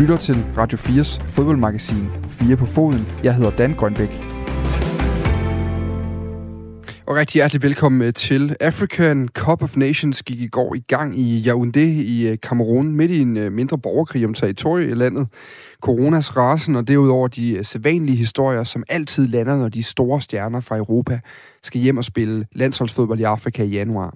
lytter 0.00 0.16
til 0.16 0.46
Radio 0.56 0.78
4's 0.78 1.22
fodboldmagasin 1.26 2.08
4 2.28 2.56
på 2.56 2.66
foden. 2.66 3.08
Jeg 3.24 3.34
hedder 3.34 3.50
Dan 3.50 3.74
Grønbæk. 3.74 4.29
Og 7.10 7.16
rigtig 7.16 7.34
hjertelig 7.34 7.62
velkommen 7.62 8.02
øh, 8.02 8.12
til 8.12 8.56
African 8.60 9.28
Cup 9.28 9.62
of 9.62 9.76
Nations 9.76 10.22
gik 10.22 10.40
i 10.40 10.46
går 10.46 10.74
i 10.74 10.78
gang 10.78 11.18
i 11.18 11.48
Yaoundé 11.48 11.80
i 11.80 12.26
øh, 12.28 12.38
Kamerun, 12.42 12.92
midt 12.92 13.10
i 13.10 13.20
en 13.20 13.36
øh, 13.36 13.52
mindre 13.52 13.78
borgerkrig 13.78 14.24
om 14.24 14.34
territoriet 14.34 14.90
i 14.90 14.94
landet. 14.94 15.28
Coronas 15.80 16.36
rasen 16.36 16.76
og 16.76 16.88
derudover 16.88 17.28
de 17.28 17.64
sædvanlige 17.64 18.16
historier, 18.16 18.64
som 18.64 18.84
altid 18.88 19.28
lander, 19.28 19.56
når 19.56 19.68
de 19.68 19.82
store 19.82 20.20
stjerner 20.20 20.60
fra 20.60 20.76
Europa 20.76 21.20
skal 21.62 21.80
hjem 21.80 21.96
og 21.96 22.04
spille 22.04 22.46
landsholdsfodbold 22.52 23.20
i 23.20 23.22
Afrika 23.22 23.62
i 23.62 23.68
januar. 23.68 24.14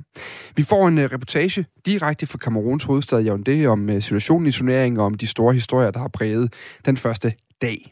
Vi 0.56 0.62
får 0.62 0.88
en 0.88 1.12
reportage 1.12 1.66
direkte 1.86 2.26
fra 2.26 2.38
Kameruns 2.38 2.84
hovedstad 2.84 3.26
Yaoundé 3.28 3.66
om 3.66 4.00
situationen 4.00 4.46
i 4.46 4.52
turneringen 4.52 5.00
og 5.00 5.06
om 5.06 5.14
de 5.14 5.26
store 5.26 5.54
historier, 5.54 5.90
der 5.90 6.00
har 6.00 6.08
præget 6.08 6.52
den 6.86 6.96
første 6.96 7.32
dag. 7.62 7.90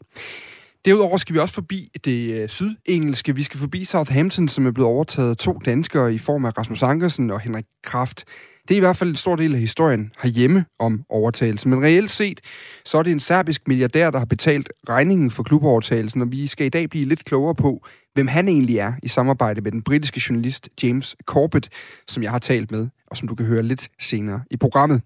Derudover 0.85 1.17
skal 1.17 1.33
vi 1.33 1.39
også 1.39 1.53
forbi 1.53 1.91
det 2.05 2.31
øh, 2.31 2.49
sydengelske. 2.49 3.35
Vi 3.35 3.43
skal 3.43 3.59
forbi 3.59 3.85
Southampton, 3.85 4.47
som 4.47 4.65
er 4.65 4.71
blevet 4.71 4.89
overtaget 4.89 5.29
af 5.29 5.37
to 5.37 5.59
danskere 5.65 6.13
i 6.13 6.17
form 6.17 6.45
af 6.45 6.57
Rasmus 6.57 6.83
Ankersen 6.83 7.31
og 7.31 7.39
Henrik 7.39 7.65
Kraft. 7.83 8.25
Det 8.67 8.75
er 8.75 8.77
i 8.77 8.79
hvert 8.79 8.95
fald 8.95 9.09
en 9.09 9.15
stor 9.15 9.35
del 9.35 9.53
af 9.53 9.59
historien 9.59 10.11
herhjemme 10.21 10.65
om 10.79 11.03
overtagelsen. 11.09 11.69
Men 11.69 11.83
reelt 11.83 12.11
set, 12.11 12.41
så 12.85 12.97
er 12.97 13.03
det 13.03 13.11
en 13.11 13.19
serbisk 13.19 13.67
milliardær, 13.67 14.09
der 14.09 14.19
har 14.19 14.25
betalt 14.25 14.69
regningen 14.89 15.31
for 15.31 15.43
klubovertagelsen, 15.43 16.21
og 16.21 16.31
vi 16.31 16.47
skal 16.47 16.65
i 16.65 16.69
dag 16.69 16.89
blive 16.89 17.05
lidt 17.05 17.25
klogere 17.25 17.55
på, 17.55 17.85
hvem 18.13 18.27
han 18.27 18.47
egentlig 18.47 18.77
er 18.77 18.93
i 19.03 19.07
samarbejde 19.07 19.61
med 19.61 19.71
den 19.71 19.81
britiske 19.81 20.21
journalist 20.29 20.69
James 20.83 21.15
Corbett, 21.25 21.69
som 22.07 22.23
jeg 22.23 22.31
har 22.31 22.39
talt 22.39 22.71
med, 22.71 22.87
og 23.07 23.17
som 23.17 23.27
du 23.27 23.35
kan 23.35 23.45
høre 23.45 23.63
lidt 23.63 23.89
senere 23.99 24.41
i 24.51 24.57
programmet. 24.57 25.01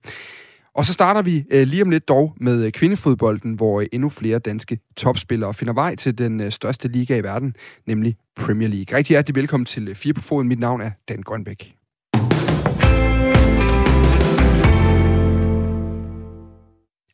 Og 0.77 0.85
så 0.85 0.93
starter 0.93 1.21
vi 1.21 1.45
øh, 1.51 1.67
lige 1.67 1.81
om 1.81 1.89
lidt 1.89 2.07
dog 2.07 2.33
med 2.39 2.65
øh, 2.65 2.71
kvindefodbolden, 2.71 3.53
hvor 3.53 3.81
øh, 3.81 3.87
endnu 3.91 4.09
flere 4.09 4.39
danske 4.39 4.79
topspillere 4.97 5.53
finder 5.53 5.73
vej 5.73 5.95
til 5.95 6.17
den 6.17 6.41
øh, 6.41 6.51
største 6.51 6.87
liga 6.87 7.17
i 7.17 7.23
verden, 7.23 7.55
nemlig 7.87 8.15
Premier 8.35 8.69
League. 8.69 8.97
Rigtig 8.97 9.13
hjertelig 9.13 9.35
velkommen 9.35 9.65
til 9.65 9.87
øh, 9.87 9.95
Fire 9.95 10.13
på 10.13 10.21
Foden. 10.21 10.47
Mit 10.47 10.59
navn 10.59 10.81
er 10.81 10.91
Dan 11.09 11.21
Grønbæk. 11.21 11.76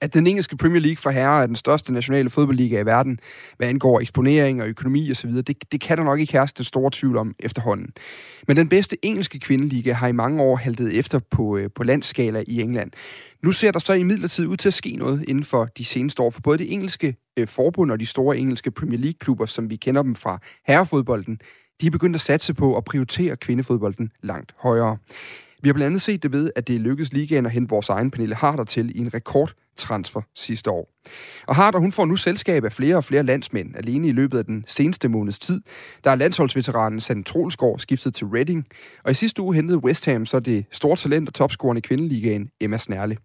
At 0.03 0.13
den 0.13 0.27
engelske 0.27 0.57
Premier 0.57 0.81
League 0.81 0.97
for 0.97 1.09
herrer 1.09 1.41
er 1.41 1.47
den 1.47 1.55
største 1.55 1.93
nationale 1.93 2.29
fodboldliga 2.29 2.79
i 2.79 2.85
verden, 2.85 3.19
hvad 3.57 3.67
angår 3.67 3.99
eksponering 3.99 4.61
og 4.61 4.67
økonomi 4.67 5.11
osv., 5.11 5.31
det, 5.31 5.71
det 5.71 5.81
kan 5.81 5.97
der 5.97 6.03
nok 6.03 6.19
ikke 6.19 6.33
herske 6.33 6.57
den 6.57 6.65
store 6.65 6.91
tvivl 6.93 7.17
om 7.17 7.35
efterhånden. 7.39 7.93
Men 8.47 8.57
den 8.57 8.69
bedste 8.69 9.05
engelske 9.05 9.39
kvindeliga 9.39 9.93
har 9.93 10.07
i 10.07 10.11
mange 10.11 10.43
år 10.43 10.55
haltet 10.55 10.97
efter 10.97 11.19
på, 11.19 11.57
øh, 11.57 11.69
på 11.75 11.83
landskala 11.83 12.43
i 12.47 12.61
England. 12.61 12.91
Nu 13.43 13.51
ser 13.51 13.71
der 13.71 13.79
så 13.79 13.93
i 13.93 14.03
midlertid 14.03 14.47
ud 14.47 14.57
til 14.57 14.69
at 14.69 14.73
ske 14.73 14.95
noget 14.95 15.25
inden 15.27 15.43
for 15.43 15.65
de 15.77 15.85
seneste 15.85 16.21
år, 16.21 16.29
for 16.29 16.41
både 16.41 16.57
det 16.57 16.73
engelske 16.73 17.15
øh, 17.37 17.47
forbund 17.47 17.91
og 17.91 17.99
de 17.99 18.05
store 18.05 18.37
engelske 18.37 18.71
Premier 18.71 18.99
League-klubber, 18.99 19.45
som 19.45 19.69
vi 19.69 19.75
kender 19.75 20.01
dem 20.01 20.15
fra 20.15 20.39
herrefodbolden, 20.67 21.39
de 21.81 21.87
er 21.87 21.91
begyndt 21.91 22.15
at 22.15 22.21
satse 22.21 22.53
på 22.53 22.77
at 22.77 22.83
prioritere 22.83 23.35
kvindefodbolden 23.35 24.11
langt 24.23 24.53
højere. 24.57 24.97
Vi 25.63 25.69
har 25.69 25.73
blandt 25.73 25.85
andet 25.85 26.01
set 26.01 26.23
det 26.23 26.31
ved, 26.31 26.51
at 26.55 26.67
det 26.67 26.81
lykkedes 26.81 27.13
ligaen 27.13 27.45
at 27.45 27.51
hente 27.51 27.69
vores 27.69 27.89
egen 27.89 28.11
Pernille 28.11 28.35
Harder 28.35 28.63
til 28.63 28.97
i 28.97 28.99
en 28.99 29.13
rekordtransfer 29.13 30.21
sidste 30.35 30.71
år. 30.71 30.89
Og 31.47 31.55
Harder, 31.55 31.79
hun 31.79 31.91
får 31.91 32.05
nu 32.05 32.15
selskab 32.15 32.65
af 32.65 32.73
flere 32.73 32.95
og 32.95 33.03
flere 33.03 33.23
landsmænd 33.23 33.75
alene 33.75 34.07
i 34.07 34.11
løbet 34.11 34.37
af 34.37 34.45
den 34.45 34.63
seneste 34.67 35.07
måneds 35.07 35.39
tid. 35.39 35.61
Der 36.03 36.11
er 36.11 36.15
landsholdsveteranen 36.15 36.99
Sand 36.99 37.23
Trolsgaard 37.25 37.79
skiftet 37.79 38.13
til 38.13 38.27
Reading, 38.27 38.65
og 39.03 39.11
i 39.11 39.13
sidste 39.13 39.41
uge 39.41 39.55
hentede 39.55 39.77
West 39.77 40.05
Ham 40.05 40.25
så 40.25 40.39
det 40.39 40.65
store 40.71 40.95
talent 40.95 41.27
og 41.29 41.33
topscoreren 41.33 41.77
i 41.77 41.81
kvindeligaen 41.81 42.49
Emma 42.59 42.77
Snærle. 42.77 43.17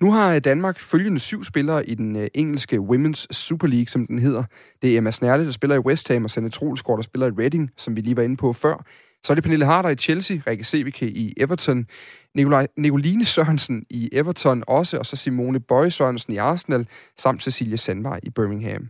Nu 0.00 0.12
har 0.12 0.34
øh, 0.34 0.40
Danmark 0.40 0.80
følgende 0.80 1.18
syv 1.18 1.44
spillere 1.44 1.88
i 1.88 1.94
den 1.94 2.16
øh, 2.16 2.28
engelske 2.34 2.76
Women's 2.76 3.26
Super 3.30 3.66
League, 3.66 3.86
som 3.86 4.06
den 4.06 4.18
hedder. 4.18 4.44
Det 4.82 4.92
er 4.92 4.98
Emma 4.98 5.10
Snærle, 5.10 5.46
der 5.46 5.52
spiller 5.52 5.76
i 5.76 5.80
West 5.80 6.08
Ham, 6.08 6.24
og 6.24 6.30
Sand 6.30 6.50
Trolsgaard, 6.50 6.98
der 6.98 7.02
spiller 7.02 7.26
i 7.26 7.30
Reading, 7.30 7.70
som 7.76 7.96
vi 7.96 8.00
lige 8.00 8.16
var 8.16 8.22
inde 8.22 8.36
på 8.36 8.52
før. 8.52 8.84
Så 9.24 9.32
er 9.32 9.34
det 9.34 9.44
Pernille 9.44 9.64
Harder 9.64 9.88
i 9.88 9.96
Chelsea, 9.96 10.38
Rikke 10.46 10.64
Sevike 10.64 11.10
i 11.10 11.34
Everton, 11.36 11.86
Nikolaj, 12.34 12.66
Nicoline 12.76 13.24
Sørensen 13.24 13.84
i 13.90 14.08
Everton 14.12 14.64
også, 14.66 14.98
og 14.98 15.06
så 15.06 15.16
Simone 15.16 15.60
Bøje 15.60 15.90
Sørensen 15.90 16.32
i 16.32 16.36
Arsenal, 16.36 16.88
samt 17.18 17.42
Cecilie 17.42 17.76
Sandvej 17.76 18.20
i 18.22 18.30
Birmingham. 18.30 18.88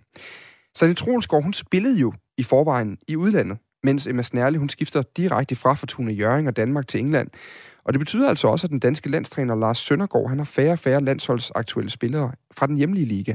Sanne 0.74 0.94
Troelsgaard, 0.94 1.42
hun 1.42 1.52
spillede 1.52 1.98
jo 1.98 2.12
i 2.38 2.42
forvejen 2.42 2.98
i 3.08 3.16
udlandet, 3.16 3.58
mens 3.82 4.06
Emma 4.06 4.22
Snærle, 4.22 4.58
hun 4.58 4.68
skifter 4.68 5.02
direkte 5.16 5.56
fra 5.56 5.74
Fortuna 5.74 6.12
Jøring 6.12 6.48
og 6.48 6.56
Danmark 6.56 6.88
til 6.88 7.00
England. 7.00 7.30
Og 7.84 7.92
det 7.92 7.98
betyder 7.98 8.28
altså 8.28 8.48
også, 8.48 8.66
at 8.66 8.70
den 8.70 8.78
danske 8.78 9.10
landstræner 9.10 9.54
Lars 9.54 9.78
Søndergaard, 9.78 10.28
han 10.28 10.38
har 10.38 10.44
færre 10.44 10.72
og 10.72 10.78
færre 10.78 11.00
landsholdsaktuelle 11.00 11.90
spillere 11.90 12.32
fra 12.56 12.66
den 12.66 12.76
hjemlige 12.76 13.06
liga. 13.06 13.34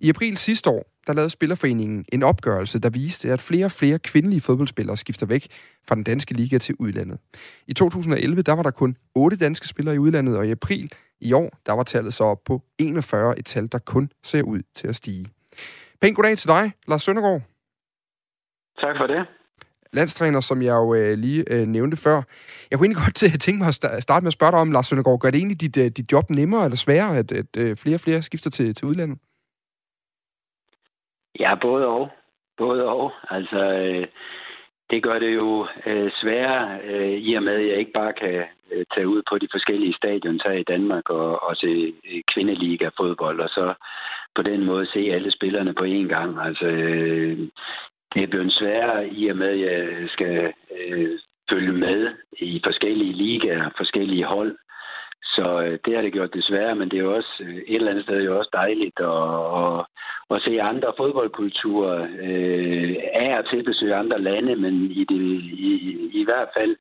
I 0.00 0.08
april 0.08 0.36
sidste 0.36 0.70
år, 0.70 0.89
der 1.06 1.12
lavede 1.12 1.30
Spillerforeningen 1.30 2.04
en 2.12 2.22
opgørelse, 2.22 2.78
der 2.78 2.90
viste, 2.90 3.32
at 3.32 3.40
flere 3.40 3.64
og 3.64 3.70
flere 3.70 3.98
kvindelige 3.98 4.40
fodboldspillere 4.40 4.96
skifter 4.96 5.26
væk 5.26 5.48
fra 5.88 5.94
den 5.94 6.04
danske 6.04 6.34
liga 6.34 6.58
til 6.58 6.74
udlandet. 6.78 7.18
I 7.66 7.74
2011, 7.74 8.42
der 8.42 8.52
var 8.52 8.62
der 8.62 8.70
kun 8.70 8.96
8 9.14 9.36
danske 9.36 9.68
spillere 9.68 9.94
i 9.94 9.98
udlandet, 9.98 10.36
og 10.36 10.46
i 10.46 10.50
april 10.50 10.92
i 11.20 11.32
år, 11.32 11.58
der 11.66 11.72
var 11.72 11.82
tallet 11.82 12.14
så 12.14 12.24
op 12.24 12.44
på 12.44 12.62
41, 12.78 13.38
et 13.38 13.46
tal, 13.46 13.68
der 13.72 13.78
kun 13.78 14.10
ser 14.22 14.42
ud 14.42 14.62
til 14.74 14.88
at 14.88 14.96
stige. 14.96 15.26
Pænt 16.00 16.16
goddag 16.16 16.38
til 16.38 16.48
dig, 16.48 16.72
Lars 16.88 17.02
Søndergaard. 17.02 17.42
Tak 18.80 18.96
for 18.98 19.06
det 19.06 19.26
landstræner, 19.92 20.40
som 20.40 20.62
jeg 20.62 20.72
jo 20.72 20.94
øh, 20.94 21.18
lige 21.18 21.44
øh, 21.50 21.66
nævnte 21.66 21.96
før. 21.96 22.22
Jeg 22.70 22.78
kunne 22.78 22.86
egentlig 22.86 23.04
godt 23.04 23.40
tænke 23.44 23.58
mig 23.58 23.68
at 23.68 24.02
starte 24.02 24.24
med 24.24 24.26
at 24.26 24.32
spørge 24.32 24.52
dig 24.52 24.60
om, 24.60 24.72
Lars 24.72 24.86
Søndergaard, 24.86 25.20
gør 25.20 25.30
det 25.30 25.38
egentlig 25.38 25.60
dit, 25.60 25.76
øh, 25.76 25.84
dit 25.84 26.12
job 26.12 26.30
nemmere 26.30 26.64
eller 26.64 26.76
sværere, 26.76 27.18
at, 27.18 27.32
at 27.32 27.56
øh, 27.56 27.76
flere 27.76 27.96
og 27.96 28.00
flere 28.00 28.22
skifter 28.22 28.50
til, 28.50 28.74
til 28.74 28.86
udlandet? 28.86 29.18
Ja, 31.38 31.54
både 31.54 31.86
og. 31.86 32.10
Både 32.58 32.84
og. 32.84 33.12
Altså, 33.30 33.58
øh, 33.58 34.06
det 34.90 35.02
gør 35.02 35.18
det 35.18 35.34
jo 35.34 35.66
øh, 35.86 36.10
sværere, 36.12 36.80
øh, 36.84 37.18
i 37.18 37.34
og 37.34 37.42
med, 37.42 37.54
at 37.54 37.68
jeg 37.68 37.78
ikke 37.78 37.92
bare 37.92 38.12
kan 38.12 38.44
øh, 38.72 38.84
tage 38.94 39.08
ud 39.08 39.22
på 39.30 39.38
de 39.38 39.48
forskellige 39.50 39.94
stadions 39.94 40.42
her 40.42 40.52
i 40.52 40.62
Danmark 40.62 41.10
og, 41.10 41.42
og 41.42 41.56
se 41.56 41.94
øh, 42.10 42.22
kvindeliga-fodbold, 42.32 43.40
og 43.40 43.48
så 43.48 43.74
på 44.34 44.42
den 44.42 44.64
måde 44.64 44.86
se 44.86 44.98
alle 44.98 45.30
spillerne 45.30 45.74
på 45.74 45.84
én 45.84 46.08
gang. 46.14 46.40
Altså, 46.40 46.66
øh, 46.66 47.38
det 48.14 48.22
er 48.22 48.26
blevet 48.26 48.52
sværere 48.52 49.08
i 49.08 49.28
og 49.28 49.36
med, 49.36 49.48
at 49.48 49.60
jeg 49.60 50.08
skal 50.08 50.52
øh, 50.80 51.18
følge 51.50 51.72
med 51.72 52.08
i 52.32 52.60
forskellige 52.64 53.12
ligaer, 53.12 53.70
forskellige 53.76 54.24
hold. 54.24 54.56
Så 55.24 55.60
øh, 55.64 55.78
det 55.84 55.94
har 55.94 56.02
det 56.02 56.12
gjort 56.12 56.34
desværre, 56.34 56.74
men 56.74 56.88
det 56.88 56.98
er 56.98 57.02
jo 57.02 57.16
også 57.16 57.34
øh, 57.40 57.56
et 57.56 57.74
eller 57.74 57.90
andet 57.90 58.04
sted 58.04 58.22
jo 58.22 58.38
også 58.38 58.50
dejligt 58.52 59.00
at, 59.00 59.32
at, 59.62 59.86
at 60.30 60.42
se 60.42 60.62
andre 60.62 60.92
fodboldkulturer 60.96 62.08
øh, 62.20 62.96
af 63.12 63.38
og 63.38 63.48
til 63.50 63.62
besøge 63.64 63.94
andre 63.94 64.20
lande, 64.20 64.56
men 64.56 64.74
i, 64.90 65.04
det, 65.04 65.20
i, 65.70 66.10
i 66.12 66.24
hvert 66.24 66.48
fald 66.56 66.76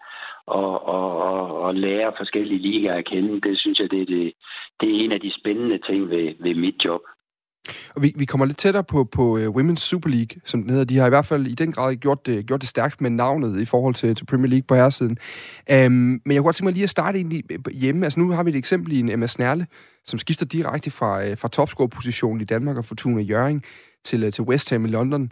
at, 0.59 0.75
at, 0.95 1.69
at 1.69 1.75
lære 1.75 2.13
forskellige 2.17 2.61
ligaer 2.61 2.95
at 2.95 3.05
kende, 3.05 3.41
det 3.41 3.59
synes 3.59 3.79
jeg, 3.79 3.91
det 3.91 4.01
er, 4.01 4.05
det, 4.05 4.33
det 4.81 4.89
er 4.89 5.03
en 5.03 5.11
af 5.11 5.21
de 5.21 5.31
spændende 5.39 5.77
ting 5.77 6.09
ved, 6.09 6.33
ved 6.39 6.55
mit 6.55 6.85
job. 6.85 7.01
Og 7.95 8.01
vi, 8.01 8.13
vi 8.15 8.25
kommer 8.25 8.45
lidt 8.45 8.57
tættere 8.57 8.83
på, 8.83 9.03
på 9.03 9.37
uh, 9.37 9.55
Women's 9.55 9.75
Super 9.75 10.09
League, 10.09 10.41
som 10.45 10.61
den 10.61 10.69
hedder. 10.69 10.85
De 10.85 10.97
har 10.97 11.05
i 11.05 11.09
hvert 11.09 11.25
fald 11.25 11.47
i 11.47 11.55
den 11.55 11.71
grad 11.71 11.95
gjort 11.95 12.25
det, 12.25 12.45
gjort 12.45 12.61
det 12.61 12.69
stærkt 12.69 13.01
med 13.01 13.09
navnet 13.09 13.61
i 13.61 13.65
forhold 13.65 13.95
til, 13.95 14.15
til 14.15 14.25
Premier 14.25 14.49
League 14.49 14.63
på 14.67 14.75
herresiden. 14.75 15.17
Um, 15.71 15.91
men 15.91 16.21
jeg 16.25 16.35
kunne 16.35 16.43
godt 16.43 16.55
tænke 16.55 16.65
mig 16.65 16.73
lige 16.73 16.83
at 16.83 16.89
starte 16.89 17.17
egentlig 17.17 17.43
øh, 17.51 17.59
hjemme. 17.73 18.05
Altså 18.05 18.19
nu 18.19 18.31
har 18.31 18.43
vi 18.43 18.49
et 18.49 18.55
eksempel 18.55 18.91
i 18.91 18.99
en 18.99 19.09
Emma 19.09 19.27
Snerle, 19.27 19.67
som 20.05 20.19
skifter 20.19 20.45
direkte 20.45 20.91
fra, 20.91 21.31
uh, 21.31 21.37
fra 21.37 21.47
topscore-positionen 21.47 22.41
i 22.41 22.45
Danmark 22.45 22.77
og 22.77 22.85
Fortuna 22.85 23.21
Jøring 23.21 23.63
til, 24.05 24.23
uh, 24.23 24.31
til 24.31 24.43
West 24.43 24.69
Ham 24.69 24.85
i 24.85 24.89
London. 24.89 25.31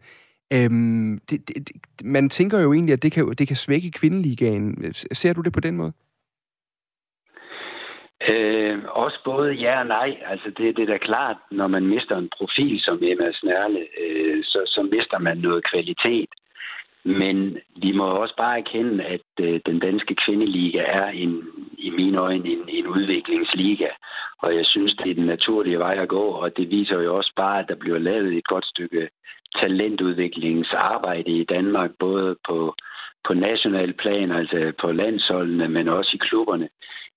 Um, 0.56 1.20
det, 1.30 1.48
det, 1.48 1.70
man 2.04 2.30
tænker 2.30 2.60
jo 2.60 2.74
egentlig, 2.74 2.94
at 2.94 3.04
det 3.04 3.12
kan, 3.12 3.34
det 3.38 3.48
kan 3.48 3.58
svække 3.58 3.92
kvindeligaen. 3.92 4.94
Ser 5.14 5.34
du 5.34 5.42
det 5.42 5.54
på 5.54 5.60
den 5.60 5.78
måde? 5.78 5.94
Øh, 8.30 8.80
også 8.90 9.20
både 9.26 9.52
ja 9.54 9.80
og 9.80 9.88
nej. 9.88 10.18
Altså 10.26 10.50
det, 10.58 10.78
det 10.78 10.84
er 10.84 10.94
da 10.94 10.98
klart, 10.98 11.38
når 11.52 11.68
man 11.68 11.86
mister 11.88 12.18
en 12.18 12.30
profil 12.38 12.82
som 12.82 13.00
Emma 13.02 13.32
Snærle, 13.32 13.86
øh, 14.02 14.44
så, 14.44 14.60
så 14.66 14.82
mister 14.92 15.20
man 15.20 15.38
noget 15.38 15.64
kvalitet. 15.72 16.30
Men 17.04 17.58
vi 17.76 17.92
må 17.92 18.06
også 18.06 18.36
bare 18.38 18.60
erkende, 18.60 19.04
at 19.04 19.22
øh, 19.40 19.60
den 19.66 19.80
danske 19.80 20.16
kvindeliga 20.16 20.84
er 20.88 21.08
en, 21.08 21.44
i 21.78 21.90
mine 21.90 22.18
øjne 22.18 22.50
en, 22.50 22.64
en 22.70 22.88
udviklingsliga. 22.88 23.88
Og 24.42 24.56
jeg 24.56 24.66
synes, 24.66 24.96
det 24.96 25.12
er 25.12 25.16
den 25.16 25.26
naturlige 25.26 25.80
vej 25.80 25.98
at 26.02 26.08
gå, 26.08 26.24
og 26.24 26.58
det 26.58 26.70
viser 26.70 27.02
jo 27.02 27.18
også 27.18 27.34
bare, 27.36 27.60
at 27.60 27.66
der 27.70 27.76
bliver 27.76 27.98
lavet 27.98 28.38
et 28.38 28.48
godt 28.48 28.66
stykke 28.66 29.10
talentudviklingsarbejde 29.56 31.32
i 31.32 31.44
Danmark, 31.44 31.92
både 32.00 32.36
på 32.48 32.76
på 33.28 33.34
national 33.34 33.94
plan, 33.94 34.32
altså 34.32 34.74
på 34.82 34.92
landsholdene, 34.92 35.68
men 35.68 35.88
også 35.88 36.12
i 36.14 36.24
klubberne, 36.28 36.70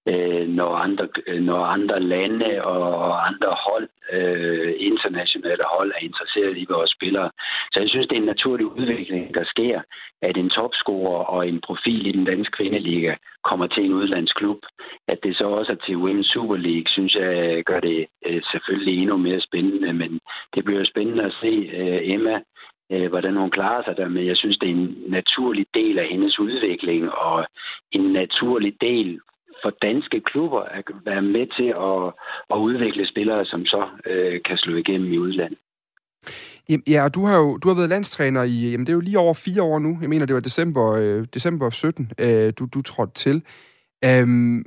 øh, 0.09 0.49
når, 0.49 0.75
andre, 0.75 1.09
øh, 1.27 1.41
når 1.43 1.65
andre 1.65 2.01
lande 2.01 2.65
og 2.65 3.27
andre 3.27 3.57
hold, 3.67 3.89
øh, 4.13 4.75
internationale 4.79 5.65
hold, 5.75 5.91
er 5.91 6.05
interesseret 6.05 6.57
i 6.59 6.67
vores 6.71 6.91
spillere. 6.91 7.31
Så 7.73 7.81
jeg 7.81 7.89
synes, 7.89 8.07
det 8.07 8.17
er 8.17 8.21
en 8.21 8.33
naturlig 8.35 8.67
udvikling, 8.67 9.35
der 9.35 9.45
sker, 9.45 9.81
at 10.23 10.37
en 10.37 10.51
topscorer 10.51 11.25
og 11.25 11.49
en 11.49 11.61
profil 11.61 12.07
i 12.07 12.13
den 12.13 12.25
danske 12.25 12.57
kvindeliga 12.57 13.15
kommer 13.45 13.67
til 13.67 13.85
en 13.85 13.93
udlandsklub. 13.93 14.61
At 15.09 15.19
det 15.23 15.37
så 15.37 15.45
også 15.45 15.73
er 15.73 15.77
til 15.87 15.95
Women's 16.05 16.33
Super 16.33 16.57
League, 16.57 16.89
synes 16.89 17.15
jeg 17.15 17.65
gør 17.65 17.81
det 17.81 18.07
øh, 18.27 18.43
selvfølgelig 18.53 19.03
endnu 19.03 19.17
mere 19.17 19.41
spændende, 19.41 19.93
men 19.93 20.21
det 20.55 20.65
bliver 20.65 20.85
spændende 20.85 21.25
at 21.25 21.37
se 21.41 21.53
øh, 21.81 22.01
Emma 22.15 22.41
øh, 22.93 23.09
hvordan 23.09 23.37
hun 23.37 23.51
klarer 23.51 23.83
sig 23.85 23.97
der, 23.97 24.09
men 24.09 24.27
jeg 24.27 24.37
synes, 24.37 24.59
det 24.59 24.69
er 24.69 24.75
en 24.75 24.97
naturlig 25.09 25.67
del 25.75 25.99
af 25.99 26.07
hendes 26.11 26.39
udvikling, 26.39 27.13
og 27.13 27.47
en 27.93 28.13
naturlig 28.13 28.75
del 28.81 29.21
for 29.63 29.71
danske 29.83 30.21
klubber 30.21 30.61
at 30.61 30.85
være 31.05 31.23
med 31.23 31.47
til 31.59 31.71
at, 31.91 32.13
at 32.55 32.57
udvikle 32.67 33.07
spillere, 33.07 33.45
som 33.45 33.67
så 33.67 33.83
øh, 34.07 34.41
kan 34.45 34.57
slå 34.57 34.77
igennem 34.77 35.13
i 35.13 35.19
udlandet. 35.19 35.59
Ja, 36.89 37.05
og 37.05 37.15
du 37.15 37.25
har 37.27 37.37
jo 37.37 37.57
du 37.57 37.69
har 37.69 37.75
været 37.75 37.89
landstræner 37.89 38.43
i, 38.43 38.71
jamen 38.71 38.87
det 38.87 38.93
er 38.93 38.97
jo 38.97 39.01
lige 39.01 39.19
over 39.19 39.35
fire 39.35 39.63
år 39.63 39.79
nu. 39.79 39.99
Jeg 40.01 40.09
mener, 40.09 40.27
det 40.27 40.35
var 40.35 40.41
december, 40.41 40.93
øh, 40.93 41.27
december 41.35 41.71
17, 41.71 42.11
øh, 42.21 42.53
du, 42.59 42.69
du 42.75 42.83
trådte 42.83 43.15
til. 43.15 43.43
Øhm, 44.05 44.65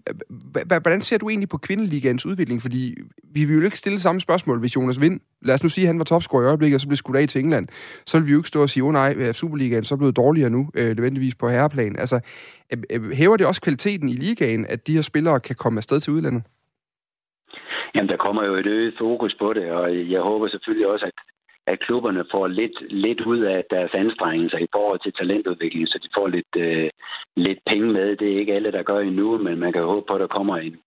hvordan 0.82 1.02
ser 1.02 1.18
du 1.18 1.30
egentlig 1.30 1.50
på 1.50 1.58
kvindeligaens 1.58 2.26
udvikling? 2.26 2.62
Fordi 2.62 2.96
vi 3.36 3.46
vil 3.46 3.58
jo 3.58 3.64
ikke 3.64 3.78
stille 3.78 4.00
samme 4.00 4.22
spørgsmål, 4.22 4.60
hvis 4.60 4.76
Jonas 4.76 5.02
Vind, 5.02 5.20
lad 5.42 5.56
os 5.56 5.64
nu 5.64 5.70
sige, 5.70 5.86
at 5.86 5.88
han 5.88 6.00
var 6.00 6.06
topscorer 6.06 6.44
i 6.44 6.48
øjeblikket, 6.48 6.76
og 6.76 6.82
så 6.82 6.88
blev 6.88 6.96
skudt 6.96 7.18
af 7.18 7.28
til 7.28 7.42
England. 7.44 7.68
Så 8.06 8.18
vil 8.18 8.28
vi 8.28 8.32
jo 8.32 8.40
ikke 8.40 8.48
stå 8.48 8.62
og 8.62 8.70
sige, 8.70 8.84
åh 8.84 8.88
oh, 8.88 8.94
nej, 8.94 9.32
Superligaen 9.32 9.84
så 9.84 9.98
blevet 9.98 10.16
dårligere 10.18 10.50
nu, 10.50 10.70
øh, 10.78 10.88
nødvendigvis 10.96 11.36
på 11.36 11.50
herreplan. 11.50 11.96
Altså, 12.00 12.18
øh, 12.72 13.12
hæver 13.12 13.38
det 13.38 13.48
også 13.48 13.62
kvaliteten 13.62 14.10
i 14.10 14.14
ligaen, 14.14 14.66
at 14.70 14.88
de 14.88 14.96
her 14.96 15.02
spillere 15.02 15.40
kan 15.40 15.56
komme 15.56 15.78
afsted 15.78 16.00
til 16.00 16.14
udlandet? 16.14 16.44
Jamen, 17.96 18.10
der 18.10 18.18
kommer 18.18 18.44
jo 18.46 18.56
et 18.56 18.66
øget 18.66 18.94
fokus 19.00 19.36
på 19.40 19.54
det, 19.54 19.72
og 19.72 20.12
jeg 20.12 20.22
håber 20.22 20.48
selvfølgelig 20.48 20.88
også, 20.88 21.06
at 21.06 21.33
at 21.68 21.80
klubberne 21.80 22.24
får 22.32 22.48
lidt, 22.48 22.78
lidt 22.90 23.22
ud 23.22 23.40
af 23.40 23.64
deres 23.70 23.92
anstrengelser 23.94 24.58
i 24.58 24.68
forhold 24.72 25.00
til 25.04 25.14
talentudvikling, 25.14 25.88
så 25.88 26.00
de 26.04 26.10
får 26.16 26.28
lidt, 26.28 26.56
øh, 26.58 26.90
lidt 27.36 27.60
penge 27.68 27.88
med. 27.94 28.16
Det 28.16 28.34
er 28.34 28.40
ikke 28.40 28.54
alle, 28.54 28.72
der 28.72 28.84
gør 28.84 29.00
endnu, 29.00 29.38
men 29.38 29.60
man 29.60 29.74
kan 29.74 29.84
håbe 29.84 30.06
på, 30.08 30.14
at 30.14 30.22
der 30.22 30.28
kommer 30.28 30.58
en, 30.58 30.78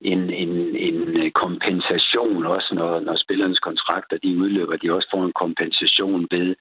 en, 0.00 0.30
en, 0.30 0.76
en 0.76 1.32
kompensation 1.32 2.46
også, 2.46 2.74
når, 2.74 3.00
når 3.00 3.16
spillernes 3.16 3.58
kontrakter 3.58 4.18
de 4.18 4.38
udløber. 4.38 4.76
De 4.76 4.92
også 4.92 5.08
får 5.14 5.24
en 5.24 5.32
kompensation 5.32 6.26
ved 6.30 6.54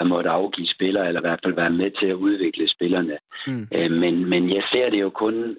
at 0.00 0.06
måtte 0.06 0.30
afgive 0.30 0.66
spillere, 0.66 1.08
eller 1.08 1.20
i 1.20 1.26
hvert 1.26 1.40
fald 1.44 1.54
være 1.54 1.70
med 1.70 1.90
til 1.90 2.06
at 2.06 2.20
udvikle 2.26 2.68
spillerne. 2.68 3.18
Mm. 3.46 3.68
Øh, 3.74 3.90
men, 3.90 4.28
men 4.28 4.54
jeg 4.54 4.62
ser 4.72 4.90
det 4.90 5.00
jo 5.00 5.10
kun 5.10 5.56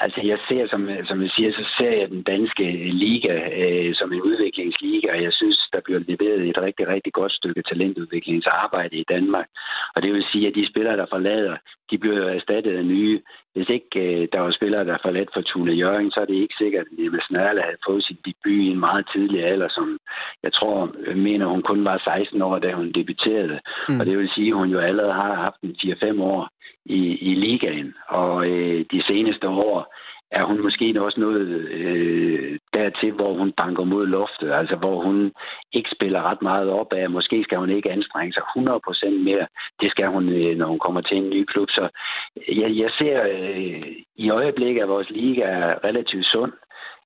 Altså, 0.00 0.20
jeg 0.24 0.38
ser, 0.48 0.68
som, 0.68 0.88
som 1.08 1.22
jeg 1.22 1.30
siger, 1.30 1.52
så 1.52 1.64
ser 1.78 1.92
jeg 2.00 2.08
den 2.08 2.22
danske 2.22 2.64
liga 3.04 3.34
øh, 3.62 3.94
som 3.94 4.12
en 4.12 4.22
udviklingsliga, 4.22 5.08
og 5.12 5.22
jeg 5.22 5.32
synes, 5.32 5.58
der 5.72 5.80
bliver 5.84 6.00
leveret 6.10 6.48
et 6.48 6.58
rigtig, 6.58 6.88
rigtig 6.88 7.12
godt 7.12 7.32
stykke 7.32 7.62
talentudviklingsarbejde 7.62 8.96
i 8.96 9.04
Danmark. 9.08 9.46
Og 9.94 10.02
det 10.02 10.12
vil 10.12 10.24
sige, 10.32 10.48
at 10.48 10.54
de 10.54 10.70
spillere, 10.70 10.96
der 10.96 11.06
forlader, 11.10 11.56
de 11.90 11.98
bliver 11.98 12.16
jo 12.16 12.28
erstattet 12.28 12.76
af 12.76 12.84
nye. 12.84 13.20
Hvis 13.54 13.68
ikke 13.68 14.00
øh, 14.04 14.28
der 14.32 14.40
var 14.40 14.50
spillere, 14.50 14.84
der 14.84 14.98
forladt 15.02 15.30
for 15.34 15.40
Tune 15.40 15.72
Jørgen, 15.72 16.10
så 16.10 16.20
er 16.20 16.24
det 16.24 16.34
ikke 16.34 16.54
sikkert, 16.58 16.86
at 16.92 17.04
Emma 17.04 17.18
Snærle 17.28 17.62
havde 17.62 17.84
fået 17.86 18.04
sin 18.04 18.18
debut 18.24 18.60
i 18.64 18.70
en 18.74 18.80
meget 18.80 19.08
tidlig 19.14 19.44
alder, 19.44 19.68
som 19.68 19.98
jeg 20.42 20.52
tror, 20.52 20.78
mener 21.14 21.46
hun 21.46 21.62
kun 21.62 21.84
var 21.84 21.98
16 21.98 22.42
år, 22.42 22.58
da 22.58 22.72
hun 22.72 22.92
debuterede. 22.92 23.60
Mm. 23.88 24.00
Og 24.00 24.06
det 24.06 24.18
vil 24.18 24.30
sige, 24.34 24.48
at 24.48 24.56
hun 24.56 24.68
jo 24.68 24.78
allerede 24.78 25.12
har 25.12 25.34
haft 25.34 25.60
en 25.62 25.76
4-5 25.82 26.22
år 26.22 26.48
i, 26.88 27.16
i 27.30 27.34
ligaen. 27.34 27.94
Og 28.08 28.46
øh, 28.48 28.84
de 28.92 29.02
seneste 29.06 29.48
år 29.48 29.94
er 30.30 30.44
hun 30.44 30.62
måske 30.62 31.02
også 31.02 31.20
noget 31.20 31.46
øh, 31.78 32.58
dertil, 32.72 33.12
hvor 33.12 33.32
hun 33.38 33.52
banker 33.52 33.84
mod 33.84 34.06
loftet, 34.06 34.52
altså 34.52 34.76
hvor 34.76 35.02
hun 35.02 35.32
ikke 35.72 35.90
spiller 35.96 36.22
ret 36.22 36.42
meget 36.42 36.70
op 36.70 36.92
af. 36.92 37.10
Måske 37.10 37.42
skal 37.44 37.58
hun 37.58 37.70
ikke 37.70 37.90
anstrenge 37.90 38.32
sig 38.32 38.42
100% 38.42 39.10
mere. 39.10 39.46
Det 39.80 39.90
skal 39.90 40.06
hun, 40.06 40.28
øh, 40.28 40.56
når 40.58 40.66
hun 40.66 40.78
kommer 40.78 41.00
til 41.00 41.16
en 41.16 41.30
ny 41.30 41.44
klub. 41.44 41.68
Så 41.70 41.88
øh, 42.36 42.58
jeg, 42.60 42.70
jeg 42.76 42.90
ser 42.98 43.22
øh, 43.22 43.82
i 44.16 44.30
øjeblikket, 44.30 44.82
at 44.82 44.88
vores 44.88 45.10
liga 45.10 45.42
er 45.42 45.84
relativt 45.84 46.26
sund. 46.26 46.52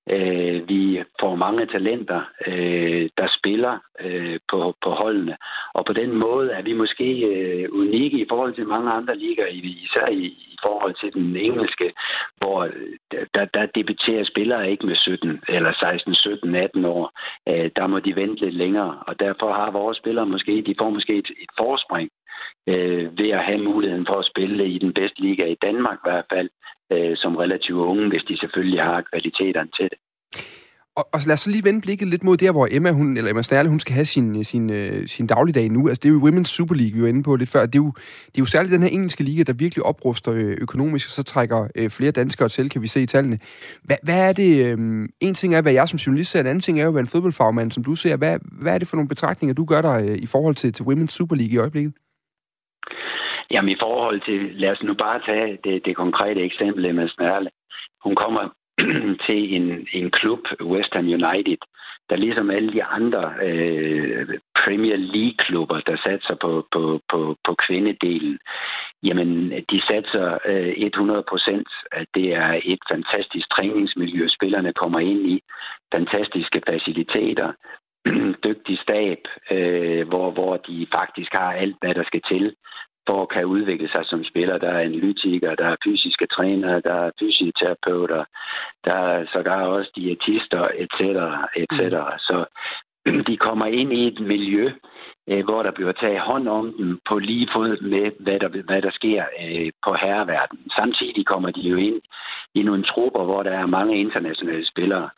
Øh, 0.09 0.69
vi 0.69 1.03
får 1.21 1.35
mange 1.35 1.67
talenter, 1.67 2.21
øh, 2.47 3.09
der 3.19 3.29
spiller 3.39 3.79
øh, 4.01 4.39
på, 4.51 4.75
på 4.83 4.91
holdene. 4.91 5.37
Og 5.75 5.85
på 5.85 5.93
den 5.93 6.13
måde 6.15 6.51
er 6.51 6.63
vi 6.63 6.73
måske 6.73 7.09
øh, 7.33 7.69
unikke 7.73 8.19
i 8.19 8.27
forhold 8.29 8.55
til 8.55 8.67
mange 8.67 8.91
andre 8.91 9.17
ligaer, 9.17 9.47
især 9.47 10.07
i, 10.07 10.25
i 10.25 10.57
forhold 10.63 10.95
til 10.95 11.13
den 11.13 11.37
engelske, 11.37 11.93
hvor 12.39 12.65
øh, 12.65 13.27
der, 13.35 13.45
der 13.45 13.67
debuterer 13.67 14.25
spillere 14.25 14.71
ikke 14.71 14.87
med 14.87 14.97
17 14.97 15.43
eller 15.49 15.73
16, 15.73 16.15
17, 16.15 16.55
18 16.55 16.85
år. 16.85 17.13
Øh, 17.49 17.71
der 17.77 17.87
må 17.87 17.99
de 17.99 18.17
vente 18.17 18.45
lidt 18.45 18.55
længere, 18.55 18.99
og 19.07 19.21
derfor 19.21 19.53
har 19.53 19.71
vores 19.71 19.99
spillere 19.99 20.27
måske, 20.27 20.63
de 20.67 20.75
får 20.79 20.91
måske 20.91 21.15
et, 21.17 21.31
et 21.45 21.51
forspring 21.59 22.11
øh, 22.67 23.19
ved 23.19 23.31
at 23.31 23.45
have 23.45 23.63
muligheden 23.63 24.07
for 24.07 24.19
at 24.19 24.31
spille 24.33 24.69
i 24.69 24.79
den 24.79 24.93
bedste 24.93 25.21
liga 25.21 25.45
i 25.45 25.57
Danmark 25.63 25.99
i 25.99 26.09
hvert 26.09 26.27
fald, 26.33 26.51
øh, 26.93 27.17
som 27.17 27.37
relativt 27.37 27.79
unge, 27.79 28.09
hvis 28.09 28.25
de 28.29 28.37
selvfølgelig 28.39 28.83
har 28.83 29.01
kvaliteterne 29.11 29.71
til 29.79 29.89
det. 29.93 29.99
Og, 30.97 31.09
og 31.13 31.21
lad 31.27 31.35
os 31.35 31.41
så 31.41 31.51
lige 31.51 31.65
vende 31.65 31.81
blikket 31.81 32.09
lidt 32.09 32.25
mod 32.25 32.37
der, 32.37 32.53
hvor 32.53 32.69
Emma, 32.71 32.91
hun, 32.91 33.17
eller 33.17 33.31
Emma 33.31 33.43
Stærle, 33.43 33.69
hun 33.69 33.81
skal 33.81 33.95
have 33.95 34.05
sin, 34.05 34.39
øh, 34.39 34.45
sin, 34.45 34.71
øh, 34.71 35.09
sin 35.09 35.27
dagligdag 35.27 35.69
nu. 35.69 35.89
Altså, 35.89 36.01
det 36.03 36.09
er 36.09 36.13
jo 36.13 36.29
Women's 36.29 36.45
Super 36.45 36.75
League, 36.75 36.95
vi 36.97 37.03
var 37.03 37.09
inde 37.09 37.23
på 37.23 37.37
lidt 37.37 37.51
før. 37.51 37.67
Det 37.67 37.75
er 37.75 37.79
jo, 37.79 37.93
det 38.27 38.39
er 38.39 38.43
jo 38.43 38.47
særligt 38.47 38.73
den 38.73 38.83
her 38.83 38.89
engelske 38.89 39.25
liga, 39.25 39.43
der 39.43 39.53
virkelig 39.53 39.85
opruster 39.85 40.33
øh, 40.33 40.57
økonomisk, 40.61 41.07
og 41.07 41.11
så 41.11 41.23
trækker 41.23 41.69
øh, 41.75 41.91
flere 41.91 42.11
danskere 42.11 42.49
til, 42.49 42.71
kan 42.71 42.83
vi 42.83 42.87
se 42.87 43.03
i 43.03 43.07
tallene. 43.07 43.39
Hvad, 43.83 43.97
hvad 44.03 44.29
er 44.29 44.33
det... 44.33 44.67
Øh, 44.67 45.09
en 45.21 45.35
ting 45.35 45.55
er, 45.55 45.61
hvad 45.63 45.73
jeg 45.73 45.89
som 45.89 45.97
journalist 45.97 46.31
ser, 46.31 46.41
en 46.41 46.47
anden 46.47 46.61
ting 46.61 46.81
er 46.81 46.85
jo, 46.85 46.91
hvad 46.91 47.01
en 47.01 47.07
fodboldfagmand, 47.07 47.73
som 47.73 47.85
du 47.85 47.95
ser. 47.95 48.17
Hvad, 48.17 48.39
hvad 48.43 48.75
er 48.75 48.79
det 48.79 48.89
for 48.89 48.97
nogle 48.97 49.09
betragtninger, 49.09 49.55
du 49.55 49.65
gør 49.65 49.83
der 49.83 49.93
øh, 49.93 50.19
i 50.19 50.27
forhold 50.27 50.55
til, 50.55 50.73
til 50.73 50.83
Women's 50.83 51.07
Super 51.07 51.37
League 51.37 51.55
i 51.55 51.59
øjeblikket? 51.59 51.93
Jamen 53.51 53.69
i 53.69 53.81
forhold 53.81 54.21
til, 54.21 54.41
lad 54.55 54.71
os 54.71 54.83
nu 54.83 54.95
bare 54.95 55.21
tage 55.27 55.59
det, 55.65 55.85
det 55.85 55.97
konkrete 55.97 56.41
eksempel, 56.41 56.85
Emma 56.85 57.09
Snærle. 57.09 57.51
Hun 58.05 58.15
kommer 58.15 58.49
til 59.27 59.55
en, 59.57 59.87
en 59.93 60.11
klub, 60.11 60.41
West 60.63 60.95
Ham 60.95 61.05
United, 61.05 61.59
der 62.11 62.17
ligesom 62.17 62.51
alle 62.51 62.73
de 62.73 62.85
andre 62.85 63.35
øh, 63.43 64.29
Premier 64.65 64.97
League-klubber, 64.97 65.81
der 65.81 65.97
satser 66.07 66.35
på, 66.35 66.67
på, 66.73 67.01
på, 67.09 67.37
på 67.45 67.55
kvindedelen, 67.55 68.39
jamen 69.03 69.51
de 69.71 69.83
satser 69.91 70.39
øh, 70.47 70.73
100 70.77 71.25
procent, 71.29 71.69
at 71.93 72.07
det 72.15 72.35
er 72.35 72.61
et 72.65 72.83
fantastisk 72.91 73.47
træningsmiljø, 73.51 74.29
spillerne 74.29 74.73
kommer 74.73 75.01
ind 75.01 75.27
i, 75.31 75.43
fantastiske 75.93 76.63
faciliteter, 76.69 77.53
dygtig 78.47 78.79
stab, 78.79 79.23
øh, 79.51 80.09
hvor, 80.09 80.31
hvor 80.31 80.57
de 80.57 80.87
faktisk 80.93 81.33
har 81.33 81.53
alt, 81.53 81.77
hvad 81.81 81.95
der 81.95 82.05
skal 82.05 82.23
til 82.29 82.55
for 83.11 83.23
at 83.23 83.29
kan 83.35 83.45
udvikle 83.45 83.89
sig 83.89 84.05
som 84.07 84.25
spiller. 84.25 84.59
Der 84.59 84.71
er 84.71 84.87
analytikere, 84.89 85.57
der 85.57 85.69
er 85.73 85.83
fysiske 85.85 86.27
trænere, 86.27 86.81
der 86.81 86.95
er 87.05 87.11
fysioterapeuter, 87.21 88.25
der 88.85 88.99
er 89.13 89.27
sågar 89.33 89.63
også 89.77 89.91
diætister, 89.97 90.63
etc. 90.83 91.01
etc. 91.63 91.81
Mm. 91.81 92.19
Så 92.29 92.37
de 93.29 93.37
kommer 93.47 93.67
ind 93.67 93.93
i 93.93 94.07
et 94.07 94.21
miljø, 94.21 94.65
øh, 95.31 95.45
hvor 95.45 95.63
der 95.63 95.71
bliver 95.71 95.93
taget 95.93 96.21
hånd 96.21 96.49
om 96.49 96.67
dem 96.79 97.01
på 97.09 97.19
lige 97.19 97.49
fod 97.55 97.73
med, 97.93 98.07
hvad 98.25 98.39
der, 98.41 98.49
hvad 98.69 98.83
der 98.83 98.91
sker 98.91 99.25
øh, 99.43 99.71
på 99.85 99.93
herreverden. 100.03 100.59
Samtidig 100.79 101.27
kommer 101.27 101.51
de 101.51 101.61
jo 101.61 101.77
ind 101.77 102.01
i 102.55 102.63
nogle 102.63 102.85
trupper, 102.85 103.25
hvor 103.25 103.43
der 103.43 103.55
er 103.63 103.67
mange 103.67 104.01
internationale 104.01 104.67
spillere. 104.67 105.09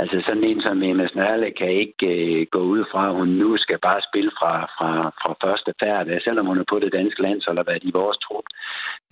Altså 0.00 0.22
sådan 0.26 0.44
en 0.44 0.60
som 0.62 0.82
Emma 0.82 1.06
Snørle 1.08 1.50
kan 1.50 1.70
ikke 1.70 2.06
øh, 2.06 2.46
gå 2.50 2.58
ud 2.58 2.84
fra, 2.90 3.08
at 3.08 3.14
hun 3.14 3.28
nu 3.28 3.56
skal 3.56 3.78
bare 3.78 4.00
spille 4.08 4.30
fra, 4.38 4.52
fra, 4.76 4.90
fra 5.20 5.32
første 5.44 5.72
færd. 5.82 6.08
Øh, 6.08 6.20
selvom 6.20 6.46
hun 6.46 6.58
er 6.58 6.64
på 6.68 6.78
det 6.78 6.92
danske 6.92 7.22
land, 7.22 7.40
så 7.40 7.50
har 7.56 7.62
været 7.62 7.84
i 7.84 7.96
vores 8.00 8.18
trup, 8.18 8.46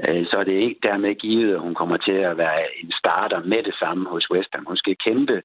øh, 0.05 0.27
så 0.31 0.37
er 0.37 0.45
det 0.45 0.59
ikke 0.67 0.81
dermed 0.83 1.15
givet, 1.15 1.55
at 1.55 1.61
hun 1.61 1.75
kommer 1.75 1.97
til 1.97 2.19
at 2.31 2.39
være 2.39 2.61
en 2.83 2.93
starter 2.93 3.41
med 3.45 3.63
det 3.63 3.75
samme 3.79 4.09
hos 4.09 4.31
West 4.31 4.49
Ham. 4.55 4.65
Hun 4.67 4.77
skal 4.77 4.97
kæmpe 5.07 5.43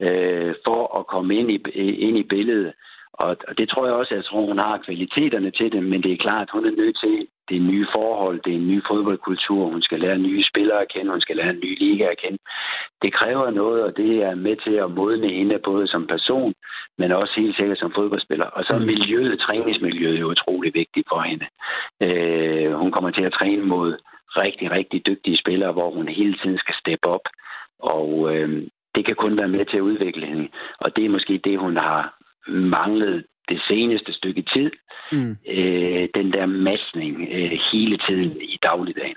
øh, 0.00 0.54
for 0.66 0.98
at 0.98 1.06
komme 1.06 1.36
ind 1.36 1.50
i, 1.50 1.58
ind 2.06 2.18
i 2.18 2.22
billedet. 2.22 2.72
Og, 3.14 3.36
og 3.48 3.58
det 3.58 3.68
tror 3.68 3.86
jeg 3.86 3.94
også, 3.94 4.14
jeg 4.14 4.24
tror, 4.24 4.46
hun 4.46 4.58
har 4.58 4.84
kvaliteterne 4.86 5.50
til 5.50 5.72
det, 5.72 5.82
men 5.82 6.02
det 6.02 6.12
er 6.12 6.24
klart, 6.26 6.42
at 6.42 6.50
hun 6.52 6.66
er 6.66 6.70
nødt 6.70 6.98
til 7.04 7.26
det 7.48 7.56
er 7.56 7.70
nye 7.72 7.86
forhold, 7.92 8.40
det 8.44 8.52
er 8.52 8.56
en 8.56 8.68
ny 8.68 8.82
fodboldkultur, 8.88 9.64
hun 9.64 9.82
skal 9.82 10.00
lære 10.00 10.18
nye 10.18 10.44
spillere 10.44 10.80
at 10.80 10.92
kende, 10.92 11.10
hun 11.10 11.20
skal 11.20 11.36
lære 11.36 11.50
en 11.50 11.64
ny 11.64 11.78
liga 11.78 12.04
at 12.04 12.18
kende. 12.18 12.38
Det 13.02 13.12
kræver 13.12 13.50
noget, 13.50 13.82
og 13.82 13.96
det 13.96 14.22
er 14.22 14.34
med 14.34 14.56
til 14.56 14.74
at 14.84 14.90
modne 14.90 15.28
hende 15.28 15.58
både 15.58 15.86
som 15.88 16.06
person, 16.06 16.54
men 16.98 17.12
også 17.12 17.34
helt 17.36 17.56
sikkert 17.56 17.78
som 17.78 17.92
fodboldspiller. 17.94 18.46
Og 18.46 18.64
så 18.64 18.72
er 18.72 18.78
mm. 18.78 18.84
miljøet, 18.86 19.40
træningsmiljøet 19.40 20.20
jo 20.20 20.30
utrolig 20.30 20.74
vigtigt 20.74 21.08
for 21.08 21.20
hende. 21.20 21.46
Øh, 22.00 22.72
hun 22.74 22.92
kommer 22.92 23.10
til 23.10 23.22
at 23.22 23.32
træne 23.32 23.62
mod 23.62 23.98
rigtig, 24.36 24.70
rigtig 24.70 25.06
dygtige 25.06 25.38
spillere, 25.38 25.72
hvor 25.72 25.90
hun 25.90 26.08
hele 26.08 26.34
tiden 26.42 26.58
skal 26.58 26.74
steppe 26.74 27.08
op. 27.08 27.26
Og 27.78 28.34
øh, 28.34 28.62
det 28.94 29.06
kan 29.06 29.14
kun 29.14 29.36
være 29.36 29.48
med 29.48 29.64
til 29.64 29.76
at 29.76 29.88
udvikle 29.90 30.26
hende. 30.26 30.48
Og 30.78 30.96
det 30.96 31.04
er 31.04 31.08
måske 31.08 31.40
det, 31.44 31.58
hun 31.58 31.76
har 31.76 32.21
manglet 32.48 33.24
det 33.48 33.60
seneste 33.68 34.12
stykke 34.12 34.42
tid. 34.54 34.70
Mm. 35.12 35.36
Øh, 35.56 36.08
den 36.14 36.32
der 36.32 36.46
massning 36.46 37.14
øh, 37.36 37.52
hele 37.72 37.98
tiden 38.08 38.40
i 38.40 38.58
dagligdagen. 38.62 39.16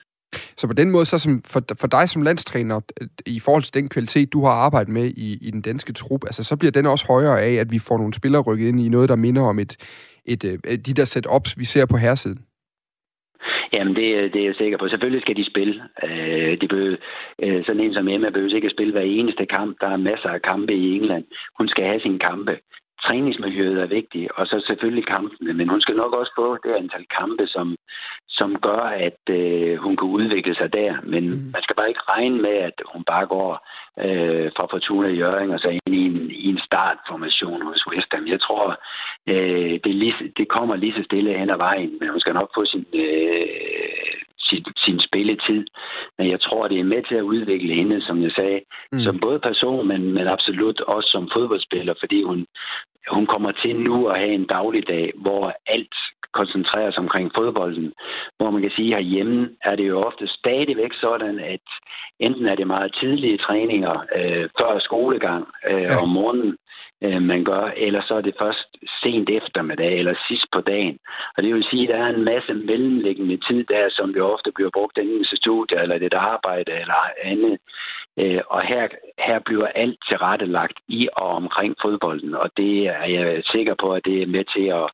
Så 0.58 0.68
på 0.68 0.74
den 0.74 0.92
måde, 0.92 1.06
så 1.06 1.18
som 1.20 1.42
for, 1.54 1.62
for 1.82 1.88
dig 1.88 2.10
som 2.10 2.22
landstræner, 2.22 2.80
i 3.26 3.40
forhold 3.46 3.64
til 3.64 3.74
den 3.74 3.90
kvalitet, 3.90 4.34
du 4.34 4.46
har 4.46 4.52
arbejdet 4.52 4.94
med 4.94 5.06
i, 5.06 5.48
i 5.48 5.52
den 5.52 5.62
danske 5.62 5.94
trup, 5.94 6.24
altså, 6.24 6.44
så 6.44 6.58
bliver 6.58 6.72
den 6.72 6.86
også 6.86 7.06
højere 7.08 7.42
af, 7.42 7.54
at 7.54 7.72
vi 7.72 7.80
får 7.88 7.98
nogle 7.98 8.14
spillere 8.14 8.42
rykket 8.42 8.68
ind 8.68 8.80
i 8.80 8.90
noget, 8.90 9.10
der 9.10 9.16
minder 9.16 9.42
om 9.42 9.60
et, 9.60 9.74
et, 10.26 10.44
et 10.44 10.60
øh, 10.66 10.78
de 10.86 10.94
der 10.94 11.06
setups, 11.06 11.60
vi 11.60 11.64
ser 11.64 11.86
på 11.86 11.98
herresiden. 11.98 12.40
Jamen, 13.74 13.96
det, 13.96 14.34
det 14.34 14.42
er 14.42 14.46
jeg 14.46 14.56
sikker 14.56 14.78
på. 14.78 14.88
Selvfølgelig 14.88 15.22
skal 15.22 15.36
de 15.36 15.52
spille. 15.52 15.76
Øh, 16.04 16.62
de 16.62 16.68
behøver, 16.68 16.98
øh, 17.44 17.66
sådan 17.66 17.82
en 17.82 17.94
som 17.94 18.08
Emma 18.08 18.30
behøver 18.30 18.56
ikke 18.56 18.72
at 18.72 18.78
spille 18.78 18.94
hver 18.94 19.08
eneste 19.20 19.46
kamp. 19.46 19.78
Der 19.82 19.88
er 19.88 19.98
masser 19.98 20.30
af 20.30 20.42
kampe 20.42 20.74
i 20.74 20.96
England. 20.96 21.26
Hun 21.58 21.68
skal 21.68 21.86
have 21.86 22.00
sine 22.00 22.20
kampe 22.20 22.54
træningsmiljøet 23.06 23.82
er 23.82 23.86
vigtigt, 23.86 24.32
og 24.32 24.48
så 24.48 24.64
selvfølgelig 24.68 25.06
kampene, 25.06 25.54
men 25.54 25.70
hun 25.70 25.82
skal 25.82 25.96
nok 25.96 26.14
også 26.14 26.32
få 26.36 26.58
det 26.64 26.74
antal 26.74 27.06
kampe, 27.20 27.48
som, 27.48 27.76
som 28.28 28.56
gør, 28.68 28.84
at 29.08 29.22
øh, 29.30 29.78
hun 29.78 29.98
kan 29.98 30.08
udvikle 30.08 30.56
sig 30.56 30.74
der. 30.74 30.94
Men 31.04 31.24
mm. 31.30 31.50
man 31.54 31.62
skal 31.64 31.76
bare 31.76 31.90
ikke 31.90 32.10
regne 32.10 32.42
med, 32.42 32.56
at 32.70 32.78
hun 32.94 33.04
bare 33.04 33.26
går 33.26 33.52
øh, 34.06 34.52
fra 34.58 34.66
Fortuna 34.72 35.08
i 35.08 35.20
Jørgen 35.24 35.52
og 35.52 35.60
så 35.60 35.70
ind 35.70 35.96
i 35.96 36.06
en, 36.06 36.32
i 36.32 36.48
en 36.50 36.60
startformation 36.60 37.62
hos 37.62 37.88
West 37.88 38.12
Ham. 38.14 38.28
Jeg 38.28 38.42
tror, 38.42 38.80
øh, 39.28 39.80
det, 39.84 39.96
lige, 39.96 40.16
det 40.38 40.48
kommer 40.48 40.76
lige 40.76 40.94
så 40.98 41.04
stille 41.04 41.38
hen 41.38 41.50
ad 41.50 41.58
vejen, 41.58 41.98
men 42.00 42.10
hun 42.10 42.20
skal 42.20 42.34
nok 42.34 42.50
få 42.56 42.66
sin, 42.66 42.86
øh, 42.94 44.16
sin, 44.50 44.66
sin 44.86 45.00
spilletid. 45.08 45.66
Men 46.18 46.30
jeg 46.30 46.42
tror, 46.42 46.68
det 46.68 46.80
er 46.80 46.92
med 46.94 47.04
til 47.04 47.16
at 47.16 47.30
udvikle 47.34 47.74
hende, 47.74 48.02
som 48.02 48.22
jeg 48.22 48.32
sagde, 48.32 48.60
mm. 48.92 49.00
som 49.00 49.20
både 49.20 49.40
person, 49.40 49.88
men, 49.88 50.14
men 50.14 50.28
absolut 50.28 50.82
også 50.82 51.10
som 51.12 51.30
fodboldspiller, 51.34 51.94
fordi 52.00 52.24
hun, 52.24 52.46
hun 53.12 53.26
kommer 53.26 53.52
til 53.52 53.76
nu 53.76 54.08
at 54.08 54.20
have 54.20 54.34
en 54.34 54.46
dagligdag, 54.46 55.12
hvor 55.16 55.54
alt 55.68 55.96
koncentrerer 56.40 56.92
sig 56.92 57.00
omkring 57.00 57.32
fodbolden. 57.36 57.94
Hvor 58.38 58.50
man 58.50 58.62
kan 58.62 58.72
sige, 58.76 58.96
at 58.96 59.04
herhjemme 59.04 59.50
er 59.62 59.76
det 59.76 59.88
jo 59.88 59.98
ofte 60.02 60.28
stadigvæk 60.28 60.94
sådan, 60.94 61.40
at 61.40 61.66
enten 62.20 62.46
er 62.46 62.56
det 62.56 62.68
meget 62.68 62.96
tidlige 63.00 63.38
træninger 63.38 63.96
øh, 64.18 64.50
før 64.60 64.80
skolegang 64.80 65.44
øh, 65.70 65.82
ja. 65.82 66.02
om 66.02 66.10
morgenen, 66.10 66.58
øh, 67.04 67.22
man 67.22 67.44
gør, 67.44 67.66
eller 67.86 68.02
så 68.08 68.14
er 68.16 68.22
det 68.22 68.36
først 68.40 68.70
sent 69.04 69.30
eftermiddag 69.30 69.94
eller 70.00 70.16
sidst 70.28 70.48
på 70.54 70.62
dagen. 70.62 70.98
Og 71.38 71.44
det 71.44 71.54
vil 71.54 71.68
sige, 71.72 71.84
at 71.84 71.90
der 71.90 72.00
er 72.06 72.10
en 72.10 72.24
masse 72.24 72.54
mellemliggende 72.54 73.38
tid 73.48 73.64
der, 73.74 73.86
som 73.90 74.10
jo 74.18 74.24
ofte 74.34 74.52
bliver 74.56 74.70
brugt 74.74 74.98
enten 74.98 75.22
i 75.22 75.38
studier 75.44 75.80
eller 75.82 75.98
det 75.98 76.14
arbejde 76.14 76.72
eller 76.72 77.02
andet. 77.24 77.58
Øh, 78.20 78.42
og 78.50 78.62
her, 78.62 78.88
her 79.28 79.40
bliver 79.46 79.68
alt 79.68 80.00
tilrettelagt 80.10 80.78
i 80.88 81.08
og 81.14 81.30
omkring 81.30 81.76
fodbolden, 81.82 82.36
og 82.36 82.50
det 82.58 82.88
er 82.88 83.06
jeg 83.06 83.44
sikker 83.46 83.76
på, 83.82 83.94
at 83.94 84.02
det 84.06 84.22
er 84.22 84.28
med 84.28 84.46
til 84.56 84.66
at, 84.80 84.88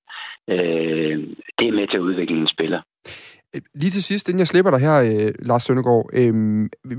øh, 0.54 1.18
det 1.58 1.68
er 1.68 1.78
med 1.80 1.88
til 1.88 1.98
at 1.98 2.08
udvikle 2.10 2.38
en 2.38 2.48
spiller. 2.48 2.82
Lige 3.76 3.92
til 3.92 4.04
sidst, 4.04 4.30
inden 4.30 4.40
jeg 4.40 4.48
slipper 4.48 4.72
dig 4.72 4.80
her, 4.80 4.96
øh, 5.00 5.34
Lars 5.40 5.64
Søndergaard. 5.64 6.10
Øh, 6.14 6.34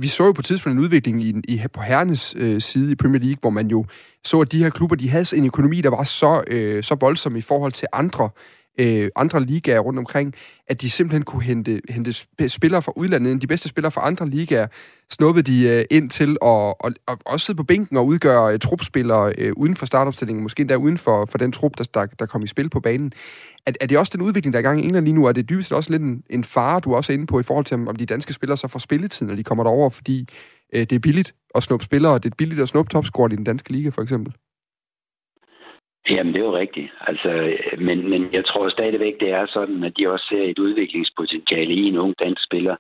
vi 0.03 0.09
så 0.09 0.25
jo 0.25 0.33
på 0.33 0.41
et 0.41 0.45
tidspunkt 0.45 0.77
en 0.77 0.85
udvikling 0.85 1.23
i, 1.23 1.35
i, 1.49 1.61
på 1.75 1.81
herrenes 1.81 2.37
øh, 2.39 2.61
side 2.61 2.93
i 2.93 2.95
Premier 2.95 3.21
League, 3.21 3.41
hvor 3.41 3.51
man 3.51 3.67
jo 3.67 3.85
så, 4.25 4.41
at 4.41 4.53
de 4.53 4.63
her 4.63 4.71
klubber, 4.71 4.97
de 4.97 5.09
havde 5.09 5.37
en 5.37 5.47
økonomi, 5.47 5.81
der 5.81 5.91
var 5.91 6.05
så, 6.05 6.45
øh, 6.47 6.83
så 6.83 6.97
voldsom 7.01 7.37
i 7.37 7.41
forhold 7.41 7.73
til 7.73 7.89
andre 7.93 8.31
øh, 8.79 9.11
andre 9.17 9.41
ligaer 9.41 9.81
rundt 9.81 9.99
omkring, 9.99 10.35
at 10.67 10.81
de 10.81 10.91
simpelthen 10.91 11.23
kunne 11.23 11.43
hente, 11.43 11.81
hente 11.89 12.13
spillere 12.49 12.83
fra 12.83 12.93
udlandet, 12.97 13.43
de 13.43 13.47
bedste 13.47 13.69
spillere 13.69 13.91
fra 13.91 14.07
andre 14.07 14.29
ligaer, 14.29 14.67
snuppede 15.11 15.53
de 15.53 15.69
øh, 15.69 15.85
ind 15.91 16.11
til 16.11 16.31
at 16.31 16.37
og, 16.43 16.93
og 17.07 17.19
også 17.27 17.47
sidde 17.47 17.57
på 17.57 17.65
bænken 17.65 17.97
og 17.97 18.07
udgøre 18.07 18.53
øh, 18.53 18.59
trupspillere 18.59 19.35
øh, 19.39 19.53
uden 19.57 19.77
for 19.77 19.87
startopstillingen, 19.87 20.43
måske 20.43 20.61
endda 20.61 20.77
uden 20.77 20.99
for, 20.99 21.25
for 21.25 21.39
den 21.39 21.53
trup, 21.53 21.79
der, 21.79 21.85
der, 21.95 22.07
der 22.07 22.27
kom 22.27 22.43
i 22.43 22.47
spil 22.47 22.71
på 22.71 22.81
banen. 22.81 23.13
Er, 23.67 23.73
er 23.81 23.87
det 23.87 23.99
også 23.99 24.13
den 24.17 24.23
udvikling, 24.23 24.53
der 24.53 24.59
er 24.59 24.63
i 24.63 24.67
gang 24.67 24.81
i 24.81 24.85
England 24.85 25.05
lige 25.05 25.15
nu? 25.15 25.27
Er 25.27 25.33
det 25.33 25.49
dybest 25.49 25.69
set 25.69 25.77
også 25.77 25.91
lidt 25.91 26.03
en, 26.03 26.23
en 26.31 26.45
fare, 26.45 26.81
du 26.81 26.93
er 26.93 26.97
også 26.97 27.13
inde 27.13 27.27
på, 27.27 27.41
i 27.41 27.43
forhold 27.43 27.65
til, 27.65 27.89
om 27.89 27.97
de 27.97 28.07
danske 28.07 28.33
spillere 28.33 28.57
så 28.57 28.69
får 28.69 28.79
spilletid, 28.79 29.27
når 29.27 29.35
de 29.35 29.45
kommer 29.45 29.65
derover, 29.65 29.91
fordi 29.91 30.29
øh, 30.75 30.81
det 30.81 30.93
er 30.93 30.99
billigt 30.99 31.35
at 31.55 31.63
snuppe 31.63 31.85
spillere, 31.85 32.13
og 32.13 32.23
det 32.23 32.31
er 32.31 32.35
billigt 32.39 32.61
at 32.61 32.69
snuppe 32.69 32.91
topscorer 32.91 33.33
i 33.33 33.37
den 33.37 33.45
danske 33.45 33.73
liga, 33.73 33.89
for 33.89 34.03
eksempel? 34.03 34.35
Jamen, 36.11 36.35
det 36.35 36.41
er 36.41 36.45
jo 36.45 36.57
rigtigt. 36.57 36.91
Altså, 37.01 37.57
men, 37.79 38.11
men 38.11 38.33
jeg 38.33 38.45
tror 38.45 38.69
stadigvæk, 38.69 39.21
det 39.21 39.31
er 39.31 39.47
sådan, 39.47 39.85
at 39.85 39.97
de 39.97 40.09
også 40.09 40.27
ser 40.29 40.43
et 40.43 40.59
udviklingspotentiale 40.59 41.75
i 41.75 41.83
en 41.83 41.99
ung 41.99 42.15
dansk 42.19 42.45
spiller. 42.45 42.77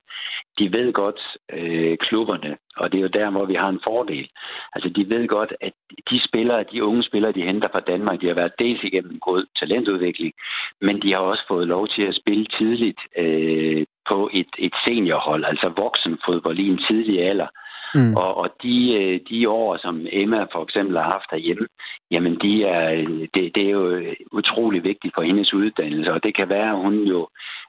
De 0.58 0.72
ved 0.72 0.92
godt, 0.92 1.20
øh, 1.52 1.96
klubberne, 1.98 2.56
og 2.76 2.92
det 2.92 2.98
er 2.98 3.02
jo 3.02 3.08
der, 3.08 3.30
hvor 3.30 3.44
vi 3.44 3.54
har 3.54 3.68
en 3.68 3.80
fordel. 3.84 4.28
Altså, 4.72 4.88
de 4.88 5.10
ved 5.10 5.28
godt, 5.28 5.52
at 5.60 5.72
de 6.10 6.20
spillere, 6.28 6.64
de 6.72 6.84
unge 6.84 7.02
spillere, 7.02 7.32
de 7.32 7.42
henter 7.42 7.68
fra 7.72 7.80
Danmark, 7.80 8.20
de 8.20 8.26
har 8.26 8.34
været 8.34 8.58
dels 8.58 8.84
igennem 8.84 9.12
en 9.12 9.20
god 9.20 9.46
talentudvikling, 9.58 10.32
men 10.80 11.02
de 11.02 11.12
har 11.12 11.18
også 11.18 11.44
fået 11.48 11.68
lov 11.68 11.88
til 11.88 12.02
at 12.02 12.14
spille 12.14 12.44
tidligt 12.44 13.00
øh, 13.18 13.86
på 14.08 14.30
et, 14.32 14.50
et 14.58 14.74
seniorhold, 14.84 15.44
altså 15.44 15.68
voksenfodbold 15.76 16.58
i 16.58 16.68
en 16.68 16.80
tidlig 16.88 17.22
alder. 17.22 17.46
Mm. 17.94 18.14
Og, 18.16 18.36
og 18.36 18.48
de, 18.62 18.94
øh, 18.94 19.20
de 19.30 19.48
år, 19.48 19.76
som 19.76 20.06
Emma 20.12 20.46
for 20.52 20.62
eksempel 20.62 20.96
har 20.96 21.10
haft 21.10 21.30
herhjemme, 21.30 21.66
jamen 22.10 22.34
de 22.42 22.64
er, 22.64 22.88
det, 23.34 23.54
det 23.54 23.66
er 23.66 23.70
jo 23.70 24.02
utrolig 24.32 24.84
vigtigt 24.84 25.14
for 25.14 25.22
hendes 25.22 25.54
uddannelse, 25.54 26.12
og 26.12 26.22
det 26.22 26.36
kan 26.36 26.48
være, 26.48 26.70
at 26.70 26.76
hun 26.84 26.94
jo 26.94 27.28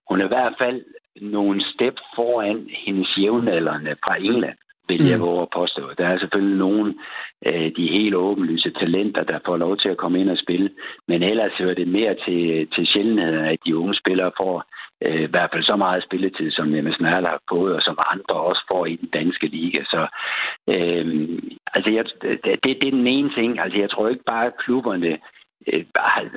hun 0.09 0.21
er 0.21 0.25
i 0.25 0.35
hvert 0.35 0.55
fald 0.57 0.81
nogle 1.21 1.63
step 1.73 1.95
foran 2.15 2.67
hendes 2.85 3.17
jævnaldrende 3.17 3.95
fra 4.05 4.15
England 4.17 4.57
vil 4.87 5.05
jeg 5.05 5.17
mm. 5.17 5.23
våge 5.23 5.41
at 5.41 5.53
påstå. 5.55 5.83
Der 5.97 6.07
er 6.07 6.19
selvfølgelig 6.19 6.57
nogle 6.57 6.93
af 7.41 7.73
de 7.77 7.87
helt 7.87 8.15
åbenlyse 8.15 8.71
talenter, 8.71 9.23
der 9.23 9.39
får 9.45 9.57
lov 9.57 9.77
til 9.77 9.89
at 9.89 9.97
komme 9.97 10.19
ind 10.19 10.29
og 10.29 10.37
spille, 10.37 10.69
men 11.07 11.23
ellers 11.23 11.51
hører 11.59 11.73
det 11.73 11.87
mere 11.87 12.15
til, 12.25 12.67
til 12.75 12.87
sjældenheden, 12.87 13.45
at 13.45 13.59
de 13.65 13.77
unge 13.77 13.95
spillere 13.95 14.31
får 14.37 14.63
øh, 15.03 15.21
i 15.21 15.31
hvert 15.33 15.49
fald 15.53 15.63
så 15.63 15.75
meget 15.75 16.03
spilletid, 16.03 16.51
som 16.51 16.67
Nemes 16.67 16.99
Nærle 16.99 17.27
har 17.27 17.41
fået, 17.49 17.75
og 17.75 17.81
som 17.81 17.97
andre 18.11 18.35
også 18.35 18.63
får 18.71 18.85
i 18.85 18.95
den 18.95 19.09
danske 19.09 19.47
liga. 19.47 19.83
Så 19.83 20.07
øh, 20.69 21.05
altså, 21.73 21.89
jeg, 21.89 22.05
det, 22.21 22.63
det 22.63 22.71
er 22.71 22.91
den 22.91 23.07
ene 23.07 23.33
ting. 23.33 23.59
Altså, 23.59 23.79
jeg 23.79 23.89
tror 23.89 24.09
ikke 24.09 24.23
bare, 24.23 24.45
at 24.45 24.57
klubberne 24.57 25.17
øh, 25.67 25.85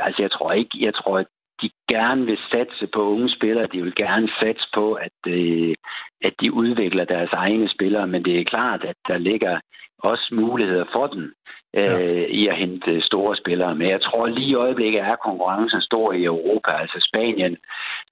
altså, 0.01 0.23
jeg 0.23 0.31
tror 0.31 0.53
ikke, 0.53 0.79
jeg 0.81 0.95
tror, 0.95 1.19
at 1.19 1.27
de 1.63 1.71
gerne 1.91 2.27
vil 2.27 2.39
satse 2.51 2.87
på 2.95 3.03
unge 3.03 3.31
spillere. 3.31 3.69
De 3.73 3.83
vil 3.83 3.95
gerne 3.95 4.29
satse 4.41 4.69
på, 4.75 4.93
at, 4.93 5.19
øh, 5.29 5.75
at 6.23 6.35
de 6.41 6.53
udvikler 6.53 7.05
deres 7.05 7.33
egne 7.33 7.69
spillere. 7.69 8.07
Men 8.07 8.25
det 8.25 8.41
er 8.41 8.45
klart, 8.45 8.85
at 8.85 8.97
der 9.09 9.19
ligger 9.19 9.61
også 9.99 10.29
muligheder 10.33 10.85
for 10.93 11.07
dem 11.07 11.35
øh, 11.77 11.85
ja. 11.85 12.27
i 12.29 12.47
at 12.47 12.57
hente 12.57 13.03
store 13.03 13.37
spillere. 13.37 13.75
Men 13.75 13.89
jeg 13.91 14.01
tror 14.01 14.27
lige 14.27 14.51
i 14.51 14.55
øjeblikket 14.55 15.01
er 15.01 15.17
konkurrencen 15.17 15.81
stor 15.81 16.13
i 16.13 16.25
Europa. 16.25 16.71
Altså 16.71 17.09
Spanien 17.09 17.57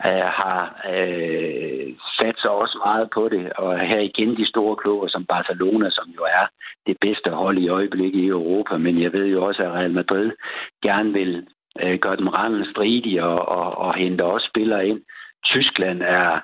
øh, 0.07 0.29
har 0.41 0.63
øh, 0.95 1.87
sat 2.19 2.37
sig 2.41 2.51
også 2.51 2.79
meget 2.87 3.09
på 3.15 3.29
det. 3.29 3.53
Og 3.53 3.79
her 3.81 4.01
igen 4.01 4.37
de 4.37 4.49
store 4.49 4.77
klubber 4.77 5.09
som 5.09 5.25
Barcelona, 5.27 5.91
som 5.91 6.09
jo 6.17 6.23
er 6.23 6.47
det 6.87 6.97
bedste 7.01 7.31
hold 7.31 7.59
i 7.59 7.69
øjeblikket 7.69 8.21
i 8.21 8.27
Europa. 8.27 8.77
Men 8.77 9.03
jeg 9.03 9.13
ved 9.13 9.27
jo 9.27 9.45
også, 9.45 9.63
at 9.63 9.73
Real 9.73 9.93
Madrid 9.93 10.31
gerne 10.83 11.13
vil 11.13 11.47
øh, 11.83 11.99
gør 11.99 12.15
dem 12.15 12.29
randen 12.29 12.67
stridige 12.71 13.25
og, 13.25 13.49
og, 13.49 13.79
og 13.79 13.95
henter 13.95 14.25
også 14.25 14.47
spillere 14.51 14.89
ind. 14.89 15.01
Tyskland 15.45 16.03
er 16.03 16.41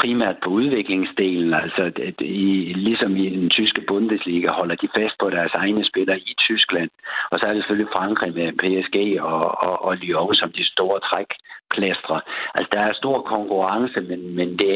primært 0.00 0.36
på 0.44 0.50
udviklingsdelen, 0.50 1.54
altså 1.54 1.82
at 2.08 2.20
i, 2.20 2.72
ligesom 2.76 3.16
i 3.16 3.28
den 3.36 3.50
tyske 3.50 3.82
Bundesliga 3.88 4.50
holder 4.50 4.74
de 4.74 4.88
fast 4.96 5.14
på 5.18 5.30
deres 5.30 5.54
egne 5.54 5.84
spillere 5.84 6.18
i 6.18 6.34
Tyskland. 6.38 6.90
Og 7.30 7.38
så 7.38 7.46
er 7.46 7.52
det 7.52 7.62
selvfølgelig 7.62 7.92
Frankrig 7.92 8.34
med 8.34 8.52
PSG 8.62 8.96
og, 9.20 9.62
og, 9.66 9.84
og 9.84 9.96
Lyon 9.96 10.34
som 10.34 10.52
de 10.52 10.64
store 10.72 11.00
trækplastre. 11.00 12.20
Altså 12.54 12.68
der 12.72 12.80
er 12.80 12.92
stor 12.92 13.22
konkurrence, 13.22 14.00
men, 14.00 14.36
men 14.36 14.58
det, 14.58 14.72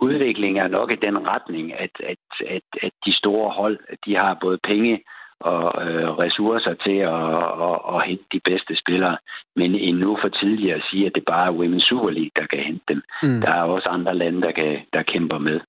udviklingen 0.00 0.62
er 0.62 0.68
nok 0.68 0.92
i 0.92 1.04
den 1.06 1.28
retning, 1.28 1.72
at, 1.72 1.90
at, 2.12 2.24
at, 2.46 2.62
at 2.82 2.92
de 3.06 3.12
store 3.12 3.50
hold, 3.50 3.78
de 4.06 4.16
har 4.16 4.38
både 4.40 4.58
penge 4.64 5.02
og 5.40 5.64
øh, 5.86 6.08
ressourcer 6.24 6.74
til 6.74 6.98
at, 7.16 7.30
at, 7.68 7.76
at 7.94 8.06
hente 8.08 8.24
de 8.32 8.40
bedste 8.44 8.76
spillere. 8.82 9.16
Men 9.56 9.74
endnu 9.74 10.18
for 10.22 10.28
tidligt 10.28 10.74
at 10.74 10.82
sige, 10.90 11.06
at 11.06 11.12
det 11.14 11.24
bare 11.26 11.46
er 11.46 11.56
Women's 11.58 11.88
Super 11.88 12.10
League, 12.10 12.34
der 12.36 12.46
kan 12.46 12.58
hente 12.58 12.84
dem. 12.88 13.00
Mm. 13.22 13.40
Der 13.40 13.50
er 13.50 13.62
også 13.62 13.88
andre 13.88 14.14
lande, 14.14 14.42
der, 14.42 14.52
kan, 14.52 14.78
der 14.92 15.02
kæmper 15.02 15.38
med. 15.38 15.60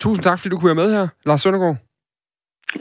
Tusind 0.00 0.22
tak, 0.22 0.38
fordi 0.38 0.50
du 0.50 0.58
kunne 0.58 0.74
være 0.74 0.84
med 0.84 0.92
her, 0.96 1.08
Lars 1.26 1.40
Søndergaard. 1.42 1.76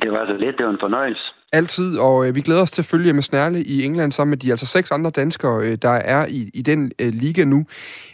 Det 0.01 0.11
var 0.11 0.25
så 0.25 0.37
lidt. 0.37 0.57
Det 0.57 0.65
var 0.65 0.71
en 0.71 0.77
fornøjelse. 0.81 1.23
Altid, 1.53 1.99
og 1.99 2.27
øh, 2.27 2.35
vi 2.35 2.41
glæder 2.41 2.61
os 2.61 2.71
til 2.71 2.81
at 2.81 2.85
følge 2.85 3.13
med 3.13 3.21
Snærle 3.21 3.63
i 3.63 3.83
England 3.83 4.11
sammen 4.11 4.29
med 4.29 4.37
de 4.37 4.51
altså 4.51 4.65
seks 4.65 4.91
andre 4.91 5.11
danskere, 5.11 5.65
øh, 5.65 5.77
der 5.81 5.89
er 5.89 6.25
i, 6.25 6.49
i 6.53 6.61
den 6.61 6.91
øh, 7.01 7.13
liga 7.13 7.43
nu. 7.43 7.65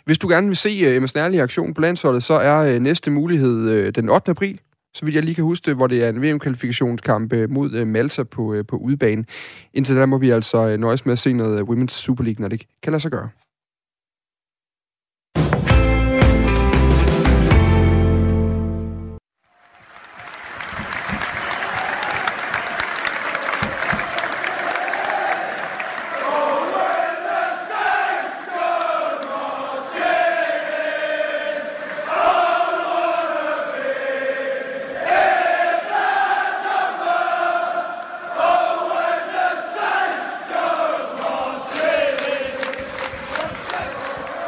Hvis 0.06 0.18
du 0.18 0.28
gerne 0.28 0.48
vil 0.48 0.56
se 0.56 0.70
øh, 0.70 0.96
Emma 0.96 1.08
Snærle 1.08 1.36
i 1.36 1.40
aktion 1.40 1.74
på 1.74 1.82
landsholdet, 1.82 2.24
så 2.24 2.34
er 2.34 2.74
øh, 2.74 2.80
næste 2.80 3.12
mulighed 3.12 3.70
øh, 3.70 3.96
den 3.96 4.10
8. 4.10 4.32
april 4.32 4.60
så 4.98 5.06
vidt 5.06 5.16
jeg 5.16 5.24
lige 5.24 5.36
kan 5.36 5.44
huske 5.44 5.66
det, 5.66 5.76
hvor 5.76 5.88
det 5.88 6.04
er 6.04 6.10
en 6.10 6.22
VM-kvalifikationskamp 6.22 7.34
øh, 7.34 7.50
mod 7.50 7.74
øh, 7.74 7.88
Malta 7.88 8.24
på, 8.24 8.54
øh, 8.54 8.66
på 8.66 8.76
udebane. 8.76 9.26
Indtil 9.74 9.96
da 9.96 10.06
må 10.06 10.18
vi 10.18 10.30
altså 10.30 10.78
nøjes 10.78 11.06
med 11.06 11.14
at 11.14 11.20
se 11.20 11.34
noget 11.34 11.62
Women's 11.62 11.94
Super 11.94 12.24
League, 12.24 12.42
når 12.42 12.48
det 12.48 12.64
kan 12.84 12.92
lade 12.92 13.02
sig 13.02 13.12
gøre. 13.12 13.30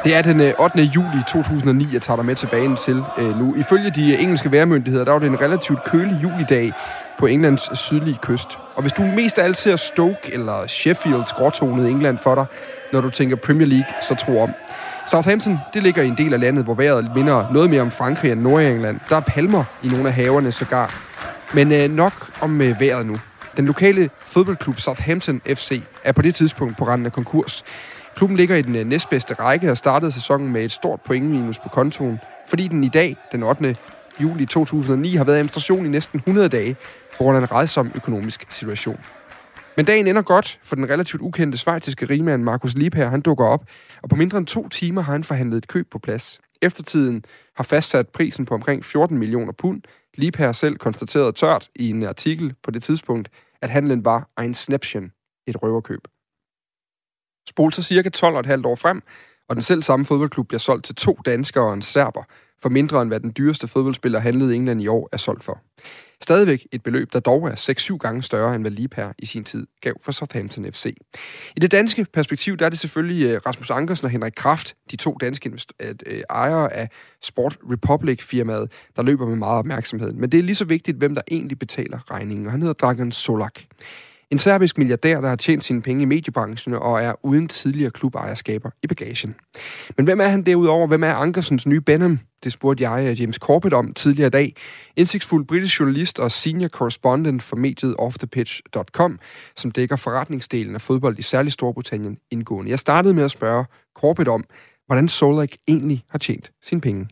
Det 0.09 0.17
er 0.17 0.21
den 0.21 0.41
øh, 0.41 0.53
8. 0.59 0.81
Juli 0.81 1.23
2009, 1.27 1.87
jeg 1.93 2.01
tager 2.01 2.15
dig 2.15 2.25
med 2.25 2.35
tilbage 2.35 2.75
til 2.75 3.03
øh, 3.17 3.39
nu. 3.39 3.55
Ifølge 3.55 3.89
de 3.89 4.13
øh, 4.13 4.23
engelske 4.23 4.51
vejrmyndigheder, 4.51 5.05
der 5.05 5.11
var 5.11 5.19
det 5.19 5.27
en 5.27 5.41
relativt 5.41 5.83
kølig 5.83 6.19
julidag 6.23 6.73
på 7.19 7.25
Englands 7.25 7.79
sydlige 7.79 8.17
kyst. 8.21 8.57
Og 8.75 8.81
hvis 8.81 8.91
du 8.91 9.01
mest 9.01 9.39
af 9.39 9.43
alt 9.43 9.57
ser 9.57 9.75
Stoke 9.75 10.33
eller 10.33 10.67
Sheffields 10.67 11.33
gråtonede 11.33 11.89
England 11.89 12.17
for 12.17 12.35
dig, 12.35 12.45
når 12.93 13.01
du 13.01 13.09
tænker 13.09 13.35
Premier 13.35 13.67
League, 13.67 13.93
så 14.01 14.15
tro 14.15 14.41
om. 14.41 14.53
Southampton, 15.07 15.59
det 15.73 15.83
ligger 15.83 16.03
i 16.03 16.07
en 16.07 16.17
del 16.17 16.33
af 16.33 16.39
landet, 16.39 16.63
hvor 16.63 16.73
vejret 16.73 17.11
minder 17.15 17.51
noget 17.53 17.69
mere 17.69 17.81
om 17.81 17.91
Frankrig 17.91 18.31
end 18.31 18.41
Nordengland. 18.41 18.99
Der 19.09 19.15
er 19.15 19.19
palmer 19.21 19.63
i 19.83 19.87
nogle 19.87 20.07
af 20.07 20.13
haverne 20.13 20.51
sågar. 20.51 21.01
Men 21.53 21.71
øh, 21.71 21.91
nok 21.91 22.31
om 22.41 22.61
øh, 22.61 22.79
vejret 22.79 23.05
nu. 23.05 23.15
Den 23.57 23.65
lokale 23.65 24.09
fodboldklub 24.19 24.79
Southampton 24.79 25.41
FC 25.45 25.83
er 26.03 26.11
på 26.11 26.21
det 26.21 26.35
tidspunkt 26.35 26.77
på 26.77 26.87
randen 26.87 27.05
af 27.05 27.13
konkurs. 27.13 27.63
Klubben 28.19 28.37
ligger 28.37 28.55
i 28.55 28.61
den 28.61 28.75
øh, 28.75 28.85
næstbedste 28.85 29.33
række 29.33 29.71
og 29.71 29.77
startede 29.77 30.11
sæsonen 30.11 30.51
med 30.51 30.65
et 30.65 30.71
stort 30.71 31.01
pointminus 31.01 31.59
på 31.59 31.69
kontoen, 31.69 32.19
fordi 32.47 32.67
den 32.67 32.83
i 32.83 32.89
dag, 32.89 33.17
den 33.31 33.43
8. 33.43 33.75
juli 34.21 34.45
2009, 34.45 35.15
har 35.15 35.23
været 35.23 35.35
i 35.35 35.39
administration 35.39 35.85
i 35.85 35.89
næsten 35.89 36.19
100 36.19 36.49
dage 36.49 36.75
på 37.17 37.23
grund 37.23 37.37
af 37.37 37.41
en 37.41 37.51
redsom 37.51 37.91
økonomisk 37.95 38.45
situation. 38.49 38.99
Men 39.77 39.85
dagen 39.85 40.07
ender 40.07 40.21
godt, 40.21 40.59
for 40.63 40.75
den 40.75 40.89
relativt 40.89 41.21
ukendte 41.21 41.57
svejtiske 41.57 42.05
rigmand 42.05 42.43
Markus 42.43 42.73
Liebherr, 42.73 43.09
han 43.09 43.21
dukker 43.21 43.45
op, 43.45 43.65
og 44.01 44.09
på 44.09 44.15
mindre 44.15 44.37
end 44.37 44.47
to 44.47 44.69
timer 44.69 45.01
har 45.01 45.11
han 45.11 45.23
forhandlet 45.23 45.57
et 45.57 45.67
køb 45.67 45.87
på 45.91 45.99
plads. 45.99 46.39
Eftertiden 46.61 47.23
har 47.55 47.63
fastsat 47.63 48.09
prisen 48.09 48.45
på 48.45 48.53
omkring 48.53 48.85
14 48.85 49.17
millioner 49.17 49.53
pund. 49.53 49.81
Liebherr 50.17 50.51
selv 50.51 50.77
konstaterede 50.77 51.31
tørt 51.31 51.69
i 51.75 51.89
en 51.89 52.03
artikel 52.03 52.53
på 52.63 52.71
det 52.71 52.83
tidspunkt, 52.83 53.29
at 53.61 53.69
handlen 53.69 54.05
var 54.05 54.29
en 54.41 54.53
snaption, 54.53 55.11
et 55.47 55.63
røverkøb. 55.63 56.01
Spol 57.49 57.73
så 57.73 57.83
cirka 57.83 58.09
12,5 58.17 58.61
år 58.65 58.75
frem, 58.75 59.01
og 59.49 59.55
den 59.55 59.63
selv 59.63 59.81
samme 59.81 60.05
fodboldklub 60.05 60.47
bliver 60.47 60.59
solgt 60.59 60.85
til 60.85 60.95
to 60.95 61.19
danskere 61.25 61.63
og 61.63 61.73
en 61.73 61.81
serber, 61.81 62.23
for 62.61 62.69
mindre 62.69 63.01
end 63.01 63.09
hvad 63.09 63.19
den 63.19 63.33
dyreste 63.37 63.67
fodboldspiller 63.67 64.19
handlede 64.19 64.53
i 64.53 64.55
England 64.55 64.81
i 64.81 64.87
år 64.87 65.09
er 65.11 65.17
solgt 65.17 65.43
for. 65.43 65.61
Stadigvæk 66.21 66.67
et 66.71 66.83
beløb, 66.83 67.13
der 67.13 67.19
dog 67.19 67.47
er 67.47 67.93
6-7 67.93 67.97
gange 67.97 68.23
større, 68.23 68.55
end 68.55 68.63
hvad 68.63 68.71
Liebherr 68.71 69.11
i 69.19 69.25
sin 69.25 69.43
tid 69.43 69.67
gav 69.81 69.93
for 70.01 70.11
Southampton 70.11 70.71
FC. 70.71 70.95
I 71.55 71.59
det 71.59 71.71
danske 71.71 72.05
perspektiv, 72.13 72.57
der 72.57 72.65
er 72.65 72.69
det 72.69 72.79
selvfølgelig 72.79 73.25
øh, 73.25 73.41
Rasmus 73.45 73.69
Ankersen 73.69 74.05
og 74.05 74.11
Henrik 74.11 74.33
Kraft, 74.35 74.75
de 74.91 74.95
to 74.95 75.17
danske 75.21 75.51
øh, 75.79 76.21
ejere 76.29 76.73
af 76.73 76.89
Sport 77.21 77.57
Republic-firmaet, 77.71 78.71
der 78.95 79.03
løber 79.03 79.25
med 79.25 79.35
meget 79.35 79.57
opmærksomhed. 79.57 80.13
Men 80.13 80.31
det 80.31 80.39
er 80.39 80.43
lige 80.43 80.55
så 80.55 80.65
vigtigt, 80.65 80.97
hvem 80.97 81.15
der 81.15 81.21
egentlig 81.31 81.59
betaler 81.59 82.11
regningen, 82.11 82.45
og 82.45 82.51
han 82.51 82.61
hedder 82.61 82.73
Dragan 82.73 83.11
Solak. 83.11 83.59
En 84.31 84.39
serbisk 84.39 84.77
milliardær, 84.77 85.21
der 85.21 85.29
har 85.29 85.35
tjent 85.35 85.63
sine 85.63 85.81
penge 85.81 86.01
i 86.01 86.05
mediebranchen 86.05 86.73
og 86.73 87.03
er 87.03 87.13
uden 87.25 87.47
tidligere 87.47 87.91
klubejerskaber 87.91 88.69
i 88.83 88.87
bagagen. 88.87 89.35
Men 89.97 90.05
hvem 90.05 90.21
er 90.21 90.27
han 90.27 90.43
derudover? 90.43 90.87
Hvem 90.87 91.03
er 91.03 91.13
Ankersens 91.13 91.67
nye 91.67 91.81
Benham? 91.81 92.19
Det 92.43 92.51
spurgte 92.51 92.89
jeg 92.89 93.19
James 93.19 93.35
Corbett 93.35 93.73
om 93.73 93.93
tidligere 93.93 94.27
i 94.27 94.29
dag. 94.29 94.55
Indsigtsfuld 94.95 95.45
britisk 95.45 95.79
journalist 95.79 96.19
og 96.19 96.31
senior 96.31 96.67
correspondent 96.67 97.43
for 97.43 97.55
mediet 97.55 97.95
offthepitch.com, 97.99 99.19
som 99.55 99.71
dækker 99.71 99.95
forretningsdelen 99.95 100.75
af 100.75 100.81
fodbold 100.81 101.19
i 101.19 101.21
særlig 101.21 101.51
Storbritannien 101.51 102.17
indgående. 102.31 102.71
Jeg 102.71 102.79
startede 102.79 103.13
med 103.13 103.23
at 103.23 103.31
spørge 103.31 103.65
Corbett 103.95 104.29
om, 104.29 104.43
hvordan 104.85 105.07
Solak 105.07 105.51
egentlig 105.67 106.03
har 106.09 106.19
tjent 106.19 106.51
sine 106.63 106.81
penge. 106.81 107.07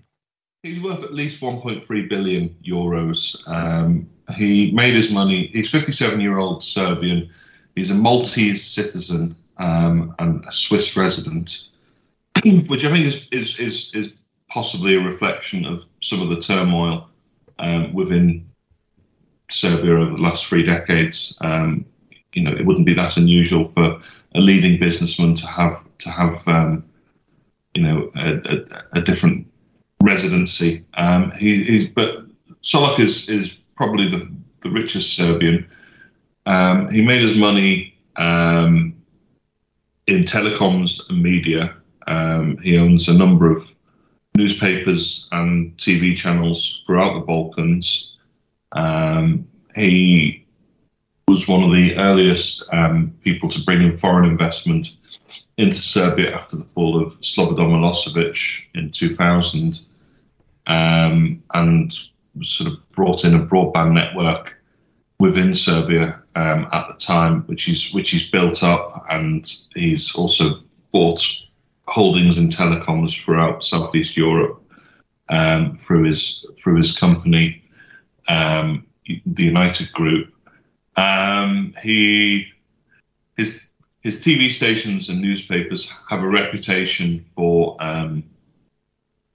He's 0.68 0.82
worth 0.84 1.04
at 1.10 1.16
least 1.16 1.44
1.3 1.44 2.08
billion 2.10 2.50
euros. 2.66 3.48
Um, 3.48 4.08
he 4.36 4.72
made 4.72 4.94
his 4.94 5.12
money. 5.12 5.48
He's 5.54 5.70
57 5.70 6.20
year 6.20 6.38
old 6.38 6.64
Serbian. 6.64 7.30
He's 7.76 7.92
a 7.92 7.96
Maltese 7.96 8.66
citizen 8.66 9.36
um, 9.58 10.16
and 10.20 10.44
a 10.46 10.52
Swiss 10.52 10.98
resident, 10.98 11.70
which 12.68 12.86
I 12.86 12.92
think 12.92 13.06
is, 13.06 13.28
is, 13.32 13.60
is, 13.60 13.92
is 13.94 14.14
possibly 14.50 14.96
a 14.96 15.02
reflection 15.02 15.66
of 15.66 15.86
some 16.02 16.22
of 16.22 16.30
the 16.30 16.40
turmoil 16.40 17.08
um, 17.60 17.94
within 17.94 18.48
Serbia 19.50 19.94
over 19.94 20.16
the 20.16 20.22
last 20.22 20.46
three 20.46 20.64
decades. 20.64 21.38
Um, 21.42 21.86
you 22.34 22.44
know, 22.44 22.52
it 22.52 22.66
wouldn't 22.66 22.86
be 22.86 22.94
that 22.94 23.18
unusual 23.18 23.70
for 23.70 24.02
a 24.36 24.40
leading 24.40 24.80
businessman 24.80 25.34
to 25.36 25.48
have 25.48 25.82
to 26.00 26.10
have 26.12 26.48
um, 26.48 26.84
you 27.74 27.82
know 27.82 28.12
a, 28.16 28.36
a, 28.36 29.00
a 29.00 29.02
different 29.02 29.48
residency. 30.04 30.86
Um, 30.96 31.32
he, 31.32 31.64
he's 31.64 31.88
but 31.88 32.26
Solok 32.62 33.00
is 33.00 33.30
is 33.30 33.58
probably 33.78 34.10
the, 34.10 34.30
the 34.62 34.72
richest 34.72 35.16
Serbian. 35.16 35.66
Um, 36.46 36.92
he 36.92 37.02
made 37.02 37.22
his 37.22 37.38
money 37.38 37.96
um, 38.18 38.96
in 40.08 40.24
telecoms 40.24 41.08
and 41.10 41.22
media. 41.22 41.76
Um, 42.08 42.58
he 42.58 42.78
owns 42.78 43.08
a 43.08 43.18
number 43.18 43.56
of 43.56 43.74
newspapers 44.36 45.28
and 45.32 45.76
TV 45.78 46.16
channels 46.16 46.84
throughout 46.86 47.14
the 47.14 47.26
Balkans. 47.26 48.14
Um, 48.74 49.48
he 49.76 50.46
was 51.28 51.48
one 51.48 51.64
of 51.64 51.72
the 51.72 51.96
earliest 51.98 52.66
um, 52.72 53.14
people 53.24 53.50
to 53.50 53.64
bring 53.64 53.82
in 53.82 53.98
foreign 53.98 54.30
investment 54.30 54.96
into 55.58 55.78
Serbia 55.78 56.34
after 56.36 56.56
the 56.56 56.64
fall 56.64 57.02
of 57.02 57.20
Slobodan 57.20 57.72
Milosevic 57.72 58.66
in 58.76 58.92
2000, 58.92 59.82
um, 60.68 61.44
and 61.54 61.94
sort 62.44 62.72
of 62.72 62.92
brought 62.92 63.24
in 63.24 63.36
a 63.36 63.46
broadband 63.46 63.94
network 63.94 64.56
within 65.20 65.54
Serbia 65.54 66.22
um, 66.36 66.68
at 66.72 66.88
the 66.88 66.96
time, 67.00 67.42
which 67.44 67.64
he's 67.64 67.94
which 67.94 68.12
he's 68.12 68.30
built 68.30 68.64
up, 68.64 69.04
and 69.10 69.52
he's 69.74 70.16
also 70.16 70.62
bought 70.92 71.26
holdings 71.88 72.38
in 72.38 72.50
telecoms 72.50 73.20
throughout 73.20 73.64
Southeast 73.64 74.18
Europe 74.18 74.62
um, 75.30 75.78
through 75.78 76.04
his 76.04 76.46
through 76.58 76.78
his 76.78 76.98
company, 76.98 77.64
um, 78.28 78.86
the 79.06 79.44
United 79.44 79.92
Group. 79.94 80.34
Um, 80.96 81.74
he 81.82 82.48
his 83.38 83.70
his 84.02 84.22
TV 84.22 84.52
stations 84.52 85.10
and 85.10 85.22
newspapers 85.22 85.92
have 86.10 86.22
a 86.22 86.28
reputation 86.28 87.26
for 87.36 87.76
um, 87.80 88.24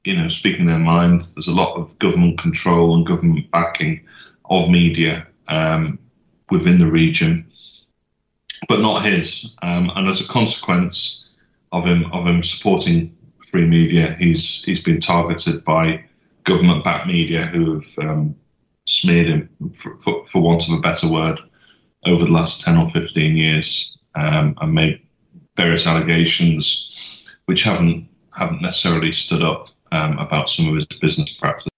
you 0.05 0.17
know, 0.17 0.29
speaking 0.29 0.67
their 0.67 0.79
mind. 0.79 1.27
There's 1.35 1.49
a 1.49 1.53
lot 1.53 1.77
of 1.77 1.99
government 1.99 2.39
control 2.39 2.95
and 2.95 3.07
government 3.07 3.51
backing 3.51 4.05
of 4.47 4.69
media 4.69 5.27
um, 5.49 5.99
within 6.51 6.79
the 6.79 6.91
region, 6.91 7.51
but 8.69 8.81
not 8.81 9.05
his. 9.05 9.51
Um, 9.63 9.91
and 9.95 10.09
as 10.09 10.21
a 10.21 10.29
consequence 10.29 11.29
of 11.71 11.87
him 11.87 12.11
of 12.13 12.27
him 12.27 12.43
supporting 12.43 13.17
free 13.51 13.67
media, 13.67 14.17
he's 14.19 14.65
he's 14.65 14.81
been 14.81 15.01
targeted 15.01 15.65
by 15.65 16.05
government-backed 16.45 17.07
media 17.07 17.47
who 17.47 17.81
have 17.81 17.99
um, 17.99 18.35
smeared 18.87 19.29
him, 19.29 19.49
for, 19.77 19.97
for, 19.99 20.27
for, 20.27 20.43
want 20.43 20.67
of 20.67 20.75
a 20.75 20.81
better 20.81 21.09
word, 21.09 21.39
over 22.05 22.25
the 22.25 22.33
last 22.33 22.63
ten 22.63 22.77
or 22.77 22.91
fifteen 22.91 23.37
years, 23.37 23.97
um, 24.17 24.57
and 24.61 24.75
made 24.75 25.01
various 25.57 25.87
allegations 25.87 26.89
which 27.47 27.63
haven't 27.63 28.09
haven't 28.33 28.63
necessarily 28.63 29.13
stood 29.13 29.43
up 29.43 29.69
um, 29.97 30.19
about 30.19 30.51
some 30.51 30.69
of 30.69 30.75
his 30.75 30.87
business 31.01 31.31
practices. 31.43 31.73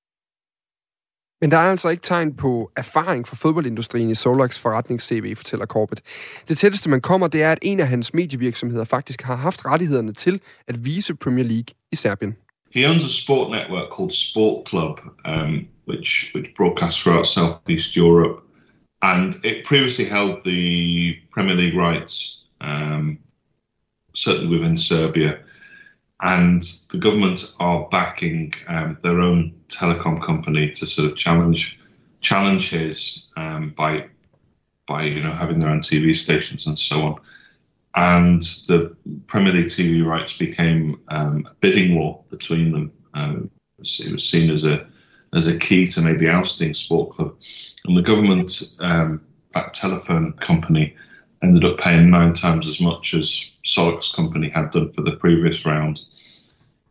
Men 1.45 1.51
der 1.51 1.57
er 1.57 1.71
altså 1.71 1.89
ikke 1.89 2.03
tegn 2.03 2.37
på 2.37 2.71
erfaring 2.77 3.29
fra 3.29 3.37
fodboldindustrien 3.37 4.11
i 4.11 4.15
Solaks 4.15 4.59
forretnings-CV, 4.59 5.37
fortæller 5.37 5.67
Corbett. 5.67 6.01
Det 6.49 6.59
tætteste, 6.59 6.91
man 6.91 7.01
kommer, 7.01 7.27
det 7.29 7.43
er, 7.43 7.53
at 7.53 7.59
en 7.63 7.81
af 7.81 7.89
hans 7.89 8.15
medievirksomheder 8.15 8.85
faktisk 8.85 9.23
har 9.23 9.37
haft 9.37 9.67
rettighederne 9.67 10.13
til 10.13 10.41
at 10.69 10.85
vise 10.85 11.15
Premier 11.15 11.45
League 11.45 11.75
i 11.93 11.97
Serbien. 11.97 12.37
He 12.75 12.89
owns 12.91 13.05
a 13.05 13.09
sport 13.09 13.51
network 13.51 13.89
called 13.97 14.13
Sport 14.13 14.69
Club, 14.69 15.01
um, 15.25 15.69
which 15.89 16.35
which 16.35 16.49
broadcasts 16.57 17.03
throughout 17.03 17.27
Southeast 17.27 17.97
Europe, 17.97 18.37
and 19.03 19.35
it 19.45 19.57
previously 19.69 20.07
held 20.17 20.33
the 20.45 20.61
Premier 21.35 21.57
League 21.63 21.77
rights, 21.87 22.13
um, 22.61 23.19
certainly 24.15 24.59
within 24.59 24.77
Serbia. 24.77 25.31
And 26.21 26.63
the 26.91 26.99
government 26.99 27.55
are 27.59 27.89
backing 27.91 28.53
um, 28.69 28.99
their 29.03 29.21
own 29.21 29.55
telecom 29.69 30.23
company 30.23 30.71
to 30.73 30.87
sort 30.87 31.11
of 31.11 31.17
challenge 31.17 31.79
challenge 32.21 32.71
his 32.71 33.27
um, 33.37 33.71
by 33.77 34.07
by 34.87 35.05
you 35.05 35.23
know 35.23 35.33
having 35.33 35.59
their 35.59 35.71
own 35.71 35.81
TV 35.81 36.17
stations 36.17 36.67
and 36.67 36.79
so 36.79 37.03
on. 37.03 37.17
And 37.97 38.43
the 38.67 38.97
Premier 39.29 39.53
League 39.53 39.67
TV 39.67 40.05
rights 40.05 40.37
became 40.37 41.01
um, 41.09 41.47
a 41.49 41.55
bidding 41.55 41.95
war 41.95 42.25
between 42.29 42.73
them. 42.73 42.93
Um, 43.15 43.51
it 43.79 44.11
was 44.11 44.29
seen 44.29 44.51
as 44.51 44.65
a 44.65 44.87
as 45.33 45.49
a 45.49 45.59
key 45.59 45.87
to 45.89 46.01
maybe 46.01 46.29
ousting 46.29 46.75
Sport 46.75 47.11
Club, 47.11 47.37
and 47.85 47.97
the 47.97 48.03
government 48.03 48.63
um, 48.79 49.21
backed 49.53 49.77
telephone 49.77 50.33
company 50.35 50.95
ended 51.45 51.65
up 51.65 51.79
paying 51.79 52.11
nine 52.11 52.33
times 52.33 52.67
as 52.67 52.81
much 52.81 53.15
as 53.15 53.53
Solix 53.65 54.15
company 54.15 54.49
had 54.49 54.71
done 54.71 54.93
for 54.93 55.03
the 55.03 55.13
previous 55.13 55.65
round. 55.65 56.01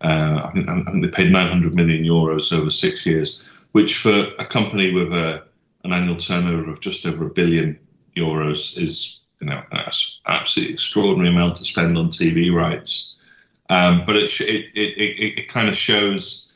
Uh, 0.01 0.41
I, 0.45 0.51
think, 0.53 0.69
I, 0.69 0.83
think, 0.83 1.03
they 1.03 1.09
paid 1.09 1.31
900 1.31 1.73
million 1.73 2.03
euros 2.03 2.55
over 2.55 2.69
six 2.69 3.05
years, 3.05 3.41
which 3.71 3.97
for 3.97 4.27
a 4.37 4.45
company 4.45 4.91
with 4.91 5.11
a, 5.13 5.43
an 5.83 5.93
annual 5.93 6.17
turnover 6.17 6.71
of 6.71 6.81
just 6.81 7.05
over 7.05 7.25
a 7.25 7.29
billion 7.29 7.79
euros 8.15 8.79
is 8.81 9.21
you 9.39 9.47
know 9.47 9.61
an 9.71 9.91
absolutely 10.27 10.73
extraordinary 10.73 11.29
amount 11.29 11.55
to 11.57 11.65
spend 11.65 11.97
on 11.97 12.09
TV 12.09 12.53
rights. 12.53 13.15
Um, 13.69 14.03
but 14.05 14.15
it, 14.17 14.39
it, 14.41 14.65
it, 14.75 15.39
it 15.39 15.47
kind 15.47 15.67
of 15.67 15.75
shows 15.75 16.51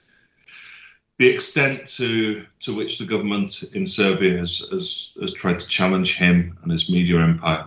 the 1.17 1.27
extent 1.27 1.87
to 1.87 2.45
to 2.59 2.75
which 2.75 2.99
the 2.99 3.05
government 3.05 3.63
in 3.73 3.87
Serbia 3.87 4.37
has, 4.37 4.59
has, 4.71 5.13
has 5.19 5.33
tried 5.33 5.59
to 5.59 5.67
challenge 5.67 6.15
him 6.15 6.57
and 6.61 6.71
his 6.71 6.89
media 6.89 7.19
empire. 7.21 7.65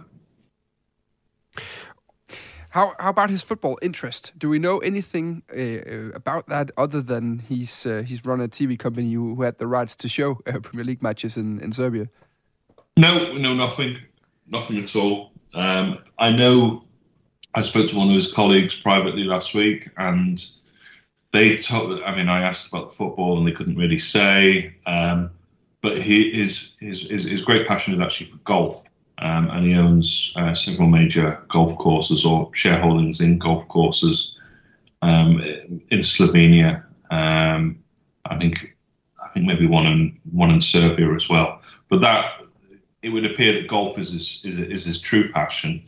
How 2.70 2.94
how 3.00 3.10
about 3.10 3.30
his 3.30 3.42
football 3.42 3.78
interest? 3.82 4.32
Do 4.38 4.48
we 4.48 4.58
know 4.58 4.78
anything 4.78 5.42
uh, 5.52 6.12
about 6.14 6.46
that 6.46 6.70
other 6.76 7.02
than 7.02 7.40
he's 7.40 7.84
uh, 7.84 8.02
he's 8.06 8.24
run 8.24 8.40
a 8.40 8.48
TV 8.48 8.78
company 8.78 9.12
who, 9.12 9.42
had 9.42 9.58
the 9.58 9.66
rights 9.66 9.96
to 9.96 10.08
show 10.08 10.40
uh, 10.46 10.60
Premier 10.60 10.84
League 10.84 11.02
matches 11.02 11.36
in, 11.36 11.60
in 11.60 11.72
Serbia? 11.72 12.08
No, 12.96 13.32
no, 13.32 13.54
nothing, 13.54 13.96
nothing 14.46 14.78
at 14.78 14.94
all. 14.94 15.32
Um, 15.54 15.98
I 16.18 16.30
know 16.30 16.84
I 17.54 17.62
spoke 17.62 17.88
to 17.88 17.96
one 17.96 18.08
of 18.08 18.14
his 18.14 18.32
colleagues 18.32 18.80
privately 18.80 19.24
last 19.24 19.52
week, 19.52 19.90
and 19.96 20.44
they 21.32 21.56
told. 21.56 22.00
I 22.02 22.14
mean, 22.14 22.28
I 22.28 22.42
asked 22.42 22.68
about 22.68 22.94
football, 22.94 23.38
and 23.38 23.46
they 23.46 23.52
couldn't 23.52 23.76
really 23.76 23.98
say. 23.98 24.76
Um, 24.86 25.30
but 25.82 26.00
he 26.00 26.30
his 26.30 26.76
his 26.78 27.02
his 27.02 27.42
great 27.42 27.66
passion 27.66 27.94
is 27.94 28.00
actually 28.00 28.30
for 28.30 28.36
golf, 28.38 28.84
um, 29.20 29.50
and 29.50 29.66
he 29.66 29.74
owns 29.74 30.32
uh, 30.36 30.54
several 30.54 30.88
major 30.88 31.42
golf 31.48 31.76
courses 31.78 32.24
or 32.24 32.50
shareholdings 32.52 33.20
in 33.20 33.38
golf 33.38 33.66
courses 33.68 34.34
um, 35.02 35.40
in 35.90 36.00
Slovenia. 36.00 36.84
Um, 37.10 37.78
I 38.24 38.38
think 38.38 38.76
I 39.22 39.28
think 39.28 39.46
maybe 39.46 39.66
one 39.66 39.86
in 39.86 40.18
one 40.32 40.50
in 40.50 40.60
Serbia 40.60 41.14
as 41.14 41.28
well. 41.28 41.60
But 41.88 42.00
that 42.00 42.42
it 43.02 43.10
would 43.10 43.24
appear 43.24 43.54
that 43.54 43.68
golf 43.68 43.98
is 43.98 44.10
his, 44.10 44.44
is, 44.44 44.58
is 44.58 44.84
his 44.84 45.00
true 45.00 45.30
passion. 45.32 45.82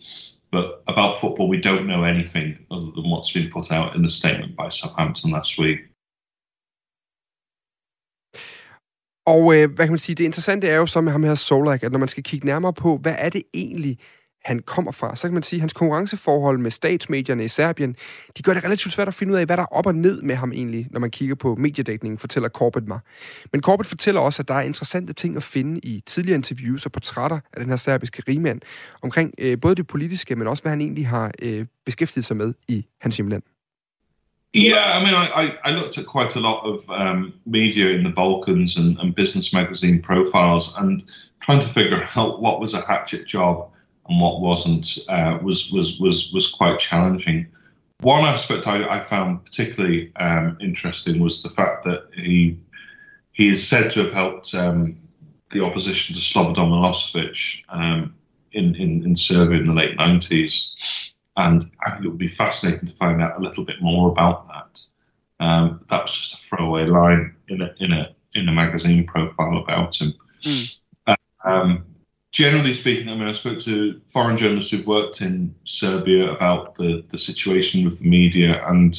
But 0.51 0.83
about 0.87 1.19
football, 1.19 1.49
we 1.49 1.61
don't 1.61 1.87
know 1.87 2.05
anything 2.05 2.59
other 2.71 2.91
than 2.95 3.09
what's 3.09 3.33
been 3.33 3.51
put 3.51 3.73
out 3.73 3.95
in 3.95 4.03
the 4.03 4.09
statement 4.09 4.55
by 4.55 4.69
Southampton 4.69 5.31
last 5.31 5.59
week. 5.59 5.89
Og 9.27 9.55
øh, 9.57 9.71
hvad 9.75 9.87
kan 9.87 9.93
man 9.93 9.99
sige, 9.99 10.17
det 10.17 10.25
interessante 10.25 10.69
er 10.69 10.77
jo 10.77 10.87
så 10.87 11.01
med 11.01 11.13
ham 11.13 11.25
her 11.25 11.35
Solak, 11.35 11.83
at 11.83 11.93
når 11.93 11.99
man 11.99 12.09
skal 12.09 12.23
kigge 12.23 12.47
nærmere 12.47 12.73
på, 12.73 12.97
hvad 12.97 13.15
er 13.19 13.29
det 13.29 13.43
egentlig, 13.55 13.99
han 14.45 14.59
kommer 14.59 14.93
fra, 14.93 15.17
så 15.17 15.29
kan 15.29 15.35
man 15.35 15.43
sige, 15.43 15.59
at 15.59 15.61
hans 15.61 15.73
konkurrenceforhold 15.73 16.59
med 16.59 16.71
statsmedierne 16.71 17.45
i 17.45 17.49
Serbien, 17.49 17.97
de 18.39 18.43
gør 18.43 18.55
det 18.55 18.65
relativt 18.65 18.95
svært 18.95 19.09
at 19.09 19.15
finde 19.15 19.33
ud 19.33 19.39
af, 19.39 19.47
hvad 19.47 19.57
der 19.57 19.63
er 19.63 19.67
op 19.67 19.87
og 19.87 19.95
ned 19.95 20.23
med 20.23 20.35
ham 20.35 20.53
egentlig, 20.53 20.89
når 20.91 21.01
man 21.01 21.11
kigger 21.11 21.35
på 21.35 21.55
mediedækningen, 21.55 22.19
fortæller 22.19 22.49
Corbett 22.49 22.89
mig. 22.89 22.99
Men 23.53 23.61
Corbett 23.61 23.89
fortæller 23.89 24.21
også, 24.21 24.43
at 24.43 24.49
der 24.49 24.55
er 24.55 24.61
interessante 24.61 25.13
ting 25.13 25.37
at 25.37 25.43
finde 25.43 25.81
i 25.83 26.03
tidligere 26.07 26.37
interviews 26.37 26.87
og 26.87 26.93
portrætter 26.93 27.41
af 27.53 27.61
den 27.61 27.69
her 27.69 27.77
serbiske 27.77 28.23
rigmand, 28.29 28.61
omkring 29.03 29.35
øh, 29.39 29.61
både 29.61 29.75
det 29.75 29.87
politiske, 29.87 30.37
men 30.37 30.47
også 30.47 30.63
hvad 30.63 30.71
han 30.71 30.81
egentlig 30.81 31.07
har 31.07 31.33
øh, 31.43 31.67
beskæftiget 31.87 32.25
sig 32.25 32.37
med 32.37 32.55
i 32.69 32.87
hans 33.01 33.17
hjemland. 33.17 33.43
Yeah, 34.53 34.99
I 34.99 35.03
mean, 35.03 35.15
I, 35.15 35.59
I 35.65 35.71
looked 35.71 35.97
at 35.97 36.05
quite 36.05 36.37
a 36.37 36.41
lot 36.41 36.63
of 36.65 36.89
um, 36.91 37.33
media 37.47 37.89
in 37.89 38.03
the 38.03 38.11
Balkans 38.11 38.77
and, 38.77 38.99
and 38.99 39.15
business 39.15 39.53
magazine 39.53 40.03
profiles 40.03 40.77
and 40.77 41.03
trying 41.41 41.61
to 41.61 41.69
figure 41.69 42.07
out 42.17 42.43
what 42.43 42.61
was 42.61 42.75
a 42.75 42.83
hatchet 42.83 43.27
job 43.27 43.71
and 44.09 44.21
what 44.21 44.43
wasn't 44.43 44.99
uh, 45.09 45.39
was 45.43 45.71
was 45.73 45.99
was 45.99 46.31
was 46.33 46.49
quite 46.49 46.79
challenging. 46.79 47.47
One 48.01 48.25
aspect 48.25 48.67
I, 48.67 48.85
I 48.87 49.03
found 49.05 49.45
particularly 49.45 50.13
um, 50.17 50.59
interesting 50.61 51.21
was 51.21 51.43
the 51.43 51.51
fact 51.51 51.85
that 51.85 52.09
he 52.15 52.59
he 53.33 53.49
is 53.49 53.67
said 53.67 53.91
to 53.93 54.05
have 54.05 54.13
helped 54.13 54.55
um, 54.55 54.99
the 55.53 55.65
opposition 55.65 56.15
to 56.15 56.21
Slobodan 56.21 56.69
Milosevic 56.69 57.65
um, 57.71 58.15
in, 58.53 58.75
in 58.77 59.03
in 59.05 59.17
Serbia 59.17 59.61
in 59.61 59.67
the 59.67 59.73
late 59.73 59.97
nineties 59.97 60.75
and 61.37 61.71
I 61.85 61.91
think 61.91 62.05
it 62.05 62.09
would 62.09 62.19
be 62.19 62.29
fascinating 62.29 62.89
to 62.89 62.95
find 62.95 63.23
out 63.23 63.39
a 63.39 63.43
little 63.43 63.65
bit 63.65 63.81
more 63.81 64.11
about 64.11 64.49
that. 64.49 64.81
Um, 65.41 65.85
that 65.89 66.03
was 66.03 66.13
just 66.13 66.35
a 66.35 66.37
throwaway 66.49 66.87
line 66.87 67.35
in 67.49 67.63
a 67.63 67.75
in 67.81 67.93
a 67.93 68.15
in 68.35 68.49
a 68.49 68.53
magazine 68.53 69.07
profile 69.07 69.59
about 69.59 70.01
him. 70.01 70.15
Mm. 70.43 70.77
Um, 71.45 71.85
generally 72.31 72.73
speaking, 72.75 73.09
I 73.09 73.15
mean, 73.15 73.29
I 73.29 73.33
spoke 73.33 73.59
to 73.61 74.01
foreign 74.09 74.37
journalists 74.37 74.71
who've 74.71 74.87
worked 74.87 75.21
in 75.21 75.55
Serbia 75.65 76.33
about 76.33 76.77
the 76.77 77.05
the 77.11 77.19
situation 77.19 77.85
with 77.85 77.99
the 77.99 78.09
media, 78.09 78.65
and 78.69 78.97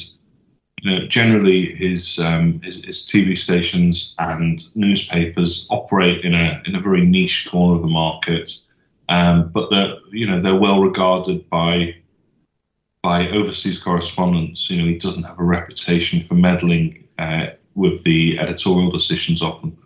you 0.82 0.90
know, 0.90 1.06
generally 1.06 1.74
his, 1.74 2.18
um, 2.18 2.60
his, 2.60 2.84
his 2.84 2.98
TV 3.02 3.38
stations 3.38 4.14
and 4.18 4.64
newspapers 4.74 5.66
operate 5.70 6.24
in 6.24 6.34
a 6.34 6.62
in 6.66 6.74
a 6.74 6.80
very 6.80 7.06
niche 7.06 7.48
corner 7.50 7.76
of 7.76 7.82
the 7.82 7.88
market. 7.88 8.58
Um, 9.08 9.48
but 9.48 9.70
they're 9.70 9.94
you 10.10 10.26
know 10.26 10.40
they're 10.40 10.54
well 10.54 10.80
regarded 10.80 11.48
by 11.48 11.96
by 13.04 13.28
overseas 13.28 13.78
correspondents. 13.78 14.70
You 14.70 14.80
know, 14.80 14.88
he 14.88 14.96
doesn't 14.96 15.24
have 15.24 15.38
a 15.38 15.44
reputation 15.44 16.24
for 16.26 16.34
meddling 16.34 17.06
uh, 17.18 17.48
with 17.74 18.02
the 18.02 18.38
editorial 18.38 18.90
decisions 18.90 19.42
often, 19.42 19.76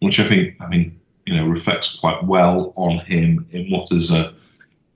which 0.00 0.20
I 0.20 0.28
think, 0.28 0.56
I 0.60 0.68
mean, 0.68 1.00
you 1.24 1.34
know, 1.34 1.46
reflects 1.46 1.98
quite 1.98 2.22
well 2.24 2.74
on 2.76 2.98
him 2.98 3.46
in 3.50 3.70
what 3.70 3.90
is 3.92 4.10
a 4.10 4.34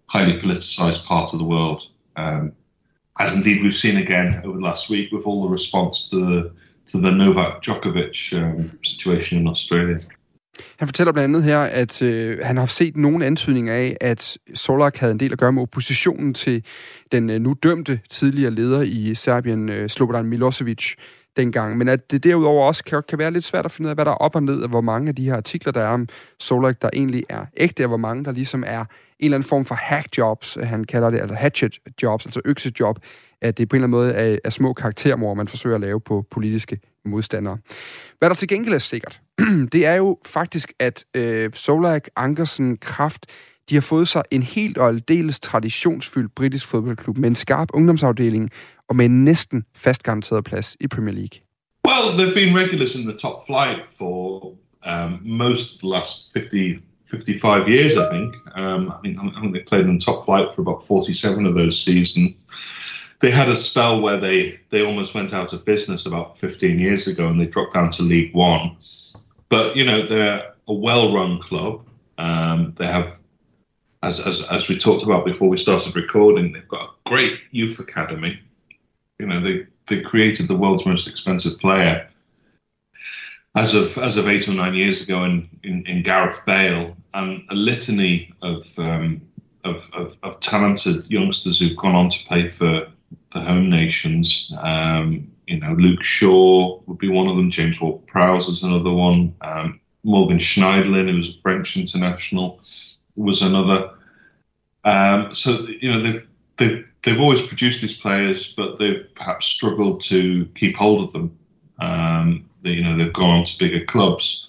highly 0.08 0.38
politicized 0.38 1.06
part 1.06 1.32
of 1.32 1.38
the 1.38 1.44
world. 1.46 1.88
Um, 2.16 2.52
as 3.18 3.34
indeed 3.34 3.62
we've 3.62 3.74
seen 3.74 3.96
again 3.96 4.42
over 4.44 4.58
the 4.58 4.64
last 4.64 4.90
week 4.90 5.10
with 5.10 5.24
all 5.24 5.42
the 5.42 5.48
response 5.48 6.10
to 6.10 6.16
the 6.16 6.52
to 6.88 6.98
the 6.98 7.10
Novak 7.10 7.62
Djokovic 7.62 8.16
um, 8.42 8.78
situation 8.84 9.38
in 9.38 9.46
Australia. 9.46 10.00
Han 10.78 10.88
fortæller 10.88 11.12
blandt 11.12 11.36
andet 11.36 11.44
her, 11.44 11.58
at 11.58 12.02
øh, 12.02 12.38
han 12.42 12.56
har 12.56 12.66
set 12.66 12.96
nogen 12.96 13.22
antydninger 13.22 13.74
af, 13.74 13.96
at 14.00 14.38
Solak 14.54 14.96
havde 14.96 15.12
en 15.12 15.20
del 15.20 15.32
at 15.32 15.38
gøre 15.38 15.52
med 15.52 15.62
oppositionen 15.62 16.34
til 16.34 16.64
den 17.12 17.30
øh, 17.30 17.40
nu 17.40 17.54
dømte 17.62 18.00
tidligere 18.10 18.50
leder 18.50 18.82
i 18.82 19.14
Serbien, 19.14 19.68
øh, 19.68 19.88
Slobodan 19.88 20.26
Milosevic, 20.26 20.94
dengang. 21.36 21.78
Men 21.78 21.88
at 21.88 22.10
det 22.10 22.24
derudover 22.24 22.66
også 22.66 22.84
kan, 22.84 23.02
kan 23.08 23.18
være 23.18 23.30
lidt 23.30 23.44
svært 23.44 23.64
at 23.64 23.70
finde 23.70 23.86
ud 23.86 23.90
af, 23.90 23.96
hvad 23.96 24.04
der 24.04 24.10
er 24.10 24.14
op 24.14 24.36
og 24.36 24.42
ned, 24.42 24.62
og 24.62 24.68
hvor 24.68 24.80
mange 24.80 25.08
af 25.08 25.14
de 25.14 25.24
her 25.24 25.36
artikler, 25.36 25.72
der 25.72 25.80
er 25.80 25.88
om 25.88 26.08
Solak, 26.40 26.82
der 26.82 26.90
egentlig 26.92 27.24
er 27.28 27.46
ægte, 27.56 27.84
og 27.84 27.88
hvor 27.88 27.96
mange 27.96 28.24
der 28.24 28.32
ligesom 28.32 28.64
er 28.66 28.80
en 28.80 28.86
eller 29.20 29.36
anden 29.36 29.48
form 29.48 29.64
for 29.64 29.74
hack 29.74 30.18
jobs, 30.18 30.58
han 30.62 30.84
kalder 30.84 31.10
det, 31.10 31.20
altså 31.20 31.34
hatchet 31.34 31.78
jobs, 32.02 32.26
altså 32.26 32.40
øksejob, 32.44 32.98
at 33.40 33.58
det 33.58 33.68
på 33.68 33.76
en 33.76 33.82
eller 33.82 33.98
anden 33.98 34.14
måde 34.20 34.32
er, 34.32 34.38
er 34.44 34.50
små 34.50 34.72
karaktermor, 34.72 35.34
man 35.34 35.48
forsøger 35.48 35.74
at 35.74 35.80
lave 35.80 36.00
på 36.00 36.26
politiske 36.30 36.80
modstandere. 37.04 37.58
Hvad 38.18 38.28
der 38.28 38.34
til 38.34 38.48
gengæld 38.48 38.74
er 38.74 38.78
sikkert, 38.78 39.20
det 39.72 39.86
er 39.86 39.94
jo 39.94 40.18
faktisk, 40.26 40.72
at 40.78 41.04
øh, 41.14 41.50
Solak, 41.54 42.08
Ankersen, 42.16 42.76
Kraft, 42.76 43.26
de 43.70 43.74
har 43.74 43.82
fået 43.82 44.08
sig 44.08 44.22
en 44.30 44.42
helt 44.42 44.78
og 44.78 44.88
aldeles 44.88 45.40
traditionsfyldt 45.40 46.34
britisk 46.34 46.66
fodboldklub 46.66 47.18
med 47.18 47.28
en 47.28 47.34
skarp 47.34 47.68
ungdomsafdeling 47.74 48.50
og 48.88 48.96
med 48.96 49.04
en 49.04 49.24
næsten 49.24 49.64
fast 49.74 50.02
garanteret 50.02 50.44
plads 50.44 50.76
i 50.80 50.86
Premier 50.86 51.14
League. 51.14 51.40
Well, 51.88 52.18
they've 52.18 52.34
been 52.34 52.56
regulars 52.56 52.94
in 52.94 53.02
the 53.02 53.18
top 53.18 53.46
flight 53.46 53.80
for 53.98 54.46
um, 54.86 55.20
most 55.22 55.74
of 55.74 55.78
the 55.78 55.88
last 55.88 56.32
50, 56.34 56.78
55 57.10 57.68
years, 57.68 57.92
I 57.94 58.06
think. 58.12 58.34
Um, 58.56 58.82
I 58.88 58.96
think. 59.02 59.18
I 59.18 59.40
think 59.40 59.54
they 59.54 59.64
played 59.64 59.86
in 59.86 59.98
the 59.98 60.04
top 60.04 60.24
flight 60.24 60.54
for 60.54 60.62
about 60.62 60.86
47 60.86 61.46
of 61.46 61.54
those 61.54 61.76
seasons. 61.84 62.34
They 63.20 63.30
had 63.30 63.48
a 63.48 63.56
spell 63.56 64.00
where 64.00 64.16
they 64.16 64.58
they 64.70 64.84
almost 64.84 65.14
went 65.14 65.32
out 65.32 65.52
of 65.52 65.64
business 65.64 66.06
about 66.06 66.38
15 66.38 66.78
years 66.78 67.06
ago 67.06 67.28
and 67.28 67.40
they 67.40 67.46
dropped 67.46 67.74
down 67.74 67.90
to 67.92 68.02
League 68.02 68.34
One. 68.34 68.76
But 69.48 69.76
you 69.76 69.84
know 69.84 70.06
they're 70.06 70.54
a 70.68 70.74
well-run 70.74 71.40
club. 71.40 71.86
Um, 72.18 72.74
they 72.76 72.86
have, 72.86 73.18
as, 74.02 74.20
as 74.20 74.42
as 74.42 74.68
we 74.68 74.78
talked 74.78 75.02
about 75.02 75.24
before 75.24 75.48
we 75.48 75.56
started 75.56 75.96
recording, 75.96 76.52
they've 76.52 76.68
got 76.68 76.90
a 76.90 77.08
great 77.08 77.38
youth 77.50 77.78
academy. 77.78 78.40
You 79.18 79.26
know 79.26 79.40
they 79.40 79.66
they 79.88 80.02
created 80.02 80.48
the 80.48 80.56
world's 80.56 80.86
most 80.86 81.08
expensive 81.08 81.58
player 81.58 82.08
as 83.56 83.74
of 83.74 83.98
as 83.98 84.16
of 84.16 84.28
eight 84.28 84.48
or 84.48 84.54
nine 84.54 84.74
years 84.74 85.02
ago 85.02 85.24
in 85.24 85.48
in, 85.64 85.86
in 85.86 86.02
Gareth 86.02 86.40
Bale 86.46 86.96
and 87.14 87.42
a 87.50 87.54
litany 87.54 88.32
of, 88.42 88.78
um, 88.78 89.20
of, 89.64 89.88
of 89.92 90.16
of 90.22 90.40
talented 90.40 91.10
youngsters 91.10 91.58
who've 91.58 91.76
gone 91.76 91.94
on 91.94 92.08
to 92.08 92.24
play 92.24 92.50
for 92.50 92.86
the 93.32 93.40
home 93.40 93.70
nations. 93.70 94.52
Um, 94.58 95.30
you 95.46 95.58
know, 95.58 95.72
Luke 95.72 96.02
Shaw 96.02 96.80
would 96.86 96.98
be 96.98 97.08
one 97.08 97.28
of 97.28 97.36
them. 97.36 97.50
James 97.50 97.80
Ward-Prowse 97.80 98.48
is 98.48 98.62
another 98.62 98.92
one. 98.92 99.34
Um, 99.40 99.80
Morgan 100.04 100.38
Schneiderlin, 100.38 101.08
who 101.08 101.16
was 101.16 101.28
a 101.28 101.40
French 101.42 101.76
international, 101.76 102.60
was 103.16 103.42
another. 103.42 103.90
Um, 104.84 105.34
so 105.34 105.66
you 105.68 105.92
know 105.92 106.02
they've 106.02 106.26
they've 106.56 106.86
they've 107.02 107.20
always 107.20 107.42
produced 107.42 107.80
these 107.80 107.98
players, 107.98 108.54
but 108.54 108.78
they've 108.78 109.06
perhaps 109.14 109.46
struggled 109.46 110.00
to 110.02 110.46
keep 110.54 110.76
hold 110.76 111.04
of 111.04 111.12
them. 111.12 111.38
Um, 111.78 112.48
they, 112.62 112.70
you 112.70 112.84
know 112.84 112.96
they've 112.96 113.12
gone 113.12 113.30
on 113.30 113.44
to 113.44 113.58
bigger 113.58 113.84
clubs, 113.84 114.48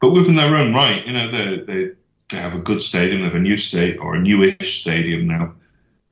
but 0.00 0.12
within 0.12 0.34
their 0.36 0.56
own 0.56 0.72
right, 0.72 1.04
you 1.06 1.12
know 1.12 1.30
they 1.30 1.58
they 1.58 1.90
they 2.28 2.38
have 2.38 2.54
a 2.54 2.58
good 2.58 2.80
stadium, 2.80 3.20
they 3.20 3.26
have 3.26 3.36
a 3.36 3.40
new 3.40 3.56
state 3.56 3.98
or 3.98 4.14
a 4.14 4.20
newish 4.20 4.80
stadium 4.80 5.26
now 5.26 5.54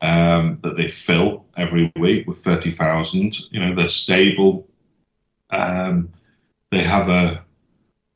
um, 0.05 0.59
that 0.63 0.77
they 0.77 0.89
fill 0.89 1.47
every 1.57 1.91
week 1.97 2.27
with 2.29 2.45
30,000. 2.45 3.41
You 3.51 3.61
know, 3.61 3.75
they're 3.75 3.89
stable. 3.89 4.69
Um, 5.49 6.13
they 6.71 6.83
have 6.83 7.09
a, 7.09 7.43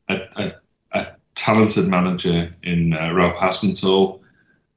a, 0.09 0.21
a, 0.37 0.53
a, 0.93 1.07
talented 1.35 1.89
manager 1.89 2.55
in 2.63 2.93
uh, 2.93 3.15
Ralph 3.15 3.37
Hassenthal. 3.37 4.21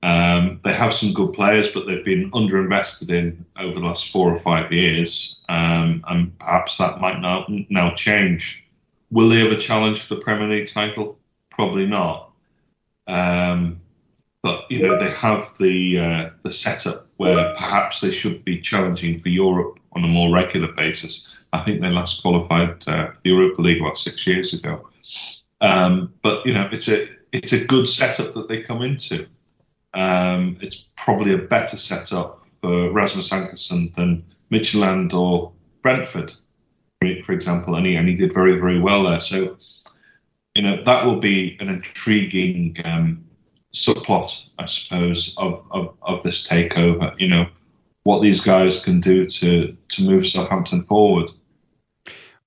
Um, 0.04 0.62
they 0.63 0.74
have 0.74 0.93
some 0.93 1.13
good 1.13 1.34
players, 1.34 1.69
but 1.69 1.86
they've 1.86 2.06
been 2.06 2.32
underinvested 2.32 3.10
in 3.10 3.45
over 3.60 3.80
the 3.80 3.86
last 3.86 4.10
four 4.10 4.34
or 4.34 4.39
five 4.39 4.71
years, 4.71 5.38
um, 5.50 6.04
and 6.08 6.38
perhaps 6.39 6.78
that 6.78 7.02
might 7.02 7.19
now 7.19 7.45
now 7.69 7.93
change. 7.93 8.63
Will 9.12 9.30
they 9.30 9.39
have 9.39 9.52
a 9.52 9.58
challenge 9.58 10.00
for 10.00 10.15
the 10.15 10.21
Premier 10.21 10.47
League 10.47 10.71
title? 10.71 11.19
Probably 11.50 11.86
not. 11.86 12.32
Um, 13.08 13.82
but 14.41 14.65
you 14.71 14.88
know 14.88 14.97
they 14.97 15.12
have 15.12 15.54
the 15.60 16.00
uh, 16.00 16.30
the 16.43 16.52
setup 16.52 17.01
where 17.22 17.54
perhaps 17.54 18.00
they 18.00 18.10
should 18.10 18.44
be 18.44 18.60
challenging 18.60 19.20
for 19.20 19.30
Europe 19.30 19.80
on 19.94 20.04
a 20.04 20.08
more 20.08 20.34
regular 20.34 20.72
basis. 20.74 21.14
I 21.54 21.64
think 21.64 21.80
they 21.80 21.90
last 21.90 22.24
qualified 22.24 22.84
uh, 22.88 23.12
the 23.22 23.30
Europa 23.30 23.62
League 23.62 23.80
about 23.80 23.98
six 23.98 24.26
years 24.26 24.54
ago. 24.54 24.90
Um, 25.62 26.12
but 26.24 26.44
you 26.48 26.54
know 26.56 26.68
it's 26.72 26.90
a 26.90 27.08
it's 27.32 27.54
a 27.54 27.64
good 27.64 27.88
setup 27.88 28.34
that 28.34 28.48
they 28.48 28.64
come 28.64 28.82
into. 28.82 29.28
Um, 29.94 30.58
it's 30.62 30.86
probably 30.96 31.34
a 31.34 31.38
better 31.38 31.78
setup 31.78 32.44
for 32.62 32.92
Rasmus 32.92 33.30
Ankerson 33.30 33.94
than 33.94 34.24
Midtjylland 34.52 35.14
or 35.14 35.52
Brentford, 35.84 36.34
for 37.26 37.34
example, 37.34 37.76
and 37.76 37.86
he, 37.86 37.96
and 37.96 38.08
he 38.08 38.16
did 38.16 38.34
very, 38.34 38.60
very 38.60 38.80
well 38.80 39.04
there. 39.04 39.20
So, 39.20 39.58
you 40.56 40.64
know, 40.64 40.84
that 40.84 41.06
will 41.06 41.20
be 41.20 41.58
an 41.60 41.70
intriguing 41.70 42.78
um, 42.86 43.24
subplot, 43.74 44.32
I 44.60 44.66
suppose, 44.68 45.34
of, 45.38 45.54
of, 45.72 45.86
of 46.02 46.24
this 46.24 46.48
takeover. 46.48 47.12
You 47.20 47.28
know, 47.28 47.46
what 48.06 48.22
these 48.24 48.42
guys 48.42 48.84
can 48.86 49.02
do 49.02 49.26
to, 49.26 49.76
to 49.90 50.04
move 50.04 50.24
Southampton 50.24 50.86
forward. 50.88 51.30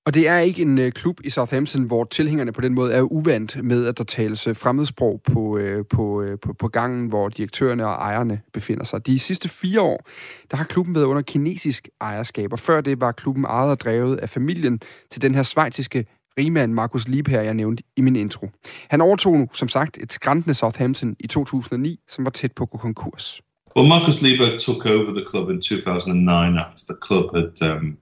Og 0.05 0.13
det 0.13 0.27
er 0.27 0.37
ikke 0.37 0.61
en 0.61 0.77
øh, 0.77 0.91
klub 0.91 1.19
i 1.23 1.29
Southampton, 1.29 1.83
hvor 1.83 2.03
tilhængerne 2.03 2.51
på 2.51 2.61
den 2.61 2.73
måde 2.73 2.93
er 2.93 3.01
uvant 3.01 3.63
med, 3.63 3.85
at 3.85 3.97
der 3.97 4.03
tales 4.03 4.47
øh, 4.47 4.55
fremmedsprog 4.55 5.21
på, 5.23 5.57
øh, 5.57 5.85
på, 5.85 6.21
øh, 6.21 6.39
på, 6.39 6.53
på 6.53 6.67
gangen, 6.67 7.07
hvor 7.07 7.29
direktørerne 7.29 7.87
og 7.87 7.93
ejerne 7.93 8.41
befinder 8.53 8.83
sig. 8.83 9.07
De 9.07 9.19
sidste 9.19 9.49
fire 9.49 9.81
år, 9.81 10.07
der 10.51 10.57
har 10.57 10.63
klubben 10.63 10.95
været 10.95 11.05
under 11.05 11.21
kinesisk 11.21 11.89
ejerskab, 12.01 12.53
og 12.53 12.59
før 12.59 12.81
det 12.81 13.01
var 13.01 13.11
klubben 13.11 13.45
ejet 13.45 13.71
og 13.71 13.79
drevet 13.79 14.17
af 14.17 14.29
familien 14.29 14.79
til 15.11 15.21
den 15.21 15.35
her 15.35 15.43
svejtiske 15.43 16.05
rigmand 16.37 16.73
Markus 16.73 17.07
Liebherr, 17.07 17.41
jeg 17.41 17.53
nævnte 17.53 17.83
i 17.97 18.01
min 18.01 18.15
intro. 18.15 18.49
Han 18.89 19.01
overtog 19.01 19.37
nu, 19.37 19.47
som 19.53 19.67
sagt, 19.67 19.97
et 19.97 20.19
Southampton 20.53 21.15
i 21.19 21.27
2009, 21.27 21.99
som 22.07 22.25
var 22.25 22.31
tæt 22.31 22.51
på 22.51 22.63
at 22.63 22.69
gå 22.69 22.77
konkurs. 22.77 23.41
Well, 23.75 23.89
Marcus 23.89 24.21
Lieber 24.21 24.57
took 24.57 24.85
over 24.85 25.11
the 25.11 25.25
club 25.29 25.49
in 25.49 25.61
2009 25.61 26.57
after 26.57 26.83
the 26.89 26.97
club 27.07 27.25
had 27.35 27.71
um, 27.71 27.97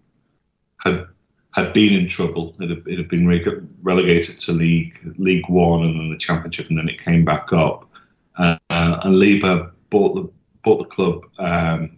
had 0.86 1.06
had 1.54 1.74
been 1.74 1.94
in 1.94 2.10
trouble. 2.10 2.44
It 2.62 2.70
had, 2.70 2.82
it 2.88 2.98
had 2.98 3.10
been 3.10 3.28
re- 3.28 3.62
relegated 3.84 4.40
to 4.46 4.52
League 4.52 4.94
League 5.18 5.48
One 5.50 5.84
and 5.86 6.00
then 6.00 6.10
the 6.12 6.18
Championship, 6.18 6.70
and 6.70 6.78
then 6.78 6.90
it 6.90 7.04
came 7.04 7.26
back 7.26 7.54
up. 7.54 7.90
Uh, 8.38 8.58
and 8.70 9.20
Lieber 9.20 9.72
bought 9.90 10.14
the 10.16 10.30
bought 10.64 10.80
the 10.80 10.96
club 10.96 11.26
um, 11.40 11.98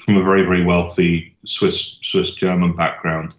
from 0.00 0.16
a 0.16 0.22
very 0.22 0.44
very 0.44 0.64
wealthy 0.64 1.36
Swiss 1.44 1.98
Swiss 2.02 2.34
German 2.34 2.76
background, 2.76 3.34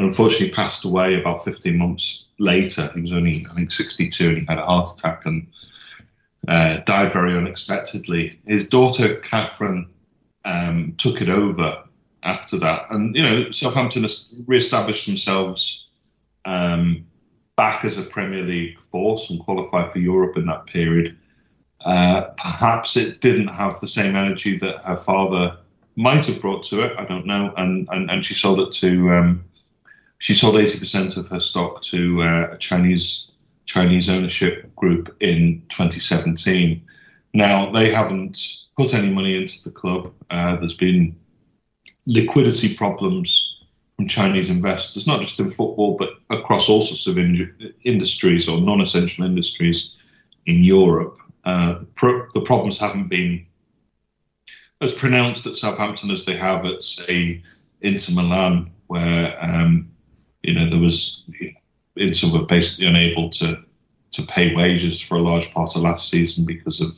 and 0.00 0.08
unfortunately 0.08 0.48
passed 0.48 0.86
away 0.86 1.20
about 1.20 1.44
15 1.44 1.76
months 1.76 2.24
later. 2.38 2.90
He 2.94 3.02
was 3.02 3.12
only 3.12 3.46
I 3.50 3.54
think 3.54 3.70
62, 3.70 4.28
and 4.30 4.38
he 4.38 4.44
had 4.46 4.56
a 4.56 4.64
heart 4.64 4.88
attack 4.96 5.26
and 5.26 5.46
uh, 6.48 6.78
died 6.86 7.12
very 7.12 7.36
unexpectedly. 7.36 8.38
His 8.46 8.66
daughter 8.66 9.16
Catherine 9.16 9.86
um, 10.46 10.94
took 10.96 11.20
it 11.20 11.28
over 11.28 11.84
after 12.22 12.56
that. 12.58 12.86
And 12.90 13.14
you 13.14 13.22
know, 13.22 13.50
Southampton 13.50 14.06
re-established 14.46 15.04
themselves 15.04 15.86
um, 16.46 17.06
back 17.56 17.84
as 17.84 17.98
a 17.98 18.02
Premier 18.02 18.42
League 18.42 18.80
force 18.90 19.28
and 19.28 19.38
qualified 19.38 19.92
for 19.92 19.98
Europe 19.98 20.38
in 20.38 20.46
that 20.46 20.64
period. 20.64 21.14
Uh, 21.84 22.22
perhaps 22.38 22.96
it 22.96 23.20
didn't 23.20 23.48
have 23.48 23.78
the 23.80 23.88
same 23.88 24.16
energy 24.16 24.56
that 24.56 24.82
her 24.82 24.96
father 24.96 25.58
might 25.96 26.24
have 26.24 26.40
brought 26.40 26.62
to 26.62 26.80
it. 26.80 26.94
I 26.98 27.04
don't 27.04 27.26
know. 27.26 27.52
And 27.58 27.86
and, 27.92 28.10
and 28.10 28.24
she 28.24 28.32
sold 28.32 28.60
it 28.60 28.72
to 28.80 29.12
um, 29.12 29.44
she 30.20 30.34
sold 30.34 30.56
eighty 30.56 30.78
percent 30.78 31.16
of 31.16 31.26
her 31.28 31.40
stock 31.40 31.82
to 31.82 32.22
uh, 32.22 32.48
a 32.52 32.58
Chinese 32.58 33.26
Chinese 33.66 34.08
ownership 34.08 34.74
group 34.76 35.16
in 35.20 35.62
2017. 35.68 36.82
Now 37.34 37.70
they 37.70 37.92
haven't 37.92 38.38
put 38.76 38.94
any 38.94 39.10
money 39.10 39.36
into 39.36 39.62
the 39.62 39.70
club. 39.70 40.12
Uh, 40.28 40.56
there's 40.56 40.74
been 40.74 41.16
liquidity 42.06 42.74
problems 42.74 43.56
from 43.96 44.08
Chinese 44.08 44.50
investors, 44.50 45.06
not 45.06 45.20
just 45.20 45.38
in 45.38 45.50
football, 45.50 45.96
but 45.96 46.10
across 46.30 46.68
all 46.68 46.82
sorts 46.82 47.06
of 47.06 47.16
in- 47.16 47.74
industries 47.84 48.48
or 48.48 48.60
non 48.60 48.80
essential 48.80 49.24
industries 49.24 49.94
in 50.46 50.64
Europe. 50.64 51.18
Uh, 51.44 51.78
the, 51.78 51.86
pro- 51.94 52.26
the, 52.34 52.40
problems 52.40 52.78
haven't 52.78 53.08
been 53.08 53.46
as 54.82 54.92
pronounced 54.92 55.46
at 55.46 55.54
Southampton 55.54 56.10
as 56.10 56.24
they 56.24 56.36
have 56.36 56.66
at, 56.66 56.82
say, 56.82 57.42
Inter 57.80 58.14
Milan, 58.14 58.70
where 58.88 59.36
um, 59.40 59.89
you 60.42 60.54
know 60.54 60.68
there 60.68 60.78
was 60.78 61.22
Inter 61.96 62.32
were 62.32 62.46
basically 62.46 62.86
unable 62.86 63.30
to 63.30 63.62
to 64.12 64.22
pay 64.26 64.54
wages 64.54 65.00
for 65.00 65.16
a 65.16 65.22
large 65.22 65.52
part 65.52 65.76
of 65.76 65.82
last 65.82 66.08
season 66.10 66.44
because 66.44 66.80
of 66.80 66.94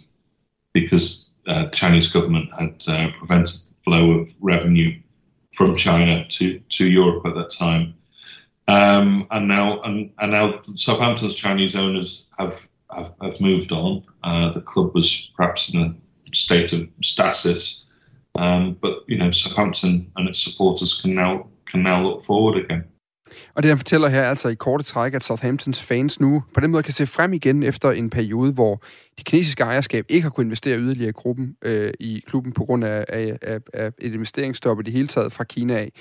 because 0.73 1.31
uh, 1.47 1.65
the 1.65 1.71
Chinese 1.71 2.11
government 2.11 2.49
had 2.59 2.83
uh, 2.87 3.11
prevented 3.19 3.61
flow 3.85 4.13
of 4.13 4.29
revenue 4.41 4.99
from 5.53 5.77
China 5.77 6.27
to, 6.29 6.59
to 6.71 6.91
Europe 6.91 7.27
at 7.27 7.35
that 7.35 7.51
time. 7.51 7.95
Um, 8.69 9.27
and 9.31 9.49
now 9.49 9.81
and, 9.83 10.13
and 10.19 10.33
now 10.33 10.61
Southampton's 10.77 11.35
Chinese 11.35 11.75
owners 11.75 12.27
have 12.39 12.69
have, 12.95 13.13
have 13.21 13.41
moved 13.41 13.73
on. 13.73 14.05
Uh, 14.23 14.53
the 14.53 14.61
club 14.61 14.95
was 14.95 15.31
perhaps 15.37 15.69
in 15.69 15.81
a 15.81 15.95
state 16.35 16.73
of 16.73 16.89
stasis, 17.03 17.85
um, 18.37 18.79
but 18.81 19.01
you 19.09 19.19
know 19.19 19.31
Southampton 19.33 20.11
and 20.17 20.29
its 20.29 20.43
supporters 20.43 21.01
can 21.01 21.15
now 21.15 21.49
can 21.67 21.83
now 21.83 22.03
look 22.03 22.25
forward 22.25 22.57
again. 22.57 22.85
Og 23.55 23.63
det 23.63 23.69
han 23.69 23.79
fortæller 23.79 24.09
her 24.09 24.23
altså 24.23 24.49
i 24.49 24.55
korte 24.55 24.85
træk, 24.85 25.15
at 25.15 25.25
Southamptons 25.25 25.83
fans 25.83 26.21
nu 26.21 26.43
på 26.55 26.61
den 26.61 26.71
måde 26.71 26.83
kan 26.83 26.93
se 26.93 27.07
frem 27.07 27.33
igen 27.33 27.63
efter 27.63 27.91
en 27.91 28.11
periode, 28.11 28.53
hvor 28.53 28.83
de 29.19 29.25
kinesiske 29.25 29.63
ejerskab 29.63 30.05
ikke 30.09 30.23
har 30.23 30.31
kunnet 30.31 30.47
investere 30.47 30.79
yderligere 30.79 31.09
i, 31.09 31.13
gruppen, 31.13 31.57
øh, 31.63 31.93
i 32.01 32.23
klubben 32.27 32.53
på 32.53 32.65
grund 32.65 32.85
af, 32.85 33.05
af, 33.09 33.39
af, 33.43 33.59
af 33.75 33.93
et 33.99 34.15
investeringsstop 34.15 34.81
i 34.81 34.83
det 34.83 34.93
hele 34.93 35.09
taget 35.09 35.33
fra 35.33 35.45
Kina 35.45 35.75
af. 35.75 35.93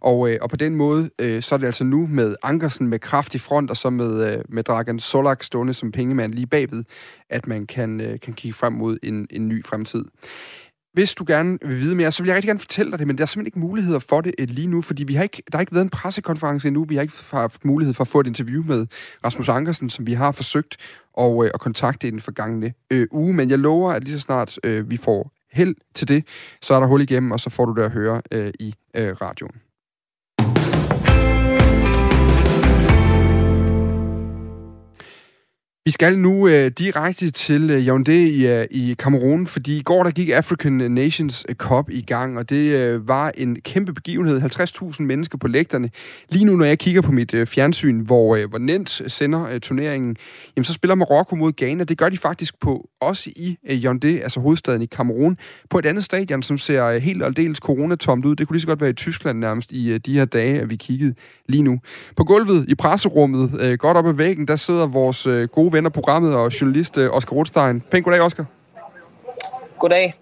Og, 0.00 0.30
øh, 0.30 0.38
og 0.42 0.50
på 0.50 0.56
den 0.56 0.74
måde, 0.74 1.10
øh, 1.18 1.42
så 1.42 1.54
er 1.54 1.56
det 1.56 1.66
altså 1.66 1.84
nu 1.84 2.06
med 2.06 2.34
Ankersen 2.42 2.88
med 2.88 2.98
kraftig 2.98 3.40
front, 3.40 3.70
og 3.70 3.76
så 3.76 3.90
med, 3.90 4.32
øh, 4.32 4.44
med 4.48 4.64
Dragan 4.64 4.98
Solak 4.98 5.42
stående 5.42 5.74
som 5.74 5.92
pengemand 5.92 6.34
lige 6.34 6.46
bagved, 6.46 6.84
at 7.30 7.46
man 7.46 7.66
kan, 7.66 8.00
øh, 8.00 8.20
kan 8.20 8.34
kigge 8.34 8.56
frem 8.56 8.72
mod 8.72 8.98
en, 9.02 9.26
en 9.30 9.48
ny 9.48 9.64
fremtid. 9.64 10.04
Hvis 10.92 11.14
du 11.14 11.24
gerne 11.26 11.58
vil 11.62 11.78
vide 11.78 11.94
mere, 11.94 12.12
så 12.12 12.22
vil 12.22 12.28
jeg 12.28 12.36
rigtig 12.36 12.48
gerne 12.48 12.60
fortælle 12.60 12.90
dig 12.90 12.98
det, 12.98 13.06
men 13.06 13.18
der 13.18 13.22
er 13.22 13.26
simpelthen 13.26 13.46
ikke 13.46 13.58
muligheder 13.58 13.98
for 13.98 14.20
det 14.20 14.34
øh, 14.38 14.48
lige 14.48 14.66
nu, 14.66 14.82
fordi 14.82 15.04
vi 15.04 15.14
har 15.14 15.22
ikke, 15.22 15.42
der 15.52 15.58
har 15.58 15.60
ikke 15.60 15.74
været 15.74 15.84
en 15.84 15.90
pressekonference 15.90 16.68
endnu. 16.68 16.84
Vi 16.84 16.94
har 16.94 17.02
ikke 17.02 17.14
haft 17.30 17.64
mulighed 17.64 17.94
for 17.94 18.04
at 18.04 18.08
få 18.08 18.20
et 18.20 18.26
interview 18.26 18.64
med 18.64 18.86
Rasmus 19.24 19.48
Ankersen, 19.48 19.90
som 19.90 20.06
vi 20.06 20.12
har 20.12 20.32
forsøgt 20.32 20.76
at, 21.18 21.44
øh, 21.44 21.50
at 21.54 21.60
kontakte 21.60 22.08
i 22.08 22.10
den 22.10 22.20
forgangne 22.20 22.74
øh, 22.90 23.06
uge. 23.10 23.34
Men 23.34 23.50
jeg 23.50 23.58
lover, 23.58 23.92
at 23.92 24.04
lige 24.04 24.18
så 24.18 24.20
snart 24.20 24.58
øh, 24.64 24.90
vi 24.90 24.96
får 24.96 25.32
held 25.52 25.74
til 25.94 26.08
det, 26.08 26.24
så 26.62 26.74
er 26.74 26.80
der 26.80 26.86
hul 26.86 27.02
igennem, 27.02 27.30
og 27.30 27.40
så 27.40 27.50
får 27.50 27.64
du 27.64 27.74
det 27.74 27.82
at 27.82 27.90
høre 27.90 28.22
øh, 28.32 28.52
i 28.60 28.74
øh, 28.94 29.12
radioen. 29.12 29.54
Vi 35.88 35.92
skal 35.92 36.18
nu 36.18 36.48
øh, 36.48 36.70
direkte 36.70 37.30
til 37.30 37.70
øh, 37.70 37.86
Yaoundé 37.86 38.10
i, 38.10 38.46
øh, 38.46 38.66
i 38.70 38.94
Kamerun, 38.98 39.46
fordi 39.46 39.78
i 39.78 39.82
går 39.82 40.02
der 40.02 40.10
gik 40.10 40.28
African 40.30 40.72
Nations 40.72 41.46
Cup 41.52 41.90
i 41.90 42.02
gang, 42.02 42.38
og 42.38 42.50
det 42.50 42.56
øh, 42.56 43.08
var 43.08 43.32
en 43.34 43.60
kæmpe 43.60 43.92
begivenhed. 43.92 44.42
50.000 44.42 45.02
mennesker 45.02 45.38
på 45.38 45.48
lægterne. 45.48 45.90
Lige 46.28 46.44
nu, 46.44 46.56
når 46.56 46.64
jeg 46.64 46.78
kigger 46.78 47.00
på 47.00 47.12
mit 47.12 47.34
øh, 47.34 47.46
fjernsyn, 47.46 48.00
hvor, 48.00 48.36
øh, 48.36 48.48
hvor 48.48 48.58
Nent 48.58 49.02
sender 49.06 49.46
øh, 49.46 49.60
turneringen, 49.60 50.16
jamen, 50.56 50.64
så 50.64 50.72
spiller 50.72 50.94
Marokko 50.94 51.36
mod 51.36 51.52
Ghana. 51.56 51.84
Det 51.84 51.98
gør 51.98 52.08
de 52.08 52.16
faktisk 52.16 52.60
på 52.60 52.88
også 53.00 53.30
i 53.36 53.58
øh, 53.68 53.78
Yaoundé, 53.78 54.22
altså 54.22 54.40
hovedstaden 54.40 54.82
i 54.82 54.86
Kamerun, 54.86 55.38
på 55.70 55.78
et 55.78 55.86
andet 55.86 56.04
stadion, 56.04 56.42
som 56.42 56.58
ser 56.58 56.84
øh, 56.84 57.02
helt 57.02 57.22
aldeles 57.22 57.58
coronatomt 57.58 58.24
ud. 58.24 58.36
Det 58.36 58.46
kunne 58.46 58.54
lige 58.54 58.60
så 58.60 58.66
godt 58.66 58.80
være 58.80 58.90
i 58.90 58.94
Tyskland 58.94 59.38
nærmest 59.38 59.72
i 59.72 59.90
øh, 59.90 60.00
de 60.06 60.18
her 60.18 60.24
dage, 60.24 60.60
at 60.60 60.70
vi 60.70 60.76
kiggede 60.76 61.14
lige 61.46 61.62
nu. 61.62 61.80
På 62.16 62.24
gulvet 62.24 62.64
i 62.68 62.74
presserummet, 62.74 63.60
øh, 63.60 63.78
godt 63.78 63.96
op 63.96 64.06
ad 64.06 64.12
væggen, 64.12 64.48
der 64.48 64.56
sidder 64.56 64.86
vores 64.86 65.26
øh, 65.26 65.48
gode 65.48 65.77
ven 65.78 65.86
af 65.86 65.92
programmet 65.92 66.34
og 66.34 66.60
journalist 66.60 66.98
øh, 66.98 67.10
Oscar 67.10 67.36
Rothstein. 67.36 67.80
Pænt 67.90 68.04
goddag, 68.04 68.22
Oscar. 68.22 68.44
Goddag. 69.78 70.14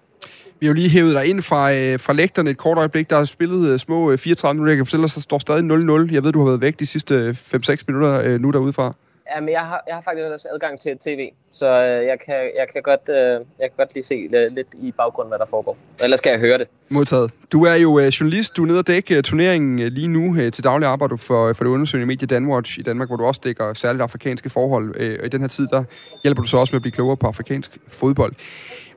Vi 0.59 0.65
har 0.65 0.67
jo 0.67 0.73
lige 0.73 0.89
hævet 0.89 1.15
dig 1.15 1.25
ind 1.25 1.41
fra, 1.41 1.73
øh, 1.73 1.99
fra 1.99 2.13
lægterne 2.13 2.49
et 2.49 2.57
kort 2.57 2.77
øjeblik. 2.77 3.09
Der 3.09 3.17
er 3.17 3.25
spillet 3.25 3.69
øh, 3.69 3.79
små 3.79 4.11
øh, 4.11 4.17
34 4.17 4.53
minutter. 4.53 4.71
Jeg 4.71 4.77
kan 4.77 4.85
fortælle 4.85 5.01
dig, 5.01 5.11
at 5.11 5.15
der 5.15 5.21
står 5.21 5.39
stadig 5.39 5.63
0-0. 6.09 6.13
Jeg 6.13 6.23
ved, 6.23 6.31
du 6.31 6.39
har 6.39 6.45
været 6.45 6.61
væk 6.61 6.79
de 6.79 6.85
sidste 6.85 7.37
5-6 7.55 7.75
minutter 7.87 8.21
øh, 8.21 8.41
nu 8.41 8.51
derudefra. 8.51 8.93
Jamen, 9.35 9.49
jeg 9.49 9.59
har, 9.59 9.83
jeg 9.87 9.95
har 9.95 10.01
faktisk 10.01 10.25
også 10.25 10.47
adgang 10.53 10.79
til 10.79 10.97
tv, 10.97 11.29
så 11.51 11.65
øh, 11.65 12.05
jeg, 12.05 12.17
kan, 12.25 12.35
jeg, 12.35 12.67
kan 12.73 12.81
godt, 12.83 13.09
øh, 13.09 13.15
jeg 13.61 13.69
kan 13.69 13.77
godt 13.77 13.93
lige 13.93 14.03
se 14.03 14.29
øh, 14.33 14.51
lidt 14.51 14.67
i 14.73 14.91
baggrunden, 14.91 15.29
hvad 15.29 15.39
der 15.39 15.45
foregår. 15.45 15.77
Ellers 16.03 16.21
kan 16.21 16.31
jeg 16.31 16.39
høre 16.39 16.57
det. 16.57 16.67
Modtaget. 16.89 17.31
Du 17.51 17.65
er 17.65 17.73
jo 17.73 17.99
journalist. 17.99 18.57
Du 18.57 18.63
er 18.63 18.67
nede 18.67 18.79
og 18.79 18.87
dække 18.87 19.21
turneringen 19.21 19.93
lige 19.93 20.07
nu. 20.07 20.49
Til 20.51 20.63
daglig 20.63 20.87
arbejder 20.87 21.09
du 21.09 21.17
for, 21.17 21.53
for 21.53 21.63
det 21.63 21.71
undersøgende 21.71 22.07
medie 22.07 22.27
Danwatch 22.27 22.79
i 22.79 22.81
Danmark, 22.81 23.09
hvor 23.09 23.17
du 23.17 23.25
også 23.25 23.41
dækker 23.43 23.73
særligt 23.73 24.01
afrikanske 24.01 24.49
forhold. 24.49 25.19
Og 25.19 25.25
i 25.25 25.29
den 25.29 25.41
her 25.41 25.47
tid, 25.47 25.67
der 25.67 25.83
hjælper 26.23 26.41
du 26.41 26.47
så 26.47 26.57
også 26.57 26.75
med 26.75 26.77
at 26.77 26.81
blive 26.81 26.91
klogere 26.91 27.17
på 27.17 27.27
afrikansk 27.27 27.77
fodbold. 27.87 28.33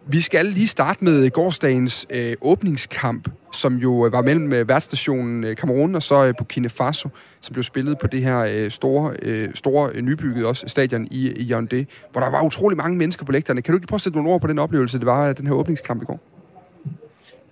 Vi 0.07 0.21
skal 0.21 0.47
lige 0.47 0.69
starte 0.69 1.05
med 1.05 1.31
gårdsdagens 1.31 2.07
øh, 2.11 2.37
åbningskamp, 2.41 3.29
som 3.53 3.75
jo 3.75 4.07
øh, 4.07 4.13
var 4.13 4.23
mellem 4.23 4.53
øh, 4.53 4.69
værtsstationen 4.69 5.45
øh, 5.45 5.57
Cameroon 5.57 5.95
og 5.95 6.03
så 6.03 6.25
øh, 6.25 6.35
Burkina 6.39 6.69
Faso, 6.69 7.09
som 7.41 7.53
blev 7.53 7.63
spillet 7.63 7.99
på 7.99 8.07
det 8.07 8.23
her 8.23 8.39
øh, 8.39 8.71
store, 8.71 9.17
øh, 9.23 9.55
store 9.55 9.91
øh, 9.95 10.03
nybyggede 10.03 10.47
også 10.47 10.69
stadion 10.69 11.09
i, 11.11 11.31
i 11.31 11.53
Yaoundé, 11.53 11.85
hvor 12.13 12.21
der 12.21 12.31
var 12.31 12.43
utrolig 12.43 12.77
mange 12.77 12.97
mennesker 12.97 13.25
på 13.25 13.33
lægterne. 13.33 13.63
Kan 13.63 13.73
du 13.73 13.77
ikke 13.79 13.87
prøve 13.87 13.97
at 13.97 14.01
sætte 14.01 14.19
nogle 14.19 14.33
ord 14.33 14.41
på 14.41 14.47
den 14.47 14.59
oplevelse, 14.59 14.99
det 14.99 15.07
var 15.07 15.29
øh, 15.29 15.37
den 15.37 15.47
her 15.47 15.55
åbningskamp 15.55 16.03
i 16.03 16.05
går? 16.05 16.21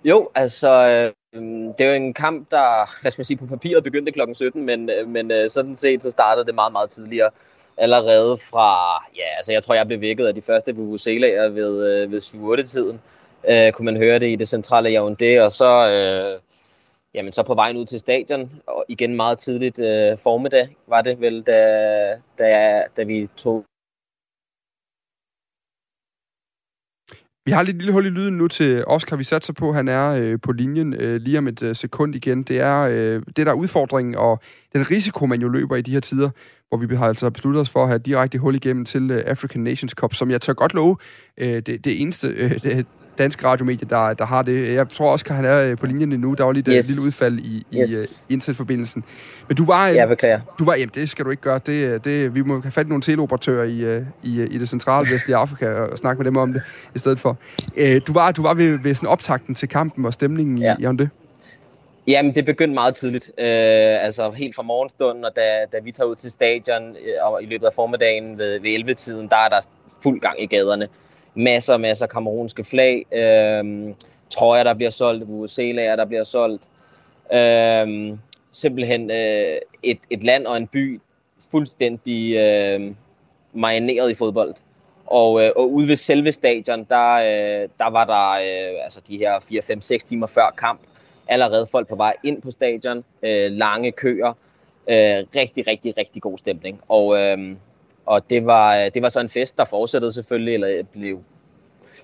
Jo, 0.03 0.29
altså, 0.35 0.87
øh, 0.87 1.41
det 1.77 1.85
er 1.85 1.89
jo 1.89 1.93
en 1.93 2.13
kamp, 2.13 2.51
der, 2.51 3.01
hvad 3.01 3.11
skal 3.11 3.19
man 3.19 3.25
sige, 3.25 3.37
på 3.37 3.45
papiret 3.45 3.83
begyndte 3.83 4.11
klokken 4.11 4.35
17, 4.35 4.65
men, 4.65 4.89
øh, 4.89 5.07
men 5.07 5.31
øh, 5.31 5.49
sådan 5.49 5.75
set, 5.75 6.03
så 6.03 6.11
startede 6.11 6.45
det 6.45 6.55
meget, 6.55 6.71
meget 6.71 6.89
tidligere. 6.89 7.29
Allerede 7.79 8.37
fra, 8.37 8.97
ja, 9.15 9.37
altså 9.37 9.51
jeg 9.51 9.63
tror, 9.63 9.75
jeg 9.75 9.87
blev 9.87 10.01
vækket 10.01 10.27
af 10.27 10.33
de 10.33 10.41
første 10.41 10.75
vuvuzelaer 10.75 11.49
ved, 11.49 11.87
øh, 11.87 12.11
ved 12.11 12.19
7-8-tiden. 12.21 13.01
Øh, 13.49 13.71
kunne 13.71 13.85
man 13.85 13.97
høre 13.97 14.19
det 14.19 14.31
i 14.31 14.35
det 14.35 14.47
centrale 14.47 14.89
Yaoundé, 14.89 15.41
og 15.41 15.51
så, 15.51 15.89
øh, 15.89 16.41
jamen, 17.13 17.31
så 17.31 17.43
på 17.43 17.55
vejen 17.55 17.77
ud 17.77 17.85
til 17.85 17.99
stadion, 17.99 18.51
og 18.67 18.85
igen 18.87 19.15
meget 19.15 19.39
tidligt 19.39 19.79
øh, 19.79 20.17
formiddag, 20.23 20.75
var 20.87 21.01
det 21.01 21.21
vel, 21.21 21.41
da, 21.41 21.61
da, 22.37 22.83
da 22.97 23.03
vi 23.03 23.29
tog 23.37 23.65
Vi 27.49 27.53
har 27.53 27.63
lidt 27.63 27.77
lille 27.77 27.91
hul 27.91 28.05
i 28.05 28.09
lyden 28.09 28.37
nu 28.37 28.47
til 28.47 28.83
Oscar. 28.87 29.15
Vi 29.15 29.23
satser 29.23 29.53
på, 29.53 29.69
at 29.69 29.75
han 29.75 29.87
er 29.87 30.09
øh, 30.09 30.39
på 30.43 30.51
linjen 30.51 30.93
øh, 30.93 31.21
lige 31.21 31.37
om 31.37 31.47
et 31.47 31.63
øh, 31.63 31.75
sekund 31.75 32.15
igen. 32.15 32.43
Det 32.43 32.59
er 32.59 32.79
øh, 32.79 33.21
det, 33.35 33.45
der 33.45 33.51
er 33.51 33.53
udfordringen, 33.53 34.15
og 34.15 34.39
den 34.73 34.91
risiko, 34.91 35.25
man 35.25 35.41
jo 35.41 35.47
løber 35.47 35.75
i 35.75 35.81
de 35.81 35.91
her 35.91 35.99
tider, 35.99 36.29
hvor 36.67 36.77
vi 36.77 36.95
har 36.95 37.07
altså 37.07 37.29
besluttet 37.29 37.61
os 37.61 37.69
for 37.69 37.83
at 37.83 37.87
have 37.87 37.99
direkte 37.99 38.37
hul 38.37 38.55
igennem 38.55 38.85
til 38.85 39.11
øh, 39.11 39.23
African 39.27 39.61
Nations 39.61 39.91
Cup, 39.91 40.13
som 40.13 40.31
jeg 40.31 40.41
tør 40.41 40.53
godt 40.53 40.73
love, 40.73 40.97
øh, 41.37 41.61
det, 41.61 41.85
det 41.85 42.01
eneste, 42.01 42.27
øh, 42.27 42.51
det, 42.63 42.85
danske 43.19 43.47
radiomedie, 43.47 43.87
der, 43.89 44.13
der 44.13 44.25
har 44.25 44.41
det. 44.41 44.73
Jeg 44.73 44.89
tror 44.89 45.11
også, 45.11 45.25
at 45.29 45.35
han 45.35 45.45
er 45.45 45.59
øh, 45.59 45.77
på 45.77 45.85
linjen 45.85 46.09
nu. 46.09 46.33
Der 46.33 46.43
var 46.43 46.51
lige 46.51 46.71
et 46.71 46.73
yes. 46.75 46.89
lille 46.89 47.01
udfald 47.07 47.39
i, 47.39 47.65
i 47.71 47.79
yes. 47.79 48.25
uh, 48.29 48.33
internetforbindelsen. 48.33 49.03
Men 49.47 49.57
du 49.57 49.65
var... 49.65 49.87
Jeg 49.87 50.07
beklager. 50.07 50.41
Du 50.59 50.65
var, 50.65 50.75
jamen, 50.75 50.91
det 50.95 51.09
skal 51.09 51.25
du 51.25 51.29
ikke 51.29 51.43
gøre. 51.43 51.59
Det, 51.65 52.05
det, 52.05 52.35
vi 52.35 52.41
må 52.41 52.61
have 52.61 52.71
fat 52.71 52.87
nogle 52.87 53.01
teleoperatører 53.01 53.63
i, 53.63 54.03
i, 54.23 54.41
i 54.41 54.57
det 54.57 54.69
centrale 54.69 55.07
vestlige 55.13 55.37
Afrika 55.37 55.69
og 55.69 55.97
snakke 55.97 56.19
med 56.19 56.25
dem 56.25 56.37
om 56.37 56.53
det 56.53 56.61
i 56.95 56.99
stedet 56.99 57.19
for. 57.19 57.37
Uh, 57.77 57.97
du 58.07 58.13
var, 58.13 58.31
du 58.31 58.41
var 58.41 58.53
ved, 58.53 58.79
ved 58.79 58.95
sådan 58.95 59.09
optakten 59.09 59.55
til 59.55 59.69
kampen 59.69 60.05
og 60.05 60.13
stemningen 60.13 60.57
ja. 60.57 60.75
i, 60.79 60.93
i 60.93 60.97
det. 60.97 61.09
Jamen, 62.07 62.35
det 62.35 62.45
begyndte 62.45 62.73
meget 62.73 62.95
tidligt. 62.95 63.31
Øh, 63.37 63.45
altså 64.05 64.31
helt 64.31 64.55
fra 64.55 64.63
morgenstunden, 64.63 65.25
og 65.25 65.31
da, 65.35 65.41
da 65.71 65.77
vi 65.83 65.91
tager 65.91 66.07
ud 66.07 66.15
til 66.15 66.31
stadion 66.31 66.95
og 67.21 67.43
i 67.43 67.45
løbet 67.45 67.65
af 67.65 67.73
formiddagen 67.75 68.37
ved, 68.37 68.59
ved 68.59 68.89
11-tiden, 68.89 69.27
der 69.27 69.35
er 69.35 69.49
der 69.49 69.67
fuld 70.03 70.19
gang 70.19 70.43
i 70.43 70.45
gaderne 70.45 70.87
masser 71.35 71.73
og 71.73 71.81
masser 71.81 72.05
af 72.05 72.09
kamerunske 72.09 72.63
flag, 72.63 73.05
øh, 73.13 73.93
trøjer, 74.29 74.63
der 74.63 74.73
bliver 74.73 74.89
solgt, 74.89 75.27
vuvuzelaer, 75.27 75.95
der 75.95 76.05
bliver 76.05 76.23
solgt. 76.23 76.69
Øh, 77.33 78.17
simpelthen 78.51 79.11
øh, 79.11 79.57
et, 79.83 79.99
et 80.09 80.23
land 80.23 80.45
og 80.45 80.57
en 80.57 80.67
by 80.67 81.01
fuldstændig 81.51 82.35
øh, 82.35 82.91
marineret 83.53 84.11
i 84.11 84.13
fodbold. 84.13 84.53
Og, 85.05 85.43
øh, 85.43 85.51
og 85.55 85.71
ude 85.71 85.87
ved 85.87 85.95
selve 85.95 86.31
stadion, 86.31 86.83
der, 86.83 87.13
øh, 87.13 87.69
der 87.79 87.89
var 87.89 88.05
der 88.05 88.31
øh, 88.31 88.83
altså 88.83 89.01
de 89.07 89.17
her 89.17 89.33
4-5-6 90.03 90.07
timer 90.07 90.27
før 90.27 90.53
kamp, 90.57 90.79
allerede 91.27 91.67
folk 91.71 91.87
på 91.87 91.95
vej 91.95 92.13
ind 92.23 92.41
på 92.41 92.51
stadion, 92.51 93.03
øh, 93.23 93.51
lange 93.51 93.91
køer, 93.91 94.33
øh, 94.87 95.25
rigtig, 95.35 95.67
rigtig, 95.67 95.97
rigtig 95.97 96.21
god 96.21 96.37
stemning. 96.37 96.81
Og, 96.87 97.17
øh, 97.17 97.55
og 98.09 98.29
det 98.29 98.45
var, 98.45 98.89
det 98.89 99.01
var 99.01 99.09
så 99.09 99.19
en 99.19 99.29
fest, 99.29 99.57
der 99.57 99.65
fortsættede 99.65 100.13
selvfølgelig, 100.13 100.53
eller 100.53 100.83
blev, 100.91 101.19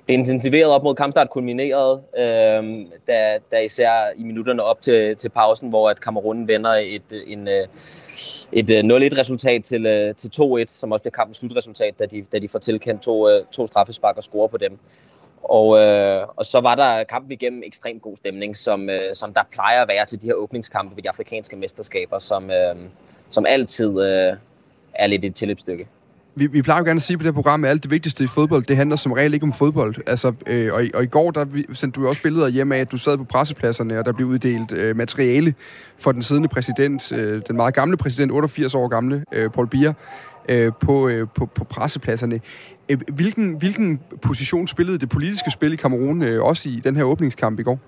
blev 0.05 0.19
intensiveret 0.19 0.71
op 0.71 0.83
mod 0.83 0.95
kampstart, 0.95 1.29
kulminerede, 1.29 2.01
øh, 2.17 2.85
da, 3.07 3.37
da 3.51 3.59
især 3.59 4.13
i 4.17 4.23
minutterne 4.23 4.63
op 4.63 4.81
til, 4.81 5.15
til 5.15 5.29
pausen, 5.29 5.69
hvor 5.69 5.89
at 5.89 6.01
Kamerun 6.01 6.47
vender 6.47 6.71
et, 6.71 7.23
en, 7.27 7.47
øh, 7.47 7.67
et 8.51 8.69
øh, 8.69 8.79
0-1-resultat 8.79 9.63
til, 9.63 9.85
øh, 9.85 10.15
til 10.15 10.27
2-1, 10.27 10.65
som 10.67 10.91
også 10.91 11.03
bliver 11.03 11.11
kampens 11.11 11.37
slutresultat, 11.37 11.99
da 11.99 12.05
de, 12.05 12.23
da 12.33 12.39
de 12.39 12.47
får 12.47 12.59
tilkendt 12.59 13.01
to, 13.01 13.27
to 13.51 13.67
straffespark 13.67 14.17
og 14.17 14.23
score 14.23 14.49
på 14.49 14.57
dem. 14.57 14.79
Og, 15.43 15.79
øh, 15.79 16.27
og 16.35 16.45
så 16.45 16.59
var 16.61 16.75
der 16.75 17.03
kampen 17.03 17.31
igennem 17.31 17.63
ekstremt 17.65 18.01
god 18.01 18.15
stemning, 18.15 18.57
som, 18.57 18.89
øh, 18.89 19.15
som 19.15 19.33
der 19.33 19.41
plejer 19.51 19.81
at 19.81 19.87
være 19.87 20.05
til 20.05 20.21
de 20.21 20.27
her 20.27 20.33
åbningskampe 20.33 20.95
ved 20.95 21.03
de 21.03 21.09
afrikanske 21.09 21.55
mesterskaber, 21.55 22.19
som, 22.19 22.51
øh, 22.51 22.75
som 23.29 23.45
altid 23.45 24.01
øh, 24.01 24.33
er 24.95 25.07
lidt 25.07 25.25
et 25.25 25.35
tilløbsstykke 25.35 25.87
vi, 26.35 26.47
vi 26.47 26.61
plejer 26.61 26.79
jo 26.79 26.85
gerne 26.85 26.97
at 26.97 27.01
sige 27.01 27.17
på 27.17 27.23
det 27.23 27.27
her 27.27 27.33
program, 27.33 27.63
at 27.63 27.69
alt 27.69 27.83
det 27.83 27.91
vigtigste 27.91 28.23
i 28.23 28.27
fodbold, 28.27 28.63
det 28.63 28.77
handler 28.77 28.95
som 28.95 29.11
regel 29.11 29.33
ikke 29.33 29.43
om 29.43 29.53
fodbold. 29.53 29.95
Altså, 30.07 30.33
øh, 30.47 30.73
og, 30.73 30.85
i, 30.85 30.91
og 30.93 31.03
i 31.03 31.05
går 31.05 31.31
der 31.31 31.45
sendte 31.73 32.01
du 32.01 32.07
også 32.07 32.21
billeder 32.21 32.47
hjem 32.47 32.71
af, 32.71 32.77
at 32.79 32.91
du 32.91 32.97
sad 32.97 33.17
på 33.17 33.23
pressepladserne, 33.23 33.99
og 33.99 34.05
der 34.05 34.11
blev 34.11 34.27
uddelt 34.27 34.71
øh, 34.71 34.95
materiale 34.95 35.53
for 35.97 36.11
den 36.11 36.21
siddende 36.21 36.47
præsident, 36.47 37.11
øh, 37.11 37.41
den 37.47 37.55
meget 37.55 37.73
gamle 37.73 37.97
præsident, 37.97 38.31
88 38.31 38.75
år 38.75 38.87
gamle, 38.87 39.25
øh, 39.31 39.49
Paul 39.49 39.67
Bier, 39.67 39.93
øh, 40.49 40.71
på, 40.79 41.07
øh, 41.07 41.27
på, 41.35 41.45
på 41.45 41.63
pressepladserne. 41.63 42.41
Øh, 42.89 42.97
hvilken, 43.13 43.53
hvilken 43.53 43.99
position 44.21 44.67
spillede 44.67 44.97
det 44.97 45.09
politiske 45.09 45.51
spil 45.51 45.73
i 45.73 45.75
Kamerun 45.75 46.21
øh, 46.21 46.43
også 46.43 46.69
i 46.69 46.81
den 46.83 46.95
her 46.95 47.03
åbningskamp 47.03 47.59
i 47.59 47.63
går? 47.63 47.79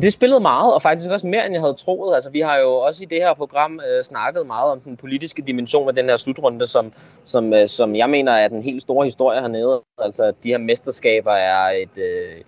Det 0.00 0.12
spillede 0.12 0.40
meget, 0.40 0.74
og 0.74 0.82
faktisk 0.82 1.10
også 1.10 1.26
mere, 1.26 1.46
end 1.46 1.54
jeg 1.54 1.62
havde 1.62 1.74
troet. 1.74 2.14
Altså, 2.14 2.30
vi 2.30 2.40
har 2.40 2.58
jo 2.58 2.74
også 2.74 3.02
i 3.02 3.06
det 3.06 3.18
her 3.18 3.34
program 3.34 3.80
øh, 3.80 4.04
snakket 4.04 4.46
meget 4.46 4.72
om 4.72 4.80
den 4.80 4.96
politiske 4.96 5.42
dimension 5.42 5.88
af 5.88 5.94
den 5.94 6.04
her 6.04 6.16
slutrunde, 6.16 6.66
som, 6.66 6.92
som, 7.24 7.52
øh, 7.54 7.68
som 7.68 7.96
jeg 7.96 8.10
mener 8.10 8.32
er 8.32 8.48
den 8.48 8.62
helt 8.62 8.82
store 8.82 9.04
historie 9.04 9.40
hernede. 9.40 9.82
Altså, 9.98 10.32
de 10.42 10.48
her 10.48 10.58
mesterskaber 10.58 11.32
er 11.32 11.70
et, 11.70 11.98
øh, 12.02 12.40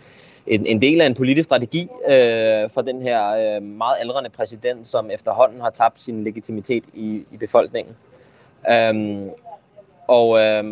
en, 0.46 0.66
en 0.66 0.82
del 0.82 1.00
af 1.00 1.06
en 1.06 1.14
politisk 1.14 1.46
strategi 1.46 1.88
øh, 2.08 2.70
for 2.70 2.82
den 2.82 3.02
her 3.02 3.56
øh, 3.56 3.62
meget 3.62 3.96
aldrende 4.00 4.30
præsident, 4.30 4.86
som 4.86 5.10
efterhånden 5.10 5.60
har 5.60 5.70
tabt 5.70 6.00
sin 6.00 6.24
legitimitet 6.24 6.84
i, 6.94 7.24
i 7.32 7.36
befolkningen. 7.36 7.96
Øhm, 8.70 9.30
og, 10.08 10.40
øh, 10.40 10.64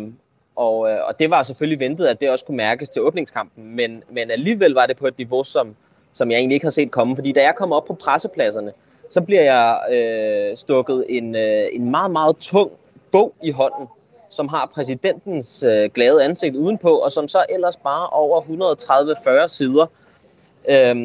og, 0.55 0.91
øh, 0.91 0.99
og 1.07 1.19
det 1.19 1.29
var 1.29 1.43
selvfølgelig 1.43 1.79
ventet, 1.79 2.05
at 2.05 2.21
det 2.21 2.29
også 2.29 2.45
kunne 2.45 2.57
mærkes 2.57 2.89
til 2.89 3.01
åbningskampen, 3.01 3.75
men, 3.75 4.03
men 4.09 4.31
alligevel 4.31 4.71
var 4.73 4.85
det 4.85 4.97
på 4.97 5.07
et 5.07 5.17
niveau, 5.17 5.43
som 5.43 5.75
som 6.13 6.31
jeg 6.31 6.37
egentlig 6.37 6.55
ikke 6.55 6.65
har 6.65 6.71
set 6.71 6.91
komme. 6.91 7.15
Fordi 7.15 7.31
da 7.31 7.41
jeg 7.41 7.55
kom 7.55 7.71
op 7.71 7.85
på 7.85 7.93
pressepladserne, 7.93 8.71
så 9.09 9.21
bliver 9.21 9.41
jeg 9.41 9.79
øh, 9.91 10.57
stukket 10.57 11.05
en, 11.09 11.35
øh, 11.35 11.67
en 11.71 11.91
meget, 11.91 12.11
meget 12.11 12.37
tung 12.37 12.71
bog 13.11 13.33
i 13.43 13.51
hånden, 13.51 13.87
som 14.29 14.47
har 14.47 14.71
præsidentens 14.75 15.63
øh, 15.63 15.89
glade 15.93 16.23
ansigt 16.23 16.55
udenpå, 16.55 16.89
og 16.89 17.11
som 17.11 17.27
så 17.27 17.45
ellers 17.49 17.77
bare 17.77 18.07
over 18.07 18.41
130-40 19.45 19.47
sider 19.47 19.85
øh, 20.69 20.95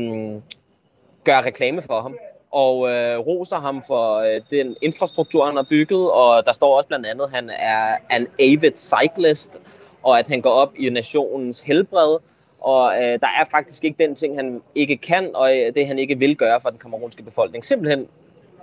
gør 1.25 1.47
reklame 1.47 1.83
for 1.83 2.01
ham 2.01 2.17
og 2.51 2.91
øh, 2.91 3.19
roser 3.19 3.57
ham 3.57 3.83
for 3.83 4.17
øh, 4.17 4.41
den 4.51 4.77
infrastruktur, 4.83 5.47
han 5.47 5.57
har 5.57 5.67
bygget, 5.71 6.11
og 6.11 6.47
der 6.47 6.53
står 6.53 6.77
også 6.77 6.89
blandt 6.89 7.07
andet, 7.07 7.25
at 7.25 7.31
han 7.31 7.51
er 7.51 7.97
en 8.17 8.27
avid 8.41 8.77
cyclist, 8.77 9.61
og 10.03 10.19
at 10.19 10.29
han 10.29 10.41
går 10.41 10.51
op 10.51 10.73
i 10.77 10.89
nationens 10.89 11.61
helbred, 11.61 12.19
og 12.61 12.97
øh, 12.97 13.21
der 13.21 13.27
er 13.41 13.45
faktisk 13.51 13.85
ikke 13.85 14.07
den 14.07 14.15
ting, 14.15 14.37
han 14.37 14.63
ikke 14.75 14.97
kan, 14.97 15.31
og 15.35 15.59
øh, 15.59 15.75
det 15.75 15.87
han 15.87 15.99
ikke 15.99 16.19
vil 16.19 16.37
gøre 16.37 16.61
for 16.61 16.71
den 16.71 16.79
kamerunske 16.79 17.23
befolkning. 17.23 17.65
Simpelthen 17.65 18.09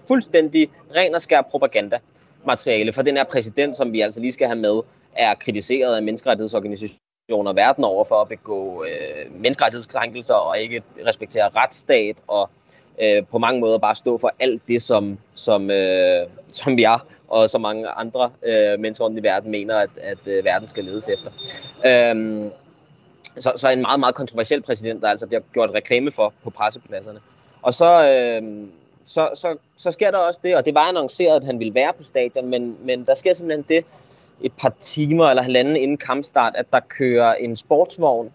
fuldstændig 0.08 0.70
ren 0.96 1.16
og 1.16 1.22
skær 1.22 1.42
propaganda 1.42 2.00
materiale 2.46 2.94
for 2.94 3.02
den 3.02 3.18
her 3.18 3.24
præsident, 3.24 3.78
som 3.78 3.94
vi 3.94 4.02
altså 4.02 4.20
lige 4.20 4.32
skal 4.32 4.48
have 4.48 4.60
med, 4.60 4.82
er 5.16 5.36
kritiseret 5.36 5.96
af 5.96 6.04
menneskerettighedsorganisationer 6.04 7.54
verden 7.54 7.84
over 7.84 8.04
for 8.04 8.22
at 8.22 8.28
begå 8.28 8.84
øh, 8.84 9.42
menneskerettighedskrænkelser 9.42 10.34
og 10.34 10.60
ikke 10.60 10.84
respektere 11.06 11.50
retsstat 11.50 12.18
og 12.28 12.50
øh, 13.02 13.24
på 13.32 13.38
mange 13.38 13.60
måder 13.60 13.78
bare 13.78 13.96
stå 13.96 14.18
for 14.18 14.32
alt 14.40 14.62
det, 14.68 14.82
som, 14.82 15.18
som, 15.34 15.72
øh, 15.72 16.28
som 16.48 16.80
jeg 16.80 17.00
og 17.28 17.50
så 17.50 17.58
mange 17.58 17.88
andre 17.88 18.32
øh, 18.44 18.80
mennesker 18.80 19.06
rundt 19.06 19.20
i 19.20 19.24
verden 19.24 19.52
mener, 19.52 19.76
at, 19.76 19.90
at 19.98 20.18
øh, 20.26 20.46
verden 20.46 20.68
skal 20.68 20.84
ledes 20.84 21.10
efter. 21.10 21.32
Øh, 21.86 22.46
så, 23.38 23.52
så 23.56 23.69
en 23.69 23.82
meget, 23.82 24.00
meget 24.00 24.15
kontroversiel 24.15 24.62
præsident, 24.62 25.02
der 25.02 25.10
altså 25.10 25.28
bliver 25.28 25.41
gjort 25.54 25.69
reklame 25.74 26.12
for 26.12 26.34
på 26.43 26.50
pressepladserne. 26.50 27.19
Og 27.62 27.74
så, 27.74 28.04
øh, 28.04 28.67
så, 29.06 29.30
så, 29.34 29.58
så 29.78 29.91
sker 29.91 30.12
der 30.12 30.17
også 30.17 30.39
det, 30.43 30.56
og 30.56 30.65
det 30.65 30.74
var 30.74 30.82
annonceret, 30.82 31.36
at 31.36 31.43
han 31.43 31.60
ville 31.60 31.74
være 31.74 31.93
på 31.93 32.03
stadion, 32.03 32.47
men, 32.47 32.78
men 32.84 33.05
der 33.05 33.16
sker 33.16 33.34
simpelthen 33.34 33.66
det 33.70 33.86
et 34.41 34.53
par 34.53 34.74
timer 34.80 35.26
eller 35.26 35.43
halvanden 35.43 35.76
inden 35.76 35.97
kampstart, 35.97 36.55
at 36.55 36.66
der 36.74 36.80
kører 36.80 37.34
en 37.34 37.55
sportsvogn 37.55 38.32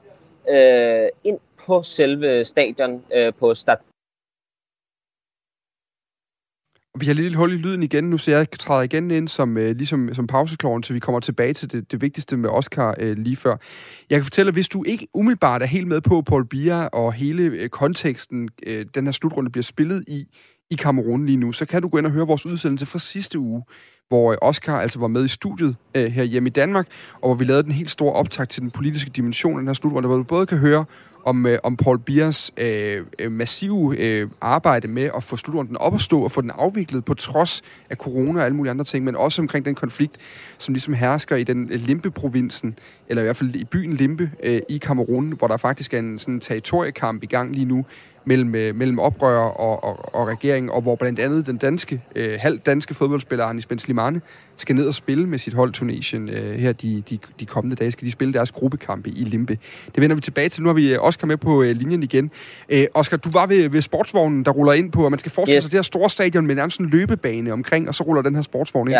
øh, 0.48 1.08
ind 1.24 1.38
på 1.66 1.82
selve 1.82 2.44
stadion 2.44 3.04
øh, 3.14 3.32
på 3.34 3.54
Stad 3.54 3.76
vi 6.98 7.06
har 7.06 7.14
lidt 7.14 7.34
hul 7.34 7.52
i 7.52 7.56
lyden 7.56 7.82
igen 7.82 8.04
nu, 8.04 8.18
så 8.18 8.30
jeg 8.30 8.50
træder 8.58 8.82
igen 8.82 9.10
ind 9.10 9.28
som, 9.28 9.56
øh, 9.56 9.76
ligesom, 9.76 10.14
som 10.14 10.26
pausekloven, 10.26 10.82
så 10.82 10.92
vi 10.92 10.98
kommer 10.98 11.20
tilbage 11.20 11.54
til 11.54 11.72
det, 11.72 11.92
det 11.92 12.00
vigtigste 12.00 12.36
med 12.36 12.50
Oscar 12.50 12.94
øh, 12.98 13.16
lige 13.16 13.36
før. 13.36 13.56
Jeg 14.10 14.18
kan 14.18 14.24
fortælle, 14.24 14.48
at 14.48 14.54
hvis 14.54 14.68
du 14.68 14.84
ikke 14.86 15.06
umiddelbart 15.14 15.62
er 15.62 15.66
helt 15.66 15.88
med 15.88 16.00
på 16.00 16.22
Paul 16.22 16.48
Bia 16.48 16.86
og 16.86 17.12
hele 17.12 17.42
øh, 17.42 17.68
konteksten, 17.68 18.48
øh, 18.66 18.86
den 18.94 19.04
her 19.04 19.12
slutrunde 19.12 19.50
bliver 19.50 19.62
spillet 19.62 20.04
i, 20.08 20.24
i 20.70 20.74
Kamerun 20.74 21.26
lige 21.26 21.36
nu, 21.36 21.52
så 21.52 21.66
kan 21.66 21.82
du 21.82 21.88
gå 21.88 21.98
ind 21.98 22.06
og 22.06 22.12
høre 22.12 22.26
vores 22.26 22.46
udsendelse 22.46 22.86
fra 22.86 22.98
sidste 22.98 23.38
uge, 23.38 23.62
hvor 24.10 24.32
øh, 24.32 24.38
Oscar 24.42 24.80
altså 24.80 24.98
var 24.98 25.08
med 25.08 25.24
i 25.24 25.28
studiet 25.28 25.76
øh, 25.94 26.12
her 26.12 26.22
hjemme 26.22 26.46
i 26.46 26.50
Danmark, 26.50 26.86
og 27.14 27.28
hvor 27.28 27.34
vi 27.34 27.44
lavede 27.44 27.62
den 27.62 27.72
helt 27.72 27.90
store 27.90 28.12
optag 28.12 28.48
til 28.48 28.62
den 28.62 28.70
politiske 28.70 29.10
dimension 29.10 29.52
af 29.52 29.58
den 29.58 29.66
her 29.66 29.74
slutrunde, 29.74 30.08
hvor 30.08 30.16
du 30.16 30.22
både 30.22 30.46
kan 30.46 30.58
høre 30.58 30.84
om, 31.24 31.46
øh, 31.46 31.58
om 31.62 31.76
Paul 31.76 31.98
Biers 31.98 32.52
øh, 32.56 33.04
øh, 33.18 33.32
massive 33.32 33.96
øh, 33.98 34.28
arbejde 34.40 34.88
med 34.88 35.10
at 35.16 35.22
få 35.22 35.36
slutrunden 35.36 35.76
op 35.76 35.94
at 35.94 36.00
stå 36.00 36.22
og 36.22 36.30
få 36.30 36.40
den 36.40 36.50
afviklet 36.50 37.04
på 37.04 37.14
trods 37.14 37.62
af 37.90 37.96
corona 37.96 38.40
og 38.40 38.44
alle 38.44 38.56
mulige 38.56 38.70
andre 38.70 38.84
ting, 38.84 39.04
men 39.04 39.16
også 39.16 39.42
omkring 39.42 39.64
den 39.64 39.74
konflikt, 39.74 40.16
som 40.58 40.74
ligesom 40.74 40.94
hersker 40.94 41.36
i 41.36 41.44
den 41.44 41.68
øh, 41.72 41.80
Limpe-provinsen, 41.80 42.78
eller 43.08 43.22
i 43.22 43.24
hvert 43.24 43.36
fald 43.36 43.54
i 43.54 43.64
byen 43.64 43.92
Limpe 43.92 44.30
øh, 44.42 44.60
i 44.68 44.78
Kamerun, 44.78 45.32
hvor 45.38 45.46
der 45.46 45.56
faktisk 45.56 45.94
er 45.94 45.98
en 45.98 46.18
sådan 46.18 46.40
territoriekamp 46.40 47.22
i 47.22 47.26
gang 47.26 47.54
lige 47.54 47.66
nu 47.66 47.84
mellem, 48.24 48.54
øh, 48.54 48.74
mellem 48.74 48.98
oprører 48.98 49.50
og, 49.50 49.84
og, 49.84 50.14
og 50.14 50.28
regeringen, 50.28 50.70
og 50.70 50.82
hvor 50.82 50.96
blandt 50.96 51.20
andet 51.20 51.46
den 51.46 51.56
danske, 51.56 52.02
øh, 52.16 52.38
halvt 52.40 52.66
danske 52.66 52.94
fodboldspiller 52.94 53.44
Anis 53.44 53.66
Ben 53.66 53.78
Slimane 54.00 54.20
skal 54.56 54.76
ned 54.76 54.88
og 54.88 54.94
spille 54.94 55.26
med 55.26 55.38
sit 55.38 55.54
hold 55.54 55.72
Tunesien 55.72 56.28
øh, 56.28 56.58
her 56.58 56.72
de, 56.72 57.02
de, 57.10 57.18
de 57.40 57.46
kommende 57.46 57.76
dage. 57.76 57.90
Skal 57.92 58.06
de 58.06 58.12
spille 58.12 58.34
deres 58.34 58.52
gruppekampe 58.52 59.10
i 59.10 59.24
Limpe. 59.24 59.58
Det 59.94 60.00
vender 60.00 60.16
vi 60.16 60.22
tilbage 60.22 60.48
til. 60.48 60.62
Nu 60.62 60.68
har 60.68 60.74
vi 60.74 60.94
øh, 60.94 61.04
Oscar 61.04 61.26
med 61.26 61.36
på 61.36 61.62
øh, 61.62 61.76
linjen 61.76 62.02
igen. 62.02 62.30
Øh, 62.68 62.86
Oscar, 62.94 63.16
du 63.16 63.30
var 63.30 63.46
ved, 63.46 63.68
ved 63.68 63.82
sportsvognen, 63.82 64.44
der 64.44 64.50
ruller 64.50 64.72
ind 64.72 64.92
på, 64.92 65.04
og 65.04 65.10
man 65.10 65.18
skal 65.18 65.32
forestille 65.32 65.56
yes. 65.56 65.64
sig 65.64 65.70
det 65.70 65.78
her 65.78 65.82
store 65.82 66.10
stadion 66.10 66.46
med 66.46 66.54
nærmest 66.54 66.80
en 66.80 66.86
løbebane 66.86 67.52
omkring, 67.52 67.88
og 67.88 67.94
så 67.94 68.04
ruller 68.04 68.22
den 68.22 68.34
her 68.34 68.42
sportsvogn 68.42 68.88
ind. 68.88 68.98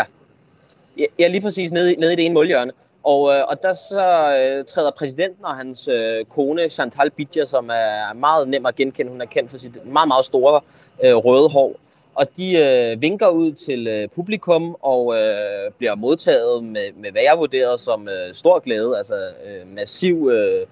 Ja, 0.97 1.05
ja 1.19 1.27
lige 1.27 1.41
præcis 1.41 1.71
nede, 1.71 1.95
nede 1.99 2.13
i 2.13 2.15
det 2.15 2.25
ene 2.25 2.33
målhjørne. 2.33 2.71
Og, 3.03 3.33
øh, 3.33 3.43
og 3.47 3.61
der 3.61 3.73
så 3.73 4.05
øh, 4.37 4.65
træder 4.65 4.91
præsidenten 4.97 5.45
og 5.45 5.55
hans 5.55 5.87
øh, 5.87 6.25
kone 6.25 6.69
Chantal 6.69 7.11
Bidja, 7.11 7.45
som 7.45 7.69
er 7.69 8.13
meget 8.13 8.47
nem 8.47 8.65
at 8.65 8.75
genkende. 8.75 9.11
Hun 9.11 9.21
er 9.21 9.25
kendt 9.25 9.49
for 9.49 9.57
sit 9.57 9.85
meget, 9.85 10.07
meget 10.07 10.25
store 10.25 10.61
øh, 11.03 11.15
røde 11.15 11.49
hår. 11.49 11.75
Og 12.15 12.37
de 12.37 12.57
øh, 12.57 13.01
vinker 13.01 13.27
ud 13.27 13.51
til 13.51 13.87
øh, 13.87 14.09
publikum 14.15 14.75
og 14.81 15.15
øh, 15.17 15.71
bliver 15.77 15.95
modtaget 15.95 16.63
med, 16.63 16.91
med 16.95 17.11
hvad 17.11 17.21
jeg 17.21 17.37
vurderer 17.37 17.77
som 17.77 18.09
øh, 18.09 18.33
stor 18.33 18.59
glæde. 18.59 18.97
Altså 18.97 19.15
øh, 19.15 19.75
massiv 19.75 20.29
øh, 20.33 20.67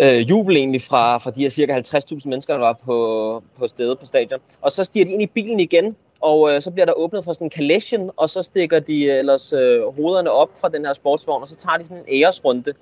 øh, 0.00 0.30
jubel 0.30 0.56
egentlig 0.56 0.82
fra, 0.82 1.18
fra 1.18 1.30
de 1.30 1.42
her 1.42 1.48
cirka 1.50 1.80
50.000 1.80 2.20
mennesker, 2.24 2.54
der 2.54 2.60
var 2.60 2.78
på, 2.84 3.42
på 3.58 3.66
stedet 3.66 3.98
på 3.98 4.06
stadion. 4.06 4.40
Og 4.60 4.70
så 4.70 4.84
stiger 4.84 5.04
de 5.04 5.12
ind 5.12 5.22
i 5.22 5.26
bilen 5.26 5.60
igen, 5.60 5.96
og 6.20 6.50
øh, 6.52 6.62
så 6.62 6.70
bliver 6.70 6.86
der 6.86 6.92
åbnet 6.92 7.24
for 7.24 7.32
sådan 7.32 7.46
en 7.46 7.50
kalesjen, 7.50 8.10
og 8.16 8.30
så 8.30 8.42
stikker 8.42 8.78
de 8.78 9.04
øh, 9.04 9.18
ellers 9.18 9.52
øh, 9.52 9.94
hovederne 9.94 10.30
op 10.30 10.50
fra 10.60 10.68
den 10.68 10.84
her 10.84 10.92
sportsvogn, 10.92 11.42
og 11.42 11.48
så 11.48 11.56
tager 11.56 11.78
de 11.78 11.84
sådan 11.84 11.96
en 11.96 12.22
æresrunde 12.22 12.74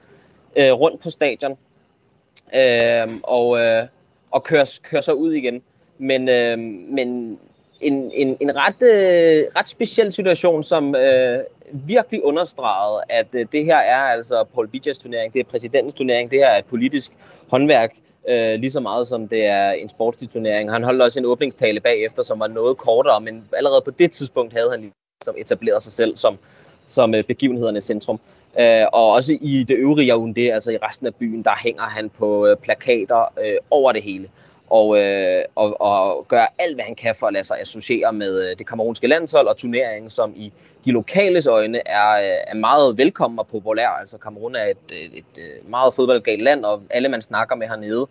øh, 0.56 0.72
rundt 0.72 1.02
på 1.02 1.10
stadion. 1.10 1.56
Øh, 2.54 3.08
og, 3.22 3.58
øh, 3.58 3.86
og 4.30 4.42
kører, 4.42 4.78
kører 4.82 5.02
så 5.02 5.12
ud 5.12 5.32
igen. 5.32 5.62
Men, 5.98 6.28
øh, 6.28 6.58
men 6.88 7.38
en, 7.80 8.10
en, 8.14 8.36
en 8.40 8.56
ret, 8.56 8.82
øh, 8.82 9.44
ret 9.56 9.68
speciel 9.68 10.12
situation, 10.12 10.62
som 10.62 10.94
øh, 10.94 11.38
virkelig 11.72 12.24
understregede, 12.24 13.02
at 13.08 13.26
øh, 13.32 13.46
det 13.52 13.64
her 13.64 13.76
er 13.76 13.98
altså 13.98 14.44
Paul 14.54 14.68
Bidjas 14.68 14.98
turnering, 14.98 15.32
det 15.32 15.40
er 15.40 15.44
præsidentens 15.44 15.94
turnering, 15.94 16.30
det 16.30 16.38
her 16.38 16.48
er 16.48 16.58
et 16.58 16.64
politisk 16.64 17.12
håndværk, 17.50 17.94
øh, 18.28 18.54
lige 18.54 18.70
så 18.70 18.80
meget 18.80 19.06
som 19.06 19.28
det 19.28 19.46
er 19.46 19.70
en 19.70 19.88
sportslig 19.88 20.30
turnering. 20.30 20.72
Han 20.72 20.84
holdt 20.84 21.02
også 21.02 21.18
en 21.18 21.26
åbningstale 21.26 21.80
bagefter, 21.80 22.22
som 22.22 22.40
var 22.40 22.46
noget 22.46 22.76
kortere, 22.76 23.20
men 23.20 23.44
allerede 23.52 23.82
på 23.84 23.90
det 23.90 24.10
tidspunkt 24.10 24.52
havde 24.52 24.70
han 24.70 24.80
ligesom 24.80 25.34
etableret 25.38 25.82
sig 25.82 25.92
selv 25.92 26.16
som, 26.16 26.38
som 26.86 27.14
øh, 27.14 27.24
begivenhedernes 27.24 27.84
centrum. 27.84 28.20
Øh, 28.60 28.86
og 28.92 29.12
også 29.12 29.38
i 29.40 29.64
det 29.68 29.76
øvrige 29.76 30.14
Yaoundé, 30.14 30.40
altså 30.40 30.70
i 30.70 30.76
resten 30.76 31.06
af 31.06 31.14
byen, 31.14 31.42
der 31.42 31.62
hænger 31.64 31.82
han 31.82 32.10
på 32.10 32.46
øh, 32.46 32.56
plakater 32.56 33.32
øh, 33.44 33.56
over 33.70 33.92
det 33.92 34.02
hele. 34.02 34.28
Og, 34.78 34.98
øh, 34.98 35.44
og, 35.54 35.80
og 35.80 36.28
gør 36.28 36.54
alt, 36.58 36.74
hvad 36.76 36.84
han 36.84 36.94
kan 36.94 37.14
for 37.14 37.26
at 37.26 37.32
lade 37.32 37.44
sig 37.44 37.60
associere 37.60 38.12
med 38.12 38.50
øh, 38.50 38.58
det 38.58 38.66
kamerunske 38.66 39.06
landshold 39.06 39.46
og 39.46 39.56
turneringen, 39.56 40.10
som 40.10 40.32
i 40.36 40.52
de 40.84 40.92
lokales 40.92 41.46
øjne 41.46 41.88
er, 41.88 42.10
øh, 42.10 42.38
er 42.46 42.54
meget 42.54 42.98
velkommen 42.98 43.38
og 43.38 43.46
populær. 43.46 43.88
Altså 43.88 44.18
Kamerun 44.18 44.56
er 44.56 44.64
et, 44.64 44.76
øh, 44.92 44.98
et, 44.98 45.24
et 45.38 45.68
meget 45.68 45.94
fodboldgalt 45.94 46.42
land, 46.42 46.64
og 46.64 46.82
alle 46.90 47.08
man 47.08 47.22
snakker 47.22 47.56
med 47.56 47.66
hernede, 47.68 48.06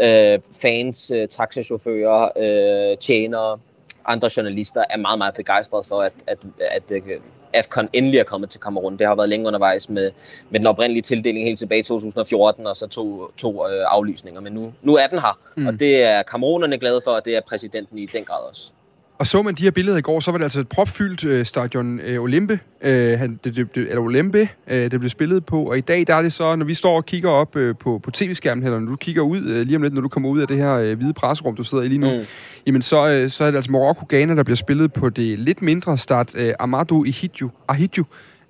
øh, 0.00 0.40
fans, 0.62 1.10
øh, 1.10 1.28
taxachauffører, 1.28 2.28
øh, 2.36 2.98
tjenere, 2.98 3.58
andre 4.04 4.30
journalister 4.36 4.84
er 4.90 4.96
meget, 4.96 5.18
meget 5.18 5.34
begejstrede 5.34 5.82
for, 5.88 6.00
at, 6.00 6.12
at, 6.26 6.38
at, 6.60 6.92
at 6.92 7.20
AFCON 7.54 7.88
endelig 7.92 8.18
er 8.18 8.24
kommet 8.24 8.50
til 8.50 8.60
Kamerun. 8.60 8.96
Det 8.96 9.06
har 9.06 9.14
været 9.14 9.28
længe 9.28 9.46
undervejs 9.46 9.88
med, 9.88 10.10
med 10.50 10.60
den 10.60 10.66
oprindelige 10.66 11.02
tildeling 11.02 11.46
helt 11.46 11.58
tilbage 11.58 11.78
i 11.78 11.82
2014, 11.82 12.66
og 12.66 12.76
så 12.76 12.86
to, 12.86 13.30
to 13.36 13.68
øh, 13.68 13.84
aflysninger. 13.88 14.40
Men 14.40 14.52
nu, 14.52 14.72
nu 14.82 14.96
er 14.96 15.06
den 15.06 15.18
her, 15.18 15.38
mm. 15.56 15.66
og 15.66 15.80
det 15.80 16.02
er 16.02 16.22
kamerunerne 16.22 16.78
glade 16.78 17.00
for, 17.04 17.10
og 17.10 17.24
det 17.24 17.36
er 17.36 17.40
præsidenten 17.40 17.98
i 17.98 18.06
den 18.06 18.24
grad 18.24 18.48
også. 18.48 18.72
Og 19.18 19.26
så 19.26 19.42
man 19.42 19.54
de 19.54 19.62
her 19.62 19.70
billeder 19.70 19.98
i 19.98 20.00
går, 20.00 20.20
så 20.20 20.30
var 20.30 20.38
det 20.38 20.44
altså 20.44 20.60
et 20.60 20.68
propfyldt 20.68 21.24
øh, 21.24 21.46
stadion 21.46 22.00
øh, 22.00 22.22
Olympe, 22.22 22.60
øh, 22.82 22.92
det, 22.92 23.44
det, 23.44 23.56
det, 23.56 23.76
eller 23.76 24.00
Olympe, 24.00 24.48
øh, 24.66 24.90
det 24.90 25.00
blev 25.00 25.10
spillet 25.10 25.44
på. 25.44 25.62
Og 25.64 25.78
i 25.78 25.80
dag, 25.80 26.06
der 26.06 26.14
er 26.14 26.22
det 26.22 26.32
så, 26.32 26.56
når 26.56 26.66
vi 26.66 26.74
står 26.74 26.96
og 26.96 27.06
kigger 27.06 27.30
op 27.30 27.56
øh, 27.56 27.74
på, 27.80 28.00
på 28.02 28.10
tv-skærmen, 28.10 28.64
eller 28.64 28.78
når 28.78 28.90
du 28.90 28.96
kigger 28.96 29.22
ud 29.22 29.42
øh, 29.42 29.66
lige 29.66 29.76
om 29.76 29.82
lidt, 29.82 29.94
når 29.94 30.00
du 30.00 30.08
kommer 30.08 30.28
ud 30.28 30.40
af 30.40 30.48
det 30.48 30.56
her 30.56 30.74
øh, 30.74 30.96
hvide 30.96 31.12
presserum, 31.12 31.56
du 31.56 31.64
sidder 31.64 31.84
i 31.84 31.88
lige 31.88 31.98
nu, 31.98 32.10
mm. 32.10 32.20
jamen 32.66 32.82
så, 32.82 33.08
øh, 33.08 33.30
så 33.30 33.44
er 33.44 33.50
det 33.50 33.56
altså 33.56 33.70
Marokko-Ghana, 33.70 34.36
der 34.36 34.42
bliver 34.42 34.56
spillet 34.56 34.92
på 34.92 35.08
det 35.08 35.38
lidt 35.38 35.62
mindre 35.62 35.98
start 35.98 36.34
øh, 36.34 36.54
Amadou 36.58 37.04
Ahidjo, 37.04 37.48
Ahidjo, 37.68 38.04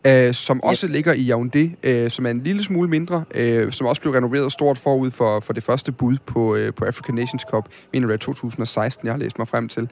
øh, 0.05 0.34
som 0.34 0.62
også 0.62 0.86
yes. 0.86 0.94
ligger 0.94 1.12
i 1.12 1.32
Yaoundé, 1.32 1.88
øh, 1.88 2.11
som 2.11 2.26
er 2.26 2.30
en 2.30 2.42
lille 2.42 2.64
smule 2.64 2.88
mindre, 2.88 3.24
øh, 3.34 3.72
som 3.72 3.86
også 3.86 4.03
blev 4.03 4.14
renoveret 4.14 4.53
stort 4.53 4.78
forud 4.78 5.11
for, 5.11 5.40
for 5.40 5.53
det 5.53 5.62
første 5.62 5.92
bud 5.92 6.16
på, 6.26 6.55
øh, 6.55 6.74
på 6.74 6.84
African 6.84 7.14
Nations 7.14 7.42
Cup, 7.51 7.68
mener 7.92 8.09
det 8.09 8.20
2016, 8.20 9.07
jeg 9.07 9.14
har 9.14 9.18
læst 9.18 9.38
mig 9.38 9.49
frem 9.49 9.68
til. 9.68 9.88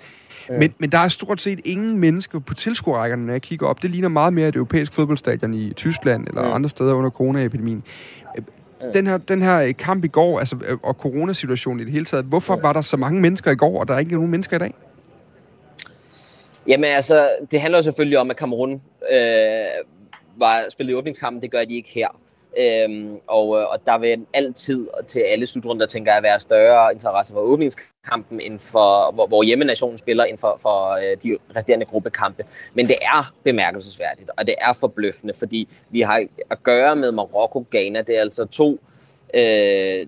Ja. 0.49 0.59
Men, 0.59 0.75
men 0.79 0.93
der 0.93 0.99
er 0.99 1.09
stort 1.09 1.41
set 1.41 1.61
ingen 1.65 1.99
mennesker 1.99 2.39
på 2.39 2.55
tilskuerrækkerne, 2.55 3.27
når 3.27 3.33
jeg 3.33 3.43
kigger 3.43 3.67
op. 3.67 3.83
Det 3.83 3.91
ligner 3.91 4.09
meget 4.09 4.33
mere 4.33 4.49
et 4.49 4.57
europæisk 4.57 4.93
fodboldstadion 4.93 5.55
i 5.55 5.73
Tyskland 5.73 6.27
eller 6.29 6.43
ja. 6.47 6.55
andre 6.55 6.69
steder 6.69 6.95
under 6.95 7.11
coronaepidemien. 7.11 7.83
Ja. 8.37 8.43
Den 8.95 9.07
her, 9.07 9.17
den 9.19 9.43
her 9.43 9.73
kamp 9.73 10.05
i 10.05 10.09
går, 10.09 10.39
altså, 10.39 10.57
øh, 10.69 10.79
og 10.83 10.95
coronasituationen 10.95 11.81
i 11.81 11.85
det 11.85 11.93
hele 11.93 12.05
taget, 12.05 12.25
hvorfor 12.25 12.55
ja. 12.55 12.61
var 12.61 12.73
der 12.73 12.81
så 12.81 12.97
mange 12.97 13.21
mennesker 13.21 13.51
i 13.51 13.55
går, 13.55 13.81
og 13.81 13.89
der 13.89 13.95
er 13.95 13.99
ikke 13.99 14.13
nogen 14.13 14.31
mennesker 14.31 14.57
i 14.57 14.59
dag? 14.59 14.75
Jamen 16.69 16.85
altså, 16.85 17.29
det 17.51 17.61
handler 17.61 17.81
selvfølgelig 17.81 18.19
om, 18.19 18.31
at 18.31 18.37
Cameroon 18.37 18.83
øh, 19.13 19.19
var 20.37 20.67
spillet 20.71 20.93
i 20.93 20.97
åbningskampen. 20.97 21.43
Det 21.43 21.51
gør 21.51 21.65
de 21.65 21.75
ikke 21.75 21.89
her. 21.89 22.09
Øhm, 22.59 23.19
og, 23.27 23.59
øh, 23.59 23.67
og 23.71 23.87
der 23.87 23.99
vil 23.99 24.27
altid 24.33 24.87
til 25.07 25.21
alle 25.21 25.47
slutrunder, 25.47 25.87
tænker 25.87 26.15
jeg, 26.15 26.23
være 26.23 26.41
større 26.41 26.93
interesse 26.93 27.33
for 27.33 27.41
åbningskampen, 27.41 28.41
end 28.41 28.59
for, 28.59 29.13
hvor, 29.15 29.27
hvor 29.27 29.43
hjemmenationen 29.43 29.99
spiller, 29.99 30.25
end 30.25 30.39
for, 30.39 30.59
for 30.63 30.91
øh, 30.91 31.17
de 31.23 31.39
resterende 31.57 31.87
gruppekampe. 31.87 32.45
Men 32.75 32.87
det 32.87 32.97
er 33.03 33.35
bemærkelsesværdigt, 33.45 34.31
og 34.37 34.47
det 34.47 34.55
er 34.59 34.73
forbløffende, 34.73 35.35
fordi 35.39 35.69
vi 35.91 36.01
har 36.01 36.27
at 36.51 36.63
gøre 36.63 36.97
med 36.97 37.13
Marokko 37.13 37.67
Ghana. 37.71 38.03
Det 38.03 38.17
er 38.17 38.21
altså 38.21 38.45
to 38.45 38.81
øh, 39.35 39.41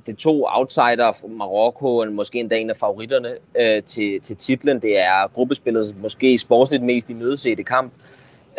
det 0.07 0.09
er 0.09 0.17
to 0.19 0.45
outsider, 0.49 1.29
Marokko, 1.29 1.97
og 1.97 2.13
måske 2.13 2.39
endda 2.39 2.57
en 2.57 2.71
af 2.71 2.77
favoritterne 2.77 3.35
øh, 3.61 3.83
til, 3.83 4.21
til 4.21 4.37
titlen. 4.37 4.83
Det 4.83 4.99
er 4.99 5.29
gruppespillet 5.29 5.95
måske 6.01 6.39
sportsligt 6.39 6.83
mest 6.83 7.11
i 7.11 7.15
mødesete 7.15 7.65
kamp. 7.65 7.93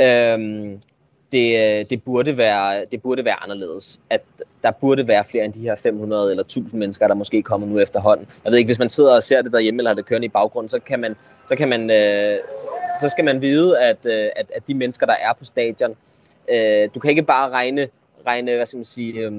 Øh, 0.01 0.69
det, 1.31 1.79
øh, 1.79 1.85
det, 1.89 2.03
burde 2.03 2.37
være, 2.37 2.85
det 2.91 3.01
burde 3.01 3.25
være 3.25 3.43
anderledes. 3.43 3.99
At 4.09 4.21
der 4.63 4.71
burde 4.71 5.07
være 5.07 5.23
flere 5.23 5.45
end 5.45 5.53
de 5.53 5.59
her 5.59 5.75
500 5.75 6.31
eller 6.31 6.43
1000 6.43 6.79
mennesker, 6.79 7.07
der 7.07 7.15
måske 7.15 7.43
kommer 7.43 7.67
nu 7.67 7.79
efterhånden. 7.79 8.27
Jeg 8.43 8.51
ved 8.51 8.59
ikke, 8.59 8.67
hvis 8.67 8.79
man 8.79 8.89
sidder 8.89 9.15
og 9.15 9.23
ser 9.23 9.41
det 9.41 9.51
derhjemme 9.51 9.79
eller 9.79 9.89
har 9.89 9.95
det 9.95 10.05
kørende 10.05 10.25
i 10.25 10.29
baggrunden, 10.29 10.69
så 10.69 10.79
kan 10.79 10.99
man, 10.99 11.15
så 11.47 11.55
kan 11.55 11.69
man, 11.69 11.89
øh, 11.91 12.39
så 13.01 13.09
skal 13.09 13.25
man 13.25 13.41
vide, 13.41 13.79
at, 13.79 14.05
øh, 14.05 14.29
at, 14.35 14.51
at 14.55 14.67
de 14.67 14.73
mennesker, 14.73 15.05
der 15.05 15.13
er 15.13 15.33
på 15.33 15.45
stadion, 15.45 15.95
øh, 16.49 16.89
du 16.95 16.99
kan 16.99 17.09
ikke 17.09 17.23
bare 17.23 17.49
regne, 17.49 17.87
regne 18.27 18.55
hvad 18.55 18.65
skal 18.65 18.77
man 18.77 18.85
sige, 18.85 19.13
øh, 19.13 19.33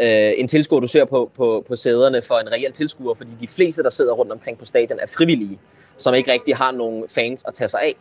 øh, 0.00 0.32
en 0.36 0.48
tilskuer, 0.48 0.80
du 0.80 0.86
ser 0.86 1.04
på, 1.04 1.30
på, 1.36 1.64
på 1.68 1.76
sæderne 1.76 2.22
for 2.22 2.34
en 2.34 2.52
reel 2.52 2.72
tilskuer, 2.72 3.14
fordi 3.14 3.30
de 3.40 3.48
fleste, 3.48 3.82
der 3.82 3.90
sidder 3.90 4.12
rundt 4.12 4.32
omkring 4.32 4.58
på 4.58 4.64
stadion, 4.64 4.98
er 4.98 5.06
frivillige, 5.16 5.58
som 5.96 6.14
ikke 6.14 6.32
rigtig 6.32 6.56
har 6.56 6.72
nogen 6.72 7.04
fans 7.08 7.44
at 7.46 7.54
tage 7.54 7.68
sig 7.68 7.80
af 7.82 7.94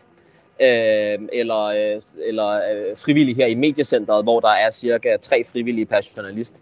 øh, 0.62 1.20
eller, 1.34 1.64
øh, 1.64 2.01
eller 2.28 2.47
øh, 2.47 2.97
frivillige 2.97 3.36
her 3.36 3.45
i 3.45 3.55
mediecentret, 3.55 4.24
hvor 4.24 4.39
der 4.39 4.49
er 4.49 4.72
cirka 4.72 5.18
tre 5.18 5.43
frivillige 5.43 5.86
per 5.86 6.12
journalist. 6.18 6.62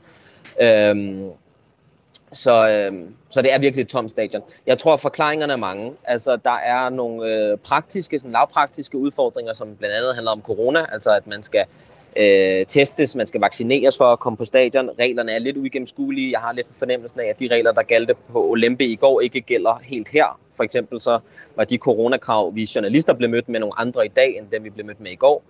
Øh, 0.61 0.95
så, 2.31 2.69
øh, 2.69 3.09
så 3.29 3.41
det 3.41 3.53
er 3.53 3.59
virkelig 3.59 3.83
et 3.83 3.87
tomt 3.87 4.11
stadion. 4.11 4.43
Jeg 4.67 4.77
tror, 4.77 4.93
at 4.93 4.99
forklaringerne 4.99 5.53
er 5.53 5.57
mange. 5.57 5.93
Altså, 6.03 6.35
der 6.35 6.57
er 6.57 6.89
nogle 6.89 7.33
øh, 7.33 7.57
praktiske, 7.57 8.19
sådan 8.19 8.31
lavpraktiske 8.31 8.97
udfordringer, 8.97 9.53
som 9.53 9.75
blandt 9.75 9.95
andet 9.95 10.15
handler 10.15 10.31
om 10.31 10.41
corona, 10.41 10.85
altså 10.91 11.11
at 11.15 11.27
man 11.27 11.43
skal 11.43 11.65
øh, 12.15 12.65
testes, 12.65 13.15
man 13.15 13.25
skal 13.25 13.41
vaccineres 13.41 13.97
for 13.97 14.05
at 14.05 14.19
komme 14.19 14.37
på 14.37 14.45
stadion. 14.45 14.89
Reglerne 14.99 15.31
er 15.31 15.39
lidt 15.39 15.57
uigennemskuelige. 15.57 16.31
Jeg 16.31 16.39
har 16.39 16.53
lidt 16.53 16.67
fornemmelsen 16.71 17.19
af, 17.19 17.27
at 17.27 17.39
de 17.39 17.47
regler, 17.47 17.71
der 17.71 17.83
galte 17.83 18.13
på 18.31 18.49
Olympe 18.49 18.85
i 18.85 18.95
går, 18.95 19.21
ikke 19.21 19.41
gælder 19.41 19.79
helt 19.83 20.09
her. 20.09 20.39
For 20.57 20.63
eksempel 20.63 21.01
så 21.01 21.19
var 21.55 21.63
de 21.63 21.77
coronakrav, 21.77 22.55
vi 22.55 22.69
journalister 22.75 23.13
blev 23.13 23.29
mødt 23.29 23.49
med 23.49 23.59
nogle 23.59 23.79
andre 23.79 24.05
i 24.05 24.09
dag, 24.09 24.37
end 24.37 24.47
dem 24.51 24.63
vi 24.63 24.69
blev 24.69 24.85
mødt 24.85 24.99
med 24.99 25.11
i 25.11 25.15
går. 25.15 25.43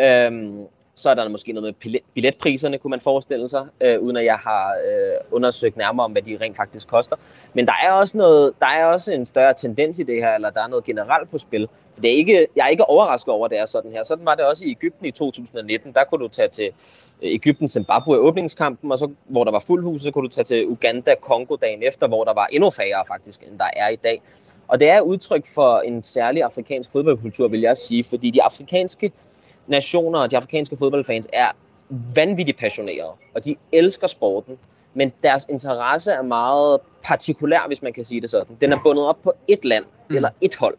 Øhm, 0.00 0.66
så 0.98 1.10
er 1.10 1.14
der 1.14 1.28
måske 1.28 1.52
noget 1.52 1.76
med 1.82 2.00
billetpriserne, 2.14 2.78
kunne 2.78 2.90
man 2.90 3.00
forestille 3.00 3.48
sig, 3.48 3.66
øh, 3.80 4.00
uden 4.00 4.16
at 4.16 4.24
jeg 4.24 4.36
har 4.36 4.70
øh, 4.70 5.14
undersøgt 5.30 5.76
nærmere 5.76 6.04
om, 6.04 6.12
hvad 6.12 6.22
de 6.22 6.38
rent 6.40 6.56
faktisk 6.56 6.88
koster. 6.88 7.16
Men 7.54 7.66
der 7.66 7.72
er 7.84 7.90
også 7.92 8.18
noget, 8.18 8.52
der 8.60 8.66
er 8.66 8.84
også 8.86 9.12
en 9.12 9.26
større 9.26 9.54
tendens 9.54 9.98
i 9.98 10.02
det 10.02 10.22
her, 10.22 10.34
eller 10.34 10.50
der 10.50 10.62
er 10.62 10.66
noget 10.66 10.84
generelt 10.84 11.30
på 11.30 11.38
spil. 11.38 11.68
For 11.94 12.00
det 12.00 12.12
er 12.12 12.16
ikke, 12.16 12.46
jeg 12.56 12.64
er 12.64 12.68
ikke 12.68 12.84
overrasket 12.84 13.34
over, 13.34 13.44
at 13.44 13.50
det 13.50 13.58
er 13.58 13.66
sådan 13.66 13.92
her. 13.92 14.04
Sådan 14.04 14.24
var 14.24 14.34
det 14.34 14.44
også 14.44 14.64
i 14.64 14.70
Ægypten 14.70 15.06
i 15.06 15.10
2019. 15.10 15.92
Der 15.92 16.04
kunne 16.04 16.24
du 16.24 16.28
tage 16.28 16.48
til 16.48 16.66
øh, 17.22 17.34
Ægypten 17.34 17.68
Zimbabwe 17.68 18.18
åbningskampen, 18.18 18.92
og 18.92 18.98
så, 18.98 19.10
hvor 19.24 19.44
der 19.44 19.50
var 19.50 19.64
fuld 19.66 19.84
hus, 19.84 20.00
så 20.00 20.10
kunne 20.10 20.28
du 20.28 20.34
tage 20.34 20.44
til 20.44 20.66
Uganda 20.66 21.14
Kongo 21.20 21.56
dagen 21.56 21.82
efter, 21.82 22.08
hvor 22.08 22.24
der 22.24 22.34
var 22.34 22.46
endnu 22.46 22.70
færre 22.70 23.04
faktisk, 23.08 23.42
end 23.42 23.58
der 23.58 23.70
er 23.76 23.88
i 23.88 23.96
dag. 23.96 24.22
Og 24.68 24.80
det 24.80 24.88
er 24.90 25.00
udtryk 25.00 25.46
for 25.54 25.78
en 25.78 26.02
særlig 26.02 26.42
afrikansk 26.42 26.92
fodboldkultur, 26.92 27.48
vil 27.48 27.60
jeg 27.60 27.76
sige, 27.76 28.04
fordi 28.04 28.30
de 28.30 28.42
afrikanske 28.42 29.12
nationer 29.66 30.18
og 30.18 30.30
de 30.30 30.36
afrikanske 30.36 30.76
fodboldfans 30.76 31.28
er 31.32 31.50
vanvittigt 32.14 32.58
passionerede, 32.58 33.12
og 33.34 33.44
de 33.44 33.56
elsker 33.72 34.06
sporten, 34.06 34.58
men 34.94 35.12
deres 35.22 35.46
interesse 35.48 36.12
er 36.12 36.22
meget 36.22 36.80
partikulær, 37.02 37.66
hvis 37.66 37.82
man 37.82 37.92
kan 37.92 38.04
sige 38.04 38.20
det 38.20 38.30
sådan. 38.30 38.56
Den 38.60 38.72
er 38.72 38.78
bundet 38.84 39.06
op 39.06 39.22
på 39.22 39.32
et 39.48 39.64
land 39.64 39.84
mm. 40.08 40.16
eller 40.16 40.28
et 40.40 40.54
hold. 40.54 40.76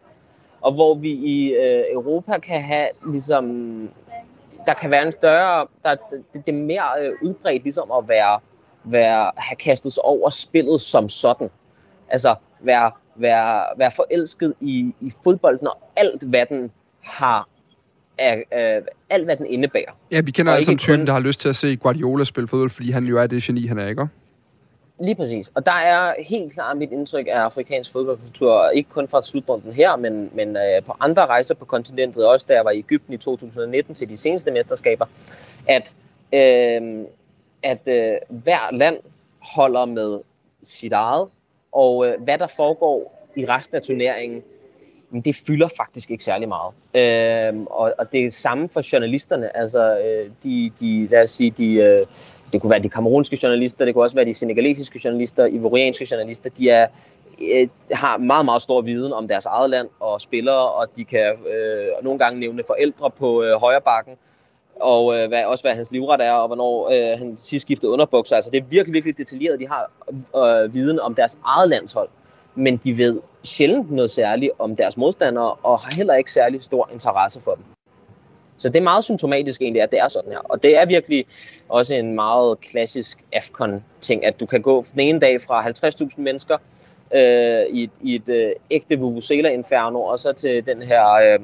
Og 0.62 0.74
hvor 0.74 0.96
vi 0.96 1.10
i 1.10 1.50
øh, 1.54 1.84
Europa 1.94 2.38
kan 2.40 2.64
have 2.64 2.88
ligesom 3.12 3.46
der 4.66 4.74
kan 4.74 4.92
være 4.92 5.06
en 5.06 5.12
større 5.12 5.68
der, 5.84 5.96
det, 6.34 6.46
det 6.46 6.48
er 6.48 6.58
mere 6.58 6.84
øh, 7.02 7.14
udbredt 7.22 7.64
ligesom 7.64 7.92
at 7.92 8.10
være 8.10 8.40
være 8.84 9.32
have 9.38 9.56
kastet 9.56 9.94
sig 9.94 10.06
over 10.06 10.30
spillet 10.30 10.82
som 10.82 11.10
sådan. 11.10 11.50
Altså 12.10 12.36
være 12.60 12.92
være, 13.16 13.64
være 13.78 13.92
forelsket 13.92 14.54
i, 14.62 14.94
i 15.02 15.12
fodbolden 15.24 15.68
og 15.68 15.78
alt 15.96 16.24
hvad 16.24 16.46
den 16.46 16.72
har 17.02 17.48
af, 18.18 18.44
af 18.52 18.82
alt, 19.10 19.26
hvad 19.26 19.38
den 19.38 19.46
indebærer. 19.46 19.92
Ja, 20.12 20.22
vi 20.22 20.32
kender 20.32 20.54
alle 20.54 20.66
sammen 20.66 20.78
typen, 20.78 21.00
kun... 21.00 21.08
der 21.08 21.14
har 21.14 21.20
lyst 21.20 21.40
til 21.40 21.50
at 21.50 21.56
se 21.56 21.76
Guardiola 21.76 22.24
spille 22.24 22.48
fodbold, 22.48 22.70
fordi 22.70 22.92
han 22.92 23.04
jo 23.04 23.18
er 23.18 23.28
det 23.28 23.44
geni, 23.44 23.68
han 23.68 23.80
er, 23.80 23.88
ikke? 23.88 24.08
Lige 25.00 25.16
præcis. 25.16 25.52
Og 25.56 25.66
der 25.66 25.72
er 25.72 26.14
helt 26.24 26.54
klart 26.54 26.78
mit 26.78 26.92
indtryk 26.92 27.28
af 27.28 27.40
afrikansk 27.40 27.92
fodboldkultur, 27.92 28.70
ikke 28.70 28.90
kun 28.90 29.08
fra 29.08 29.22
slutrunden 29.22 29.74
her, 29.74 29.96
men, 29.96 30.30
men 30.34 30.58
øh, 30.58 30.84
på 30.86 30.94
andre 31.00 31.26
rejser 31.26 31.56
på 31.56 31.66
kontinentet, 31.66 32.28
også 32.28 32.46
da 32.50 32.54
jeg 32.54 32.66
var 32.66 32.72
i 32.72 32.78
Ægypten 32.78 33.14
i 33.14 33.18
2019 33.18 33.96
til 33.96 34.10
de 34.10 34.18
seneste 34.18 34.52
mesterskaber, 34.52 35.06
at, 35.68 35.96
øh, 36.34 37.06
at 37.64 37.88
øh, 37.88 38.14
hver 38.30 38.76
land 38.76 38.98
holder 39.56 39.86
med 39.86 40.20
sit 40.64 40.92
eget, 40.92 41.28
og 41.72 42.08
øh, 42.08 42.22
hvad 42.22 42.38
der 42.38 42.48
foregår 42.48 43.30
i 43.36 43.46
resten 43.46 43.76
af 43.76 43.82
turneringen, 43.82 44.44
men 45.12 45.22
det 45.22 45.36
fylder 45.48 45.68
faktisk 45.78 46.12
ikke 46.12 46.24
særlig 46.24 46.48
meget. 46.48 46.74
Øh, 46.94 47.66
og, 47.70 47.94
og 47.98 48.12
det 48.12 48.26
er 48.26 48.32
samme 48.32 48.70
for 48.70 48.94
journalisterne. 48.94 49.58
Altså, 49.58 50.00
øh, 50.00 50.32
de, 50.44 50.72
de, 50.80 51.08
lad 51.12 51.24
os 51.24 51.30
sige, 51.30 51.52
de, 51.52 51.74
øh, 51.74 52.06
det 52.54 52.62
kunne 52.62 52.70
være 52.70 52.84
de 52.84 52.90
kamerunske 52.90 53.40
journalister, 53.44 53.86
det 53.86 53.94
kunne 53.94 54.04
også 54.04 54.16
være 54.16 54.26
de 54.26 54.34
senegalesiske 54.34 55.02
journalister, 55.06 55.46
ivorianske 55.46 56.08
journalister, 56.12 56.50
de 56.50 56.70
er, 56.70 56.88
øh, 57.42 57.68
har 57.92 58.18
meget, 58.18 58.46
meget 58.46 58.62
stor 58.62 58.82
viden 58.82 59.14
om 59.14 59.28
deres 59.28 59.46
eget 59.46 59.70
land 59.70 59.88
og 60.00 60.22
spillere, 60.22 60.72
og 60.72 60.88
de 60.98 61.06
kan 61.06 61.34
øh, 61.54 62.04
nogle 62.04 62.20
gange 62.20 62.40
nævne 62.40 62.64
forældre 62.68 63.12
på 63.12 63.44
øh, 63.44 63.60
højre 63.60 63.82
bakken, 63.82 64.14
og 64.80 65.18
øh, 65.18 65.28
hvad, 65.28 65.46
også 65.46 65.64
hvad 65.64 65.76
hans 65.76 65.92
livret 65.92 66.22
er, 66.22 66.32
og 66.32 66.48
hvornår 66.48 66.90
øh, 66.92 67.20
han 67.20 67.38
sidst 67.38 67.64
skiftede 67.64 67.92
underbukser. 67.92 68.36
Altså, 68.36 68.52
det 68.52 68.58
er 68.58 68.66
virkelig, 68.70 68.94
virkelig 68.94 69.18
detaljeret. 69.18 69.60
De 69.60 69.68
har 69.68 69.92
øh, 70.64 70.74
viden 70.74 71.00
om 71.00 71.16
deres 71.16 71.38
eget 71.46 71.70
landshold 71.70 72.10
men 72.58 72.78
de 72.78 72.98
ved 72.98 73.22
sjældent 73.44 73.92
noget 73.92 74.12
særligt 74.12 74.52
om 74.60 74.76
deres 74.76 74.98
modstandere, 74.98 75.54
og 75.54 75.80
har 75.80 75.96
heller 75.96 76.14
ikke 76.14 76.32
særlig 76.32 76.64
stor 76.64 76.90
interesse 76.94 77.42
for 77.42 77.52
dem. 77.52 77.64
Så 78.58 78.70
det 78.70 78.76
er 78.76 78.84
meget 78.84 79.04
symptomatisk 79.04 79.62
egentlig, 79.62 79.82
at 79.82 79.92
det 79.92 80.00
er 80.00 80.08
sådan 80.08 80.32
her. 80.32 80.40
Og 80.40 80.64
det 80.64 80.78
er 80.78 80.86
virkelig 80.86 81.26
også 81.70 81.96
en 81.96 82.16
meget 82.16 82.60
klassisk 82.62 83.24
AFCON-ting, 83.34 84.26
at 84.26 84.40
du 84.40 84.46
kan 84.46 84.62
gå 84.62 84.84
den 84.92 85.00
ene 85.00 85.20
dag 85.20 85.42
fra 85.42 85.68
50.000 85.68 86.22
mennesker 86.22 86.58
øh, 87.14 87.66
i, 87.70 87.84
et, 87.84 87.90
i 88.02 88.16
et 88.16 88.30
øh, 88.30 88.52
ægte 88.72 89.00
Vuvuzela-inferno, 89.00 90.02
og 90.02 90.20
så 90.20 90.34
til 90.34 90.66
den 90.66 90.82
her 90.82 91.14
øh, 91.14 91.40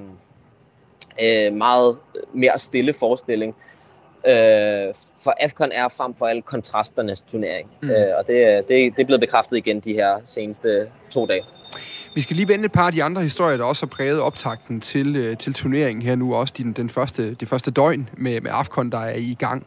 øh, 1.22 1.54
meget 1.54 1.98
mere 2.34 2.60
stille 2.60 2.94
forestilling 2.94 3.56
øh, 4.28 4.94
for 5.24 5.34
AFCON 5.40 5.72
er 5.72 5.88
frem 5.88 6.14
for 6.14 6.26
alt 6.26 6.46
kontrasternes 6.46 7.22
turnering. 7.22 7.70
Mm. 7.82 7.90
Øh, 7.90 8.18
og 8.18 8.28
det, 8.28 8.70
det, 8.70 8.94
det 8.96 9.02
er 9.02 9.06
blevet 9.06 9.22
bekræftet 9.22 9.58
igen 9.58 9.80
de 9.80 9.94
her 9.94 10.18
seneste 10.26 10.88
to 11.12 11.26
dage. 11.26 11.44
Vi 12.16 12.22
skal 12.22 12.36
lige 12.36 12.48
vende 12.48 12.66
et 12.66 12.72
par 12.72 12.86
af 12.86 12.92
de 12.92 13.04
andre 13.04 13.22
historier, 13.22 13.58
der 13.58 13.64
også 13.64 13.86
har 13.86 13.90
præget 13.90 14.20
optakten 14.20 14.82
til, 14.82 15.16
øh, 15.16 15.38
til 15.38 15.54
turneringen 15.54 16.02
her 16.02 16.16
nu, 16.16 16.36
også 16.36 16.54
den, 16.58 16.74
den 16.74 16.90
første, 16.90 17.34
det 17.34 17.48
første 17.48 17.72
døgn 17.72 18.10
med, 18.18 18.42
med 18.42 18.52
AFCON, 18.52 18.90
der 18.90 18.98
er 18.98 19.16
i 19.16 19.36
gang. 19.40 19.66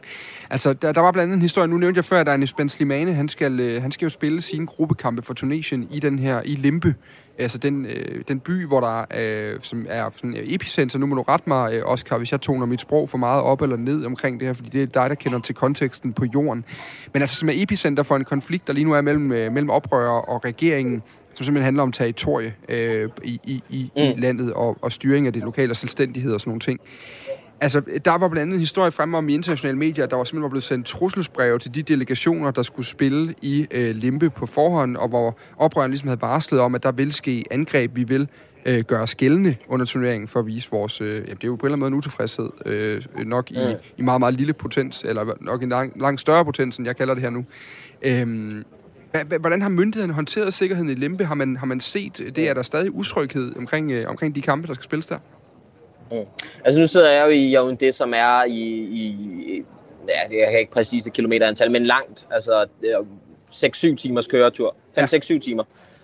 Altså, 0.49 0.73
der, 0.73 0.91
der 0.91 1.01
var 1.01 1.11
blandt 1.11 1.23
andet 1.23 1.35
en 1.35 1.41
historie, 1.41 1.67
nu 1.67 1.77
nævnte 1.77 1.97
jeg 1.97 2.05
før, 2.05 2.21
at 2.21 2.27
Anis 2.27 2.53
Ben 2.53 2.69
Slimane, 2.69 3.13
han 3.13 3.29
skal, 3.29 3.59
øh, 3.59 3.81
han 3.81 3.91
skal 3.91 4.05
jo 4.05 4.09
spille 4.09 4.41
sine 4.41 4.67
gruppekampe 4.67 5.21
for 5.21 5.33
Tunesien 5.33 5.87
i 5.91 5.99
den 5.99 6.19
her, 6.19 6.41
i 6.45 6.55
Limpe, 6.55 6.95
altså 7.37 7.57
den, 7.57 7.85
øh, 7.85 8.23
den 8.27 8.39
by, 8.39 8.65
hvor 8.65 8.79
der 8.79 9.05
øh, 9.17 9.59
som 9.61 9.85
er 9.89 10.09
sådan 10.15 10.35
epicenter, 10.37 10.99
nu 10.99 11.05
må 11.05 11.15
du 11.15 11.21
rette 11.21 11.49
mig, 11.49 11.73
øh, 11.73 11.81
Oscar, 11.85 12.17
hvis 12.17 12.31
jeg 12.31 12.41
toner 12.41 12.65
mit 12.65 12.81
sprog 12.81 13.09
for 13.09 13.17
meget 13.17 13.41
op 13.41 13.61
eller 13.61 13.77
ned 13.77 14.05
omkring 14.05 14.39
det 14.39 14.47
her, 14.47 14.53
fordi 14.53 14.69
det 14.69 14.81
er 14.81 14.85
dig, 14.85 15.09
der 15.09 15.15
kender 15.15 15.39
til 15.39 15.55
konteksten 15.55 16.13
på 16.13 16.25
jorden. 16.25 16.65
Men 17.13 17.21
altså 17.21 17.35
som 17.35 17.49
er 17.49 17.53
epicenter 17.55 18.03
for 18.03 18.15
en 18.15 18.23
konflikt, 18.23 18.67
der 18.67 18.73
lige 18.73 18.85
nu 18.85 18.93
er 18.93 19.01
mellem, 19.01 19.31
øh, 19.31 19.51
mellem 19.51 19.69
oprørere 19.69 20.21
og 20.21 20.45
regeringen, 20.45 21.03
som 21.33 21.43
simpelthen 21.43 21.63
handler 21.63 21.83
om 21.83 21.91
territorie 21.91 22.53
øh, 22.69 23.09
i, 23.23 23.39
i, 23.43 23.63
i, 23.69 23.91
mm. 23.95 24.01
i 24.01 24.13
landet 24.17 24.53
og, 24.53 24.77
og 24.81 24.91
styring 24.91 25.27
af 25.27 25.33
det 25.33 25.43
lokale 25.43 25.71
og 25.71 25.75
selvstændighed 25.75 26.33
og 26.33 26.41
sådan 26.41 26.49
nogle 26.49 26.59
ting. 26.59 26.79
Altså, 27.61 27.81
der 28.05 28.17
var 28.17 28.27
blandt 28.27 28.41
andet 28.41 28.53
en 28.53 28.59
historie 28.59 28.91
fremme 28.91 29.17
om 29.17 29.29
i 29.29 29.33
internationale 29.33 29.77
medier, 29.77 30.03
at 30.03 30.09
der 30.09 30.17
var 30.17 30.23
simpelthen 30.23 30.43
var 30.43 30.49
blevet 30.49 30.63
sendt 30.63 30.85
trusselsbreve 30.85 31.59
til 31.59 31.75
de 31.75 31.83
delegationer, 31.83 32.51
der 32.51 32.61
skulle 32.61 32.85
spille 32.85 33.33
i 33.41 33.67
øh, 33.71 33.95
Limpe 33.95 34.29
på 34.29 34.45
forhånd, 34.45 34.97
og 34.97 35.09
hvor 35.09 35.37
oprørerne 35.57 35.91
ligesom 35.91 36.07
havde 36.07 36.21
varslet 36.21 36.61
om, 36.61 36.75
at 36.75 36.83
der 36.83 36.91
vil 36.91 37.13
ske 37.13 37.43
angreb, 37.51 37.95
vi 37.95 38.03
vil 38.03 38.27
øh, 38.65 38.83
gøre 38.83 39.07
skældende 39.07 39.55
under 39.67 39.85
turneringen 39.85 40.27
for 40.27 40.39
at 40.39 40.45
vise 40.45 40.71
vores... 40.71 41.01
Øh, 41.01 41.15
ja, 41.15 41.19
det 41.21 41.43
er 41.43 41.47
jo 41.47 41.55
på 41.55 41.65
en 41.65 41.65
eller 41.65 41.73
anden 41.73 41.79
måde 41.79 41.87
en 41.87 41.93
utilfredshed, 41.93 42.49
øh, 42.65 43.01
nok 43.25 43.51
i, 43.51 43.75
i 43.97 44.01
meget, 44.01 44.19
meget 44.21 44.33
lille 44.33 44.53
potens, 44.53 45.03
eller 45.03 45.25
nok 45.41 45.63
en 45.63 45.69
lang, 45.69 46.01
langt 46.01 46.21
større 46.21 46.45
potens, 46.45 46.77
end 46.77 46.87
jeg 46.87 46.97
kalder 46.97 47.13
det 47.13 47.23
her 47.23 47.29
nu. 47.29 47.45
Øh, 48.01 48.63
Hvordan 49.39 49.61
har 49.61 49.69
myndighederne 49.69 50.13
håndteret 50.13 50.53
sikkerheden 50.53 50.89
i 50.89 50.93
Limpe? 50.93 51.25
Har 51.25 51.35
man, 51.35 51.57
har 51.57 51.65
man 51.65 51.79
set 51.79 52.31
det? 52.35 52.49
Er 52.49 52.53
der 52.53 52.61
stadig 52.61 52.91
utryghed 52.91 53.55
omkring, 53.57 53.91
øh, 53.91 54.09
omkring 54.09 54.35
de 54.35 54.41
kampe, 54.41 54.67
der 54.67 54.73
skal 54.73 54.83
spilles 54.83 55.07
der? 55.07 55.17
Mm. 56.11 56.25
Altså 56.65 56.79
nu 56.79 56.87
sidder 56.87 57.11
jeg 57.11 57.25
jo 57.25 57.29
i 57.29 57.55
Yaoundé, 57.55 57.91
som 57.91 58.13
er 58.13 58.43
i, 58.43 58.61
i 58.79 59.63
ja, 60.07 60.39
jeg 60.39 60.51
kan 60.51 60.59
ikke 60.59 60.71
præcise 60.71 61.09
kilometerantal, 61.09 61.71
men 61.71 61.83
langt. 61.83 62.27
Altså 62.31 62.65
6-7 63.51 63.95
timers 63.95 64.27
køretur. 64.27 64.75
5-6-7 64.99 65.33
ja. 65.33 65.39
timer. 65.39 65.63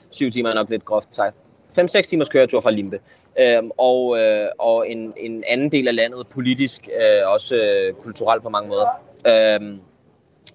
7 0.09 0.31
timer 0.31 0.49
er 0.49 0.53
nok 0.53 0.69
lidt 0.69 0.85
groft 0.85 1.15
sagt. 1.15 1.35
5-6 1.79 2.01
timers 2.01 2.29
køretur 2.29 2.59
fra 2.59 2.71
Limpe. 2.71 2.99
Øhm, 3.39 3.71
og, 3.77 4.19
øh, 4.19 4.47
og 4.59 4.89
en, 4.89 5.13
en 5.17 5.43
anden 5.47 5.71
del 5.71 5.87
af 5.87 5.95
landet 5.95 6.27
politisk, 6.27 6.87
øh, 6.87 7.31
også 7.31 7.55
øh, 7.55 7.93
kulturelt 7.93 8.43
på 8.43 8.49
mange 8.49 8.69
måder. 8.69 8.87
Øhm, 9.27 9.79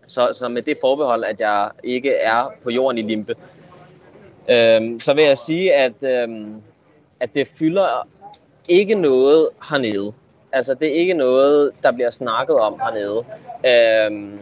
så, 0.06 0.28
så 0.32 0.48
med 0.48 0.62
det 0.62 0.76
forbehold, 0.80 1.24
at 1.24 1.40
jeg 1.40 1.70
ikke 1.84 2.14
er 2.14 2.52
på 2.62 2.70
jorden 2.70 2.98
i 2.98 3.02
Limpe, 3.02 3.34
øhm, 4.50 5.00
så 5.00 5.14
vil 5.14 5.24
jeg 5.24 5.38
sige, 5.38 5.74
at, 5.74 6.02
øhm, 6.02 6.62
at 7.20 7.30
det 7.34 7.48
fylder 7.58 8.08
ikke 8.68 8.94
noget 8.94 9.48
hernede. 9.70 10.12
Altså, 10.52 10.74
det 10.74 10.88
er 10.88 10.94
ikke 10.94 11.14
noget, 11.14 11.72
der 11.82 11.92
bliver 11.92 12.10
snakket 12.10 12.56
om 12.56 12.80
hernede. 12.80 13.24
Øhm, 13.66 14.38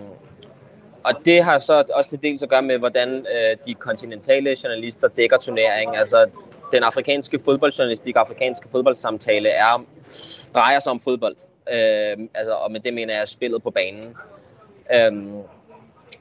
og 1.05 1.13
det 1.25 1.45
har 1.45 1.59
så 1.59 1.85
også 1.95 2.11
til 2.11 2.23
dels 2.23 2.43
at 2.43 2.49
gøre 2.49 2.63
med, 2.63 2.79
hvordan 2.79 3.09
øh, 3.09 3.57
de 3.67 3.75
kontinentale 3.75 4.57
journalister 4.65 5.09
dækker 5.09 5.37
turneringen. 5.37 5.97
Altså, 5.97 6.27
den 6.73 6.83
afrikanske 6.83 7.39
fodboldjournalistik, 7.45 8.17
afrikanske 8.17 8.69
fodboldsamtale 8.69 9.49
er, 9.49 9.85
drejer 10.55 10.81
sig 10.81 10.93
om 10.93 11.01
fodbold. 11.01 11.37
Øhm, 11.73 12.31
altså, 12.35 12.53
og 12.53 12.73
med 12.73 12.81
det 12.81 12.95
mener 12.95 13.17
jeg 13.17 13.29
spillet 13.29 13.63
på 13.63 13.71
banen. 13.71 14.17
Øhm, 14.95 15.43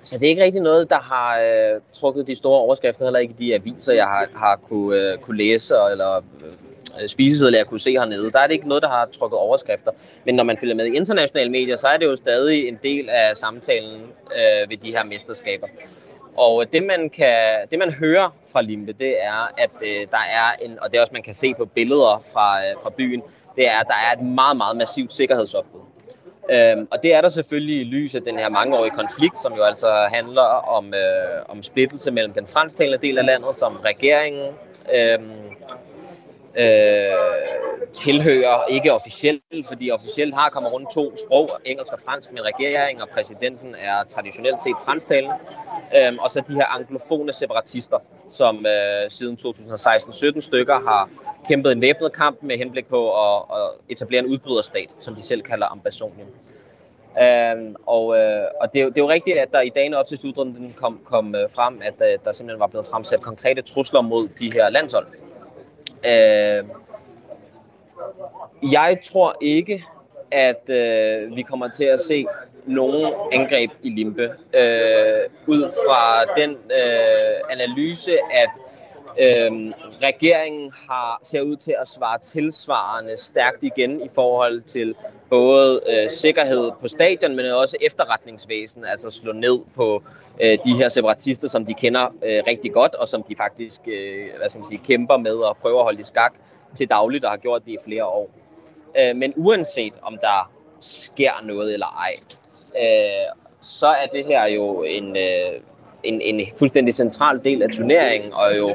så 0.01 0.19
det 0.19 0.25
er 0.25 0.29
ikke 0.29 0.43
rigtig 0.43 0.61
noget, 0.61 0.89
der 0.89 0.99
har 0.99 1.39
øh, 1.39 1.81
trukket 1.93 2.27
de 2.27 2.35
store 2.35 2.59
overskrifter, 2.59 3.05
heller 3.05 3.19
ikke 3.19 3.35
de 3.39 3.53
aviser, 3.55 3.93
jeg 3.93 4.05
har, 4.05 4.27
har 4.35 4.55
kunne, 4.55 4.97
øh, 4.97 5.17
kunne 5.17 5.37
læse, 5.37 5.75
eller 5.91 6.17
øh, 6.17 6.53
Øh, 7.01 7.09
spisesedler, 7.09 7.57
jeg 7.57 7.67
kunne 7.67 7.79
se 7.79 7.91
hernede. 7.91 8.31
Der 8.31 8.39
er 8.39 8.47
det 8.47 8.53
ikke 8.53 8.67
noget, 8.67 8.83
der 8.83 8.89
har 8.89 9.05
trukket 9.05 9.39
overskrifter. 9.39 9.91
Men 10.25 10.35
når 10.35 10.43
man 10.43 10.57
følger 10.57 10.75
med 10.75 10.85
i 10.85 10.95
internationale 10.95 11.51
medier, 11.51 11.75
så 11.75 11.87
er 11.87 11.97
det 11.97 12.05
jo 12.05 12.15
stadig 12.15 12.67
en 12.67 12.79
del 12.83 13.09
af 13.09 13.37
samtalen 13.37 14.01
øh, 14.31 14.69
ved 14.69 14.77
de 14.77 14.91
her 14.91 15.03
mesterskaber. 15.03 15.67
Og 16.37 16.71
det 16.71 16.83
man, 16.83 17.09
kan, 17.09 17.67
det 17.71 17.79
man 17.79 17.93
hører 17.93 18.35
fra 18.51 18.61
Limbe, 18.61 18.93
det 18.93 19.23
er, 19.23 19.53
at 19.57 19.71
øh, 19.83 20.07
der 20.11 20.23
er 20.33 20.51
en, 20.61 20.79
og 20.81 20.91
det 20.91 20.97
er 20.97 21.01
også 21.01 21.13
man 21.13 21.23
kan 21.23 21.33
se 21.33 21.53
på 21.53 21.65
billeder 21.65 22.23
fra, 22.33 22.65
øh, 22.65 22.75
fra 22.83 22.89
byen, 22.97 23.21
det 23.55 23.67
er, 23.67 23.79
at 23.79 23.87
der 23.87 23.93
er 23.93 24.19
et 24.19 24.25
meget, 24.25 24.57
meget 24.57 24.77
massivt 24.77 25.13
sikkerhedsopbud. 25.13 25.81
Øhm, 26.51 26.87
og 26.91 27.03
det 27.03 27.13
er 27.13 27.21
der 27.21 27.29
selvfølgelig 27.29 27.81
i 27.81 27.83
lys 27.83 28.15
af 28.15 28.21
den 28.21 28.39
her 28.39 28.49
mangeårige 28.49 28.91
konflikt, 28.91 29.37
som 29.37 29.53
jo 29.57 29.63
altså 29.63 30.07
handler 30.11 30.41
om, 30.77 30.93
øh, 30.93 31.45
om 31.49 31.63
splittelse 31.63 32.11
mellem 32.11 32.33
den 32.33 32.47
fransktalende 32.47 32.97
del 32.97 33.17
af 33.17 33.25
landet, 33.25 33.55
som 33.55 33.75
regeringen 33.85 34.47
øh, 34.95 35.19
øh, 36.57 37.85
tilhører, 37.93 38.65
ikke 38.69 38.93
officielt, 38.93 39.67
fordi 39.67 39.91
officielt 39.91 40.35
har 40.35 40.49
Kamerun 40.49 40.87
to 40.93 41.17
sprog, 41.17 41.49
engelsk 41.65 41.93
og 41.93 41.99
fransk, 42.05 42.31
men 42.31 42.45
regeringen 42.45 43.01
og 43.01 43.09
præsidenten 43.09 43.75
er 43.75 44.03
traditionelt 44.03 44.59
set 44.59 44.75
fransktalende. 44.85 45.35
Øh, 45.97 46.13
og 46.19 46.29
så 46.29 46.43
de 46.47 46.53
her 46.53 46.65
anglofone 46.65 47.33
separatister, 47.33 47.97
som 48.25 48.65
øh, 48.65 49.09
siden 49.09 49.37
2016-17 49.41 50.39
stykker 50.39 50.79
har 50.79 51.09
kæmpet 51.47 51.71
en 51.71 51.81
væbnet 51.81 52.13
kamp 52.13 52.37
med 52.41 52.57
henblik 52.57 52.85
på 52.85 53.11
at, 53.11 53.41
at 53.51 53.69
etablere 53.89 54.19
en 54.19 54.29
udbryderstat, 54.29 54.95
som 54.99 55.15
de 55.15 55.21
selv 55.21 55.41
kalder 55.41 55.67
Ambassonien. 55.67 56.27
Øhm, 57.21 57.75
og 57.85 58.17
øh, 58.17 58.45
og 58.61 58.73
det, 58.73 58.79
er 58.79 58.83
jo, 58.83 58.89
det 58.89 58.97
er 58.97 59.01
jo 59.01 59.09
rigtigt, 59.09 59.37
at 59.37 59.51
der 59.51 59.61
i 59.61 59.69
dagene 59.69 59.97
op 59.97 60.05
til 60.07 60.17
slutrunden 60.17 60.73
kom, 60.77 60.99
kom 61.05 61.35
øh, 61.35 61.49
frem, 61.55 61.81
at 61.81 61.93
øh, 62.01 62.19
der 62.25 62.31
simpelthen 62.31 62.59
var 62.59 62.67
blevet 62.67 62.87
fremsat 62.91 63.21
konkrete 63.21 63.61
trusler 63.61 64.01
mod 64.01 64.27
de 64.27 64.51
her 64.53 64.69
landshold. 64.69 65.07
Øh, 66.07 66.63
jeg 68.71 68.99
tror 69.03 69.35
ikke, 69.41 69.83
at 70.31 70.69
øh, 70.69 71.35
vi 71.35 71.41
kommer 71.41 71.67
til 71.67 71.83
at 71.83 71.99
se 71.99 72.25
nogen 72.65 73.13
angreb 73.31 73.71
i 73.83 73.89
Limpe. 73.89 74.23
Øh, 74.53 75.21
ud 75.47 75.69
fra 75.87 76.25
den 76.41 76.51
øh, 76.51 77.41
analyse, 77.49 78.11
at 78.31 78.49
øh, 79.19 79.51
regeringen 80.01 80.71
har 80.89 81.19
ser 81.23 81.41
ud 81.41 81.55
til 81.55 81.75
at 81.81 81.87
svare 81.87 82.19
tilsvarende 82.19 83.17
stærkt 83.17 83.63
igen 83.63 84.01
i 84.01 84.07
forhold 84.15 84.61
til 84.61 84.95
både 85.29 85.81
øh, 85.89 86.09
sikkerhed 86.09 86.71
på 86.81 86.87
stadion, 86.87 87.35
men 87.35 87.45
også 87.45 87.77
efterretningsvæsen, 87.81 88.85
altså 88.85 89.09
slå 89.09 89.33
ned 89.33 89.59
på 89.75 90.03
øh, 90.41 90.57
de 90.65 90.75
her 90.75 90.89
separatister, 90.89 91.47
som 91.47 91.65
de 91.65 91.73
kender 91.73 92.05
øh, 92.05 92.43
rigtig 92.47 92.73
godt, 92.73 92.95
og 92.95 93.07
som 93.07 93.23
de 93.23 93.35
faktisk 93.35 93.81
øh, 93.87 94.27
hvad 94.37 94.49
skal 94.49 94.59
man 94.59 94.67
sige, 94.67 94.81
kæmper 94.85 95.17
med 95.17 95.35
og 95.35 95.57
prøver 95.57 95.79
at 95.79 95.83
holde 95.83 95.99
i 95.99 96.03
skak 96.03 96.33
til 96.75 96.89
dagligt, 96.89 97.25
og 97.25 97.31
har 97.31 97.37
gjort 97.37 97.65
det 97.65 97.71
i 97.71 97.77
flere 97.85 98.05
år. 98.05 98.29
Øh, 98.99 99.15
men 99.15 99.33
uanset 99.35 99.93
om 100.01 100.17
der 100.21 100.51
sker 100.79 101.31
noget 101.43 101.73
eller 101.73 101.87
ej, 101.87 102.15
øh, 102.81 103.35
så 103.61 103.87
er 103.87 104.05
det 104.05 104.25
her 104.25 104.45
jo 104.45 104.83
en, 104.83 105.17
øh, 105.17 105.61
en, 106.05 106.21
en 106.21 106.41
fuldstændig 106.59 106.93
central 106.93 107.41
del 107.43 107.63
af 107.63 107.69
turneringen, 107.69 108.33
og 108.33 108.57
jo 108.57 108.69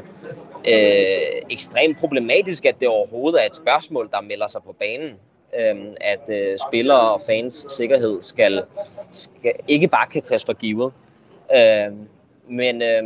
øh, 0.67 1.41
ekstremt 1.49 1.99
problematisk, 1.99 2.65
at 2.65 2.79
det 2.79 2.87
overhovedet 2.87 3.41
er 3.41 3.45
et 3.45 3.55
spørgsmål, 3.55 4.09
der 4.11 4.21
melder 4.21 4.47
sig 4.47 4.61
på 4.63 4.75
banen. 4.79 5.11
Øh, 5.59 5.75
at 6.01 6.29
øh, 6.29 6.57
spillere 6.67 7.11
og 7.11 7.21
fans 7.27 7.65
sikkerhed 7.77 8.21
skal, 8.21 8.63
skal 9.11 9.51
ikke 9.67 9.87
bare 9.87 10.07
kan 10.07 10.21
tages 10.21 10.45
for 10.45 10.53
givet. 10.53 10.93
Øh, 11.55 11.93
men, 12.47 12.81
øh, 12.81 13.03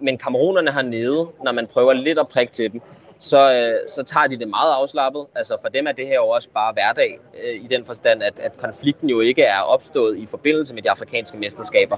men 0.00 0.18
kamerunerne 0.18 0.72
hernede, 0.72 1.28
når 1.44 1.52
man 1.52 1.66
prøver 1.66 1.92
lidt 1.92 2.18
at 2.18 2.28
prikke 2.28 2.52
til 2.52 2.72
dem, 2.72 2.80
så, 3.18 3.52
øh, 3.54 3.88
så 3.88 4.02
tager 4.02 4.26
de 4.26 4.38
det 4.38 4.48
meget 4.48 4.72
afslappet. 4.72 5.26
Altså 5.34 5.58
for 5.62 5.68
dem 5.68 5.86
er 5.86 5.92
det 5.92 6.06
her 6.06 6.14
jo 6.14 6.28
også 6.28 6.48
bare 6.54 6.72
hverdag, 6.72 7.18
øh, 7.44 7.54
i 7.64 7.66
den 7.70 7.84
forstand, 7.84 8.22
at, 8.22 8.40
at 8.40 8.56
konflikten 8.56 9.10
jo 9.10 9.20
ikke 9.20 9.42
er 9.42 9.60
opstået 9.60 10.18
i 10.18 10.26
forbindelse 10.26 10.74
med 10.74 10.82
de 10.82 10.90
afrikanske 10.90 11.38
mesterskaber, 11.38 11.96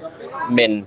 men, 0.50 0.86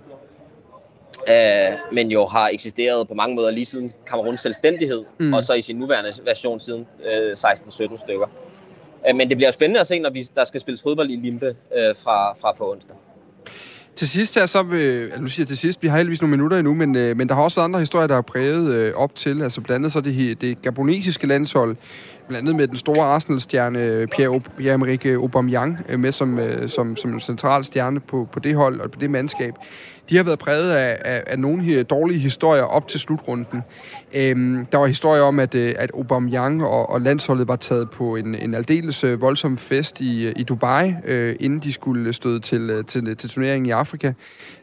øh, 1.30 1.78
men 1.92 2.12
jo 2.12 2.26
har 2.26 2.50
eksisteret 2.54 3.08
på 3.08 3.14
mange 3.14 3.36
måder 3.36 3.52
lige 3.52 3.66
siden 3.66 3.92
Kameruns 4.08 4.42
selvstændighed, 4.42 5.04
mm. 5.20 5.34
og 5.34 5.44
så 5.44 5.54
i 5.54 5.62
sin 5.62 5.76
nuværende 5.76 6.14
version 6.26 6.60
siden 6.60 6.86
øh, 7.06 7.32
16-17 7.32 7.98
stykker. 7.98 8.28
Øh, 9.10 9.16
men 9.16 9.30
det 9.30 9.38
bliver 9.38 9.52
spændende 9.52 9.80
at 9.80 9.88
se, 9.88 10.00
når 10.00 10.10
vi, 10.10 10.28
der 10.36 10.46
skal 10.46 10.60
spilles 10.60 10.84
fodbold 10.84 11.10
i 11.10 11.16
Limpe 11.16 11.46
øh, 11.48 11.96
fra, 12.04 12.34
fra 12.34 12.52
på 12.58 12.72
onsdag. 12.72 12.98
Til 13.96 14.10
sidst 14.10 14.36
her, 14.36 14.46
så 14.46 14.64
vil, 14.64 15.12
nu 15.20 15.28
siger 15.28 15.44
jeg 15.44 15.48
til 15.48 15.58
sidst, 15.58 15.84
vi 15.84 15.88
har 15.88 15.98
heldigvis 15.98 16.22
nogle 16.22 16.32
minutter 16.32 16.58
endnu, 16.58 16.74
men, 16.74 16.96
øh, 16.96 17.18
men 17.18 17.30
der 17.30 17.36
har 17.36 17.42
også 17.42 17.56
været 17.56 17.66
andre 17.66 17.80
historier, 17.80 18.08
der 18.08 18.16
har 18.16 18.22
præget 18.22 18.74
øh, 18.74 18.94
op 18.96 19.16
til, 19.16 19.42
altså 19.42 19.62
blandt 19.62 19.76
andet 19.76 19.92
så 19.92 20.02
det, 20.02 20.42
det 20.42 20.62
gabonesiske 20.62 21.28
landshold, 21.28 21.78
blandt 22.28 22.48
andet 22.48 22.56
med 22.56 22.68
den 22.68 22.78
store 22.78 23.06
Arsenal-stjerne 23.06 23.80
øh, 23.80 24.08
Pierre-Emerick 24.12 25.08
Aubameyang 25.08 25.80
øh, 25.90 26.00
med 26.00 26.12
som, 26.12 26.40
øh, 26.40 26.70
som, 26.70 26.96
som 26.96 27.14
en 27.14 27.20
central 27.20 27.66
stjerne 27.66 28.00
på, 28.00 28.28
på 28.32 28.40
det 28.40 28.56
hold 28.56 28.82
og 28.82 28.92
på 28.92 29.00
det 29.00 29.10
mandskab 29.10 29.54
de 30.10 30.18
har 30.18 30.24
været 30.24 30.40
præget 30.40 30.72
af, 30.72 30.98
af, 31.06 31.24
af 31.28 31.40
nogle 31.40 31.64
her 31.64 31.84
dårlige 31.84 32.20
historier 32.20 32.64
op 32.64 32.88
til 32.88 33.00
slutrunden. 33.00 33.62
Øhm, 34.14 34.66
der 34.66 34.78
var 34.78 34.88
historier 34.88 35.22
om, 35.22 35.40
at, 35.40 35.56
at 35.56 35.92
Aubameyang 35.94 36.64
og, 36.64 36.90
og 36.90 37.02
landsholdet 37.02 37.48
var 37.48 37.56
taget 37.56 37.90
på 37.92 38.16
en, 38.16 38.36
en 38.36 38.54
aldeles 38.54 39.04
voldsom 39.04 39.58
fest 39.58 40.02
i, 40.02 40.32
i 40.32 40.44
Dubai, 40.44 40.94
øh, 41.06 41.36
inden 41.40 41.60
de 41.60 41.74
skulle 41.74 42.14
støde 42.14 42.40
til, 42.40 42.86
til, 42.88 43.18
til 43.18 43.30
turneringen 43.30 43.66
i 43.66 43.72
Afrika, 43.72 44.14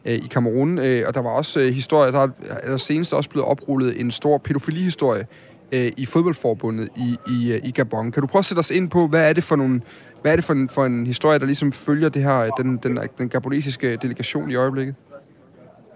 øh, 0.04 0.14
i 0.14 0.28
Kamerun. 0.30 0.78
Øh, 0.78 1.04
og 1.06 1.14
der 1.14 1.20
var 1.20 1.30
også 1.30 1.60
øh, 1.60 1.74
historier, 1.74 2.10
der 2.10 2.28
er 2.48 2.70
der 2.70 2.76
senest 2.76 3.12
også 3.12 3.30
blevet 3.30 3.48
oprullet 3.48 4.00
en 4.00 4.10
stor 4.10 4.38
pædofilihistorie 4.38 5.26
øh, 5.72 5.92
i 5.96 6.06
fodboldforbundet 6.06 6.88
i, 6.96 7.16
i, 7.28 7.60
i 7.64 7.70
Gabon. 7.70 8.12
Kan 8.12 8.20
du 8.20 8.26
prøve 8.26 8.40
at 8.40 8.44
sætte 8.44 8.60
os 8.60 8.70
ind 8.70 8.90
på, 8.90 9.06
hvad 9.06 9.28
er 9.28 9.32
det 9.32 9.44
for 9.44 9.56
nogle 9.56 9.82
hvad 10.24 10.32
er 10.32 10.36
det 10.36 10.44
for 10.44 10.52
en, 10.52 10.68
for 10.68 10.84
en 10.84 11.06
historie, 11.06 11.38
der 11.38 11.46
ligesom 11.46 11.72
følger 11.72 12.08
det 12.08 12.22
her, 12.22 12.50
den, 12.50 12.76
den, 12.76 13.08
den 13.18 13.28
gabonesiske 13.28 13.96
delegation 13.96 14.50
i 14.50 14.54
øjeblikket? 14.54 14.94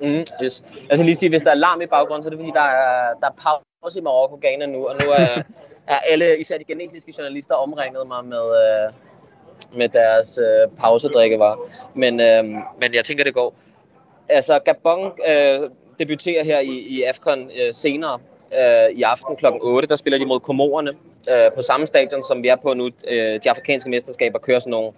Mm, 0.00 0.24
yes. 0.42 0.62
Jeg 0.88 0.96
skal 0.96 1.04
lige 1.04 1.16
sige, 1.16 1.28
hvis 1.28 1.42
der 1.42 1.50
er 1.50 1.54
larm 1.54 1.80
i 1.80 1.86
baggrunden, 1.86 2.22
så 2.22 2.28
er 2.28 2.30
det 2.30 2.38
fordi, 2.38 2.52
der 2.54 2.60
er, 2.60 3.14
der 3.20 3.26
er 3.26 3.58
pause 3.82 3.98
i 3.98 4.02
Marokko, 4.02 4.38
Ghana 4.40 4.66
nu, 4.66 4.88
og 4.88 4.96
nu 5.04 5.10
er, 5.10 5.42
er 5.94 5.98
alle, 6.10 6.38
især 6.38 6.58
de 6.58 6.64
genetiske 6.64 7.14
journalister, 7.18 7.54
omringet 7.54 8.06
mig 8.08 8.24
med, 8.24 8.44
øh, 8.64 8.92
med 9.78 9.88
deres 9.88 10.38
øh, 10.38 10.78
pausedrikkevarer. 10.78 11.56
Men, 11.94 12.20
øh, 12.20 12.44
men 12.80 12.94
jeg 12.94 13.04
tænker, 13.04 13.24
det 13.24 13.34
går. 13.34 13.54
Altså, 14.28 14.58
Gabon 14.58 15.12
øh, 15.28 15.70
debuterer 15.98 16.44
her 16.44 16.60
i, 16.60 16.78
i 16.78 17.02
AFCON 17.02 17.50
øh, 17.62 17.74
senere 17.74 18.18
øh, 18.54 18.98
i 18.98 19.02
aften 19.02 19.36
kl. 19.36 19.46
8. 19.60 19.88
Der 19.88 19.96
spiller 19.96 20.18
de 20.18 20.26
mod 20.26 20.40
Komorerne 20.40 20.90
øh, 21.30 21.52
på 21.52 21.62
samme 21.62 21.86
stadion, 21.86 22.22
som 22.22 22.42
vi 22.42 22.48
er 22.48 22.56
på 22.56 22.74
nu. 22.74 22.90
Øh, 23.08 23.40
de 23.44 23.50
afrikanske 23.50 23.90
mesterskaber 23.90 24.38
kører 24.38 24.58
sådan 24.58 24.70
nogle 24.70 24.92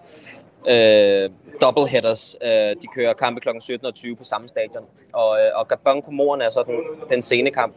øh, 0.68 1.30
doubleheaders. 1.60 2.36
Øh, 2.42 2.50
de 2.50 2.86
kører 2.94 3.12
kampe 3.12 3.40
kl. 3.40 3.48
17 3.60 3.86
og 3.86 3.94
20 3.94 4.16
på 4.16 4.24
samme 4.24 4.48
stadion. 4.48 4.84
Og, 5.12 5.38
øh, 5.40 5.50
og 5.54 5.68
Gabon 5.68 6.02
Komorerne 6.02 6.44
er 6.44 6.50
så 6.50 6.62
den, 6.66 7.08
den 7.10 7.22
sene 7.22 7.50
kamp. 7.50 7.74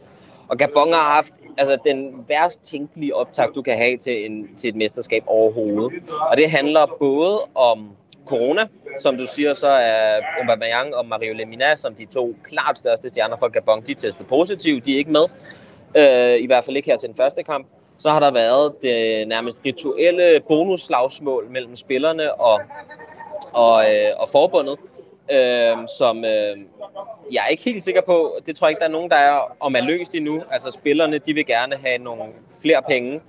Og 0.48 0.58
Gabon 0.58 0.92
har 0.92 1.12
haft 1.12 1.32
altså, 1.58 1.78
den 1.84 2.24
værst 2.28 2.64
tænkelige 2.64 3.16
optag, 3.16 3.48
du 3.54 3.62
kan 3.62 3.76
have 3.76 3.96
til, 3.96 4.26
en, 4.26 4.56
til 4.56 4.68
et 4.68 4.76
mesterskab 4.76 5.22
overhovedet. 5.26 5.92
Og 6.30 6.36
det 6.36 6.50
handler 6.50 6.86
både 7.00 7.40
om 7.54 7.88
corona, 8.26 8.66
som 8.98 9.16
du 9.16 9.26
siger, 9.26 9.54
så 9.54 9.68
er 9.68 10.20
Aubameyang 10.40 10.94
og 10.94 11.06
Mario 11.06 11.34
Lemina, 11.34 11.74
som 11.74 11.94
de 11.94 12.04
to 12.04 12.34
klart 12.44 12.78
største 12.78 13.08
stjerner 13.08 13.36
for 13.36 13.48
Gabon, 13.48 13.80
de 13.80 13.94
testede 13.94 14.28
positivt, 14.28 14.86
de 14.86 14.94
er 14.94 14.98
ikke 14.98 15.10
med. 15.10 15.24
Øh, 15.96 16.42
I 16.42 16.46
hvert 16.46 16.64
fald 16.64 16.76
ikke 16.76 16.90
her 16.90 16.96
til 16.96 17.08
den 17.08 17.16
første 17.16 17.42
kamp 17.42 17.66
så 17.98 18.10
har 18.10 18.20
der 18.20 18.30
været 18.30 18.72
det 18.82 19.28
nærmest 19.28 19.60
rituelle 19.64 20.40
bonusslagsmål 20.48 21.50
mellem 21.50 21.76
spillerne 21.76 22.34
og, 22.34 22.60
og, 23.52 23.84
øh, 23.84 24.10
og 24.18 24.28
forbundet, 24.28 24.78
øh, 25.32 25.76
som 25.98 26.24
øh, 26.24 26.56
jeg 27.32 27.44
er 27.44 27.48
ikke 27.48 27.64
helt 27.64 27.82
sikker 27.82 28.00
på. 28.06 28.36
Det 28.46 28.56
tror 28.56 28.66
jeg 28.66 28.70
ikke, 28.70 28.80
der 28.80 28.86
er 28.86 28.90
nogen, 28.90 29.10
der 29.10 29.16
er 29.16 29.56
om 29.60 29.74
er 29.76 29.82
løst 29.82 30.14
endnu. 30.14 30.42
Altså 30.50 30.70
spillerne, 30.70 31.18
de 31.18 31.34
vil 31.34 31.46
gerne 31.46 31.76
have 31.76 31.98
nogle 31.98 32.22
flere 32.62 32.82
penge 32.88 33.20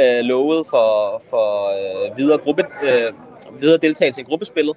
øh, 0.00 0.20
lovet 0.20 0.66
for, 0.70 1.22
for 1.30 1.68
øh, 1.68 2.16
videre, 2.16 2.38
gruppe, 2.38 2.64
øh, 2.82 3.12
videre 3.60 3.78
deltagelse 3.78 4.20
i 4.20 4.24
gruppespillet. 4.24 4.76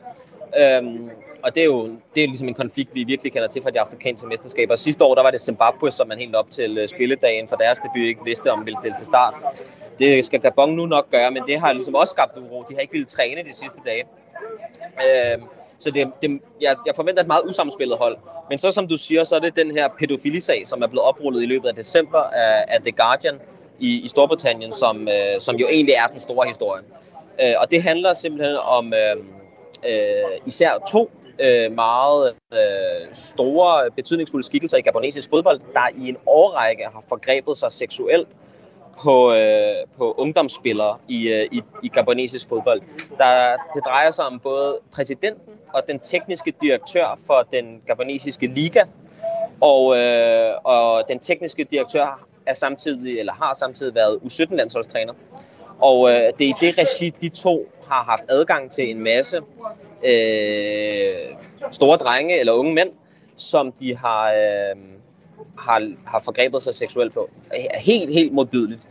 Øh, 0.60 0.84
og 1.44 1.56
det 1.56 1.62
er 1.62 1.66
jo 1.66 1.88
det 2.16 2.24
er 2.24 2.28
ligesom 2.28 2.48
en 2.48 2.54
konflikt, 2.54 2.96
vi 2.96 3.04
virkelig 3.04 3.34
kender 3.34 3.48
til 3.48 3.62
fra 3.62 3.70
de 3.70 3.80
afrikanske 3.80 4.28
mesterskaber. 4.28 4.76
Sidste 4.76 5.04
år 5.04 5.16
der 5.16 5.24
var 5.24 5.32
det 5.32 5.42
Zimbabwe, 5.42 5.92
som 5.92 6.08
man 6.08 6.18
helt 6.18 6.36
op 6.36 6.52
til 6.52 6.78
øh, 6.78 6.88
spilledagen 6.88 7.48
for 7.48 7.56
deres 7.56 7.80
debut 7.80 8.08
ikke 8.08 8.22
vidste, 8.26 8.52
om 8.52 8.66
ville 8.66 8.78
stille 8.78 8.98
til 8.98 9.06
start. 9.06 9.34
Det 10.00 10.26
skal 10.26 10.40
Gabon 10.40 10.76
nu 10.76 10.86
nok 10.86 11.10
gøre, 11.10 11.32
men 11.32 11.44
det 11.48 11.60
har 11.60 11.74
ligesom 11.74 11.96
også 11.96 12.12
skabt 12.12 12.38
uro. 12.38 12.64
De 12.70 12.74
har 12.74 12.82
ikke 12.82 12.92
ville 12.92 13.06
træne 13.06 13.44
de 13.44 13.54
sidste 13.54 13.82
dage. 13.86 14.04
Øh, 14.84 15.42
så 15.80 15.92
det, 15.92 16.12
det, 16.22 16.42
jeg, 16.62 16.76
jeg 16.86 16.96
forventer 16.96 17.22
et 17.22 17.28
meget 17.28 17.44
usammenspillet 17.50 17.98
hold. 17.98 18.18
Men 18.50 18.60
så 18.60 18.72
som 18.72 18.88
du 18.88 18.98
siger, 18.98 19.24
så 19.24 19.36
er 19.36 19.40
det 19.40 19.56
den 19.56 19.72
her 19.72 19.88
pædofilisag, 20.00 20.68
som 20.68 20.82
er 20.82 20.88
blevet 20.88 21.08
oprullet 21.08 21.44
i 21.44 21.46
løbet 21.46 21.68
af 21.68 21.76
december 21.76 22.20
af, 22.20 22.66
af 22.68 22.82
The 22.82 22.92
Guardian 22.92 23.40
i, 23.80 24.02
i 24.02 24.08
Storbritannien, 24.08 24.72
som, 24.72 25.08
øh, 25.08 25.42
som 25.42 25.56
jo 25.56 25.68
egentlig 25.68 25.96
er 25.96 26.08
den 26.08 26.20
store 26.20 26.48
historie. 26.48 26.84
Øh, 27.42 27.54
og 27.58 27.72
det 27.72 27.84
handler 27.84 28.14
simpelthen 28.14 28.56
om 28.56 28.94
øh, 28.94 29.16
øh, 29.90 30.40
især 30.46 30.72
to 30.92 31.12
øh, 31.40 31.72
meget 31.72 32.34
øh, 32.54 32.60
store, 33.12 33.92
betydningsfulde 33.92 34.46
skikkelser 34.46 34.78
i 34.78 34.82
gabonesisk 34.82 35.30
fodbold, 35.30 35.60
der 35.74 35.88
i 35.98 36.10
en 36.10 36.18
årrække 36.26 36.84
har 36.84 37.04
forgrebet 37.10 37.58
sig 37.58 37.72
seksuelt 37.72 38.28
på, 39.02 39.34
øh, 39.34 39.76
på 39.98 40.16
ungdomsspillere 40.18 40.98
i, 41.08 41.28
øh, 41.28 41.48
i, 41.52 41.64
i 41.84 41.88
gabonesisk 41.88 42.50
fodbold. 42.50 42.82
Der, 43.18 43.58
det 43.76 43.86
drejer 43.86 44.12
sig 44.12 44.26
om 44.26 44.40
både 44.40 44.80
præsidenten 44.94 45.54
og 45.74 45.82
den 45.88 46.00
tekniske 46.00 46.54
direktør 46.62 47.20
for 47.28 47.48
den 47.52 47.82
gabonesiske 47.88 48.48
liga, 48.48 48.84
og, 49.62 49.98
øh, 49.98 50.54
og 50.64 51.04
den 51.08 51.20
tekniske 51.20 51.64
direktør 51.64 52.26
er 52.46 52.54
samtidig, 52.54 53.20
eller 53.20 53.34
har 53.34 53.54
samtidig 53.54 53.96
været 53.96 54.20
U17-landsholdstræner. 54.24 55.14
Og 55.80 56.10
øh, 56.12 56.34
det 56.40 56.46
er 56.46 56.50
i 56.50 56.54
det 56.62 56.78
regi, 56.78 57.10
de 57.22 57.30
to 57.30 57.70
har 57.90 58.04
haft 58.04 58.24
adgang 58.30 58.72
til 58.72 58.90
en 58.90 59.00
masse 59.00 59.42
øh, 60.06 61.36
store 61.72 61.98
drenge 61.98 62.40
eller 62.40 62.54
unge 62.54 62.74
mænd, 62.74 62.90
som 63.38 63.72
de 63.72 63.98
har, 63.98 64.34
øh, 64.34 64.76
har, 65.58 65.94
har 66.06 66.22
forgrebet 66.26 66.62
sig 66.62 66.76
seksuelt 66.76 67.14
på. 67.14 67.30
Helt, 67.80 68.14
helt 68.14 68.34
modbydeligt. 68.34 68.82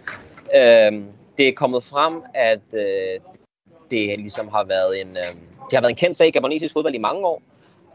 Øh, 0.55 0.93
det 1.39 1.49
er 1.49 1.53
kommet 1.57 1.83
frem, 1.83 2.23
at 2.35 2.61
øh, 2.75 3.21
det 3.91 4.19
ligesom 4.19 4.49
har 4.49 4.65
været 4.65 5.01
en, 5.01 5.09
øh, 5.09 5.41
det 5.71 5.77
har 5.77 5.81
været 5.81 5.91
en 5.91 5.97
kendt 5.97 6.17
sag 6.17 6.29
i 6.29 6.31
gabonesisk 6.31 6.73
fodbold 6.73 6.95
i 6.95 6.99
mange 6.99 7.27
år, 7.27 7.43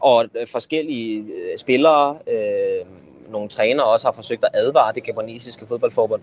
og 0.00 0.24
øh, 0.34 0.46
forskellige 0.46 1.18
øh, 1.20 1.58
spillere, 1.58 2.18
øh, 2.26 2.86
nogle 3.28 3.48
trænere 3.48 3.86
også 3.86 4.06
har 4.06 4.12
forsøgt 4.12 4.44
at 4.44 4.50
advare 4.54 4.92
det 4.92 5.04
gabonesiske 5.04 5.66
fodboldforbund 5.66 6.22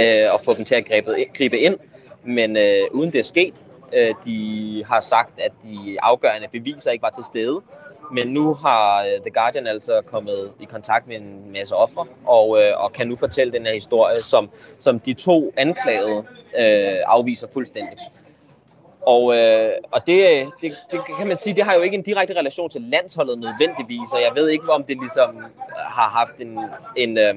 øh, 0.00 0.26
og 0.34 0.40
få 0.44 0.54
dem 0.54 0.64
til 0.64 0.74
at 0.74 0.84
gribe, 0.84 1.26
gribe 1.34 1.58
ind, 1.58 1.78
men 2.24 2.56
øh, 2.56 2.82
uden 2.92 3.12
det 3.12 3.18
er 3.18 3.22
sket. 3.22 3.54
Øh, 3.92 4.14
de 4.24 4.84
har 4.88 5.00
sagt, 5.00 5.40
at 5.40 5.52
de 5.62 5.96
afgørende 6.02 6.48
beviser 6.52 6.90
ikke 6.90 7.02
var 7.02 7.10
til 7.10 7.24
stede, 7.24 7.60
men 8.12 8.28
nu 8.28 8.54
har 8.54 9.04
øh, 9.04 9.20
The 9.20 9.30
Guardian 9.30 9.66
altså 9.66 10.02
kommet 10.06 10.52
i 10.60 10.64
kontakt 10.64 11.08
med 11.08 11.16
en 11.16 11.52
masse 11.52 11.74
ofre, 11.74 12.06
og, 12.26 12.62
øh, 12.62 12.84
og 12.84 12.92
kan 12.92 13.08
nu 13.08 13.16
fortælle 13.16 13.52
den 13.52 13.66
her 13.66 13.72
historie, 13.74 14.20
som, 14.20 14.50
som 14.78 15.00
de 15.00 15.12
to 15.12 15.52
anklagede 15.56 16.24
øh, 16.58 16.98
afviser 17.06 17.46
fuldstændig. 17.52 17.98
Og, 19.06 19.36
øh, 19.36 19.72
og 19.90 20.06
det, 20.06 20.48
det, 20.60 20.76
det 20.90 21.00
kan 21.18 21.26
man 21.26 21.36
sige, 21.36 21.56
det 21.56 21.64
har 21.64 21.74
jo 21.74 21.80
ikke 21.80 21.96
en 21.96 22.02
direkte 22.02 22.34
relation 22.34 22.70
til 22.70 22.80
landsholdet 22.80 23.38
nødvendigvis, 23.38 24.12
og 24.12 24.20
jeg 24.20 24.32
ved 24.34 24.48
ikke, 24.48 24.72
om 24.72 24.84
det 24.84 24.96
ligesom 25.00 25.36
har 25.76 26.08
haft 26.08 26.36
en, 26.38 26.58
en, 26.96 27.18
øh, 27.18 27.34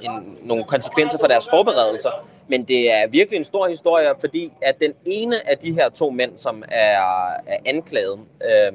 en, 0.00 0.38
nogle 0.42 0.64
konsekvenser 0.64 1.18
for 1.18 1.26
deres 1.26 1.48
forberedelser. 1.50 2.10
Men 2.48 2.64
det 2.64 2.92
er 2.92 3.06
virkelig 3.08 3.36
en 3.36 3.44
stor 3.44 3.68
historie, 3.68 4.08
fordi 4.20 4.52
at 4.62 4.80
den 4.80 4.92
ene 5.06 5.48
af 5.50 5.58
de 5.58 5.72
her 5.72 5.88
to 5.88 6.10
mænd, 6.10 6.36
som 6.36 6.62
er, 6.68 7.00
er 7.46 7.58
anklaget, 7.66 8.18
øh, 8.44 8.72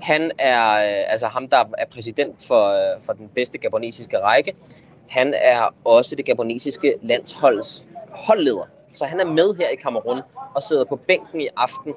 han 0.00 0.30
er 0.38 0.72
øh, 0.72 1.12
altså 1.12 1.26
ham, 1.26 1.48
der 1.48 1.64
er 1.78 1.86
præsident 1.86 2.42
for, 2.48 2.68
øh, 2.68 3.02
for 3.02 3.12
den 3.12 3.28
bedste 3.34 3.58
gabonesiske 3.58 4.18
række. 4.18 4.54
Han 5.08 5.34
er 5.36 5.74
også 5.84 6.16
det 6.16 6.24
gabonesiske 6.24 6.94
landsholds 7.02 7.84
holdleder. 8.10 8.68
Så 8.90 9.04
han 9.04 9.20
er 9.20 9.24
med 9.24 9.56
her 9.58 9.68
i 9.68 9.74
Kamerun 9.74 10.20
og 10.54 10.62
sidder 10.62 10.84
på 10.84 10.96
bænken 10.96 11.40
i 11.40 11.48
aften 11.56 11.94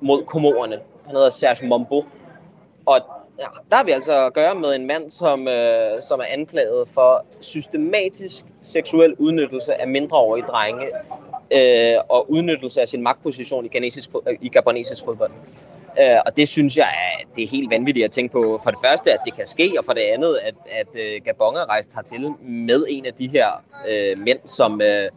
mod 0.00 0.24
komorerne. 0.24 0.78
Han 1.06 1.14
hedder 1.14 1.30
Serge 1.30 1.66
Mombo. 1.66 2.04
Og 2.86 3.00
ja, 3.38 3.44
der 3.70 3.76
har 3.76 3.84
vi 3.84 3.90
altså 3.90 4.26
at 4.26 4.34
gøre 4.34 4.54
med 4.54 4.74
en 4.74 4.86
mand, 4.86 5.10
som, 5.10 5.48
øh, 5.48 6.02
som 6.02 6.20
er 6.20 6.24
anklaget 6.28 6.88
for 6.88 7.26
systematisk 7.40 8.44
seksuel 8.62 9.14
udnyttelse 9.18 9.80
af 9.80 9.88
mindreårige 9.88 10.44
drenge 10.46 10.86
øh, 11.52 11.96
og 12.08 12.30
udnyttelse 12.30 12.80
af 12.80 12.88
sin 12.88 13.02
magtposition 13.02 13.64
i, 13.64 13.68
ganesisk, 13.68 14.10
øh, 14.28 14.36
i 14.40 14.48
gabonesisk 14.48 15.04
fodbold. 15.04 15.32
Øh, 16.00 16.18
og 16.26 16.36
det 16.36 16.48
synes 16.48 16.76
jeg, 16.76 16.88
er, 16.88 17.24
det 17.36 17.44
er 17.44 17.48
helt 17.48 17.70
vanvittigt 17.70 18.04
at 18.04 18.10
tænke 18.10 18.32
på. 18.32 18.58
For 18.62 18.70
det 18.70 18.78
første, 18.84 19.12
at 19.12 19.18
det 19.24 19.34
kan 19.34 19.46
ske, 19.46 19.72
og 19.78 19.84
for 19.84 19.92
det 19.92 20.00
andet, 20.00 20.38
at, 20.42 20.54
at 20.70 20.88
øh, 20.94 21.20
Gabon 21.24 21.56
er 21.56 21.68
rejst 21.68 21.94
hertil 21.94 22.34
med 22.42 22.86
en 22.90 23.06
af 23.06 23.14
de 23.14 23.28
her 23.28 23.64
øh, 23.88 24.18
mænd, 24.18 24.38
som, 24.44 24.80
øh, 24.80 25.10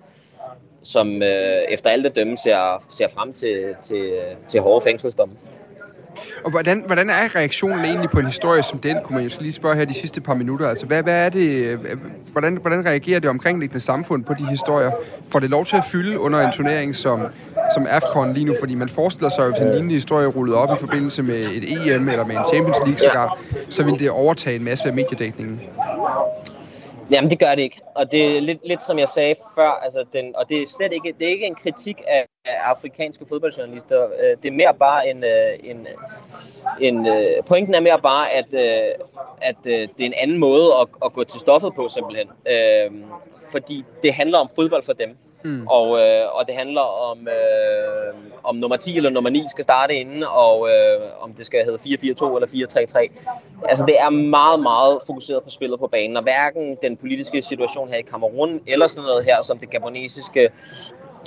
som 0.84 1.24
øh, 1.24 1.61
efter 1.70 1.89
alt 1.89 2.05
at 2.05 2.15
dømme 2.15 2.38
ser, 2.38 2.84
ser 2.89 3.07
frem 3.07 3.34
til, 3.34 3.76
til, 3.82 4.01
øh, 4.01 4.36
til 4.47 4.61
hårde 4.61 4.84
fængselsdomme. 4.84 5.36
Og 6.43 6.51
hvordan, 6.51 6.84
hvordan 6.86 7.09
er 7.09 7.36
reaktionen 7.36 7.86
egentlig 7.86 8.09
på 8.09 8.20
en 8.20 8.26
historie 8.26 8.63
som 8.63 8.80
den, 8.80 8.97
kunne 9.03 9.15
man 9.15 9.28
jo 9.28 9.32
lige 9.39 9.53
spørge 9.53 9.76
her 9.76 9.86
de 9.86 9.93
sidste 9.93 10.22
par 10.22 10.34
minutter. 10.34 10.70
Altså, 10.70 10.86
hvad, 10.86 11.03
hvad 11.03 11.13
er 11.13 11.30
det, 11.30 11.80
hvordan, 12.32 12.57
hvordan 12.61 12.86
reagerer 12.86 13.20
det 13.20 13.30
omkringliggende 13.30 13.80
samfund 13.80 14.24
på 14.24 14.34
de 14.34 14.45
historier? 14.45 14.91
Får 15.30 15.39
det 15.39 15.49
lov 15.49 15.65
til 15.65 15.76
at 15.76 15.84
fylde 15.91 16.20
under 16.20 16.39
en 16.39 16.51
turnering 16.51 16.95
som, 16.95 17.22
som 17.74 17.88
AFCON 17.89 18.34
lige 18.34 18.45
nu? 18.45 18.55
Fordi 18.59 18.76
man 18.76 18.89
forestiller 18.89 19.30
sig 19.30 19.43
jo, 19.47 19.53
at 19.53 19.61
en 19.61 19.72
lignende 19.72 19.93
historie 19.93 20.28
rullet 20.28 20.55
op 20.55 20.70
i 20.78 20.80
forbindelse 20.80 21.24
med 21.24 21.36
et 21.36 21.93
EM 21.95 22.09
eller 22.09 22.26
med 22.26 22.36
en 22.36 22.43
Champions 22.53 22.78
League 22.86 22.97
sågar, 22.97 23.39
så 23.70 23.84
vil 23.84 23.99
det 23.99 24.09
overtage 24.09 24.55
en 24.55 24.65
masse 24.65 24.88
af 24.88 24.93
mediedækningen. 24.93 25.61
Jamen, 27.12 27.30
det 27.30 27.39
gør 27.39 27.55
det 27.55 27.62
ikke. 27.62 27.82
Og 27.95 28.12
det 28.12 28.38
er 28.38 28.41
lidt, 28.41 28.68
lidt 28.68 28.82
som 28.82 28.99
jeg 28.99 29.08
sagde 29.08 29.36
før, 29.55 29.70
altså 29.70 30.05
den, 30.14 30.36
og 30.36 30.49
det 30.49 30.62
er 30.62 30.66
slet 30.66 30.93
ikke, 30.93 31.14
det 31.20 31.28
er 31.28 31.32
ikke 31.32 31.45
en 31.45 31.55
kritik 31.55 32.01
af, 32.08 32.26
af 32.45 32.58
afrikanske 32.64 33.26
fodboldjournalister. 33.30 34.03
Øh, 34.03 34.38
det 34.43 34.47
er 34.47 34.51
mere 34.51 34.74
bare 34.74 35.10
en, 35.10 35.24
øh, 35.24 35.60
en, 35.64 35.88
en 36.82 37.08
øh, 37.08 37.43
pointen 37.45 37.76
er 37.76 37.80
mere 37.80 37.99
bare, 38.01 38.32
at, 38.32 38.53
øh, 38.53 38.93
at 39.41 39.55
øh, 39.66 39.88
det 39.97 39.99
er 39.99 40.05
en 40.05 40.14
anden 40.18 40.38
måde 40.38 40.74
at, 40.82 40.88
at 41.05 41.14
gå 41.14 41.24
til 41.24 41.39
stoffet 41.39 41.74
på 41.76 41.88
simpelthen. 41.88 42.28
Øh, 42.47 42.91
fordi 43.51 43.86
det 44.03 44.14
handler 44.14 44.38
om 44.38 44.49
fodbold 44.55 44.84
for 44.84 44.93
dem. 44.93 45.18
Mm. 45.43 45.67
Og, 45.67 45.99
øh, 45.99 46.25
og 46.33 46.47
det 46.47 46.55
handler 46.55 46.81
om, 46.81 47.27
øh, 47.27 48.13
om 48.43 48.55
nummer 48.55 48.77
10 48.77 48.97
eller 48.97 49.09
nummer 49.09 49.29
9 49.29 49.43
skal 49.51 49.63
starte 49.63 49.95
inden, 49.95 50.23
og 50.23 50.69
øh, 50.69 50.99
om 51.19 51.33
det 51.33 51.45
skal 51.45 51.65
hedde 51.65 51.77
4-4-2 51.77 52.35
eller 52.35 52.47
4-3-3. 52.47 53.67
Altså 53.69 53.85
det 53.85 53.99
er 53.99 54.09
meget, 54.09 54.59
meget 54.59 54.99
fokuseret 55.07 55.43
på 55.43 55.49
spillet 55.49 55.79
på 55.79 55.88
banen, 55.88 56.17
og 56.17 56.23
hverken 56.23 56.77
den 56.81 56.97
politiske 56.97 57.41
situation 57.41 57.89
her 57.89 57.97
i 57.97 58.01
Kamerun, 58.01 58.61
eller 58.67 58.88
sådan 58.88 59.07
noget 59.07 59.25
her, 59.25 59.41
som 59.41 59.57
det 59.57 59.69
gabonesiske, 59.69 60.49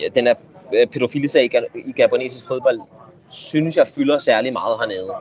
ja, 0.01 0.09
den 0.15 0.27
er 0.27 0.35
øh, 0.75 0.87
pædofilisag 0.87 1.45
i, 1.45 1.51
i 1.75 1.93
gabonesisk 1.93 2.49
fodbold, 2.49 2.81
synes 3.29 3.77
jeg 3.77 3.87
fylder 3.87 4.19
særlig 4.19 4.53
meget 4.53 4.77
hernede. 4.81 5.15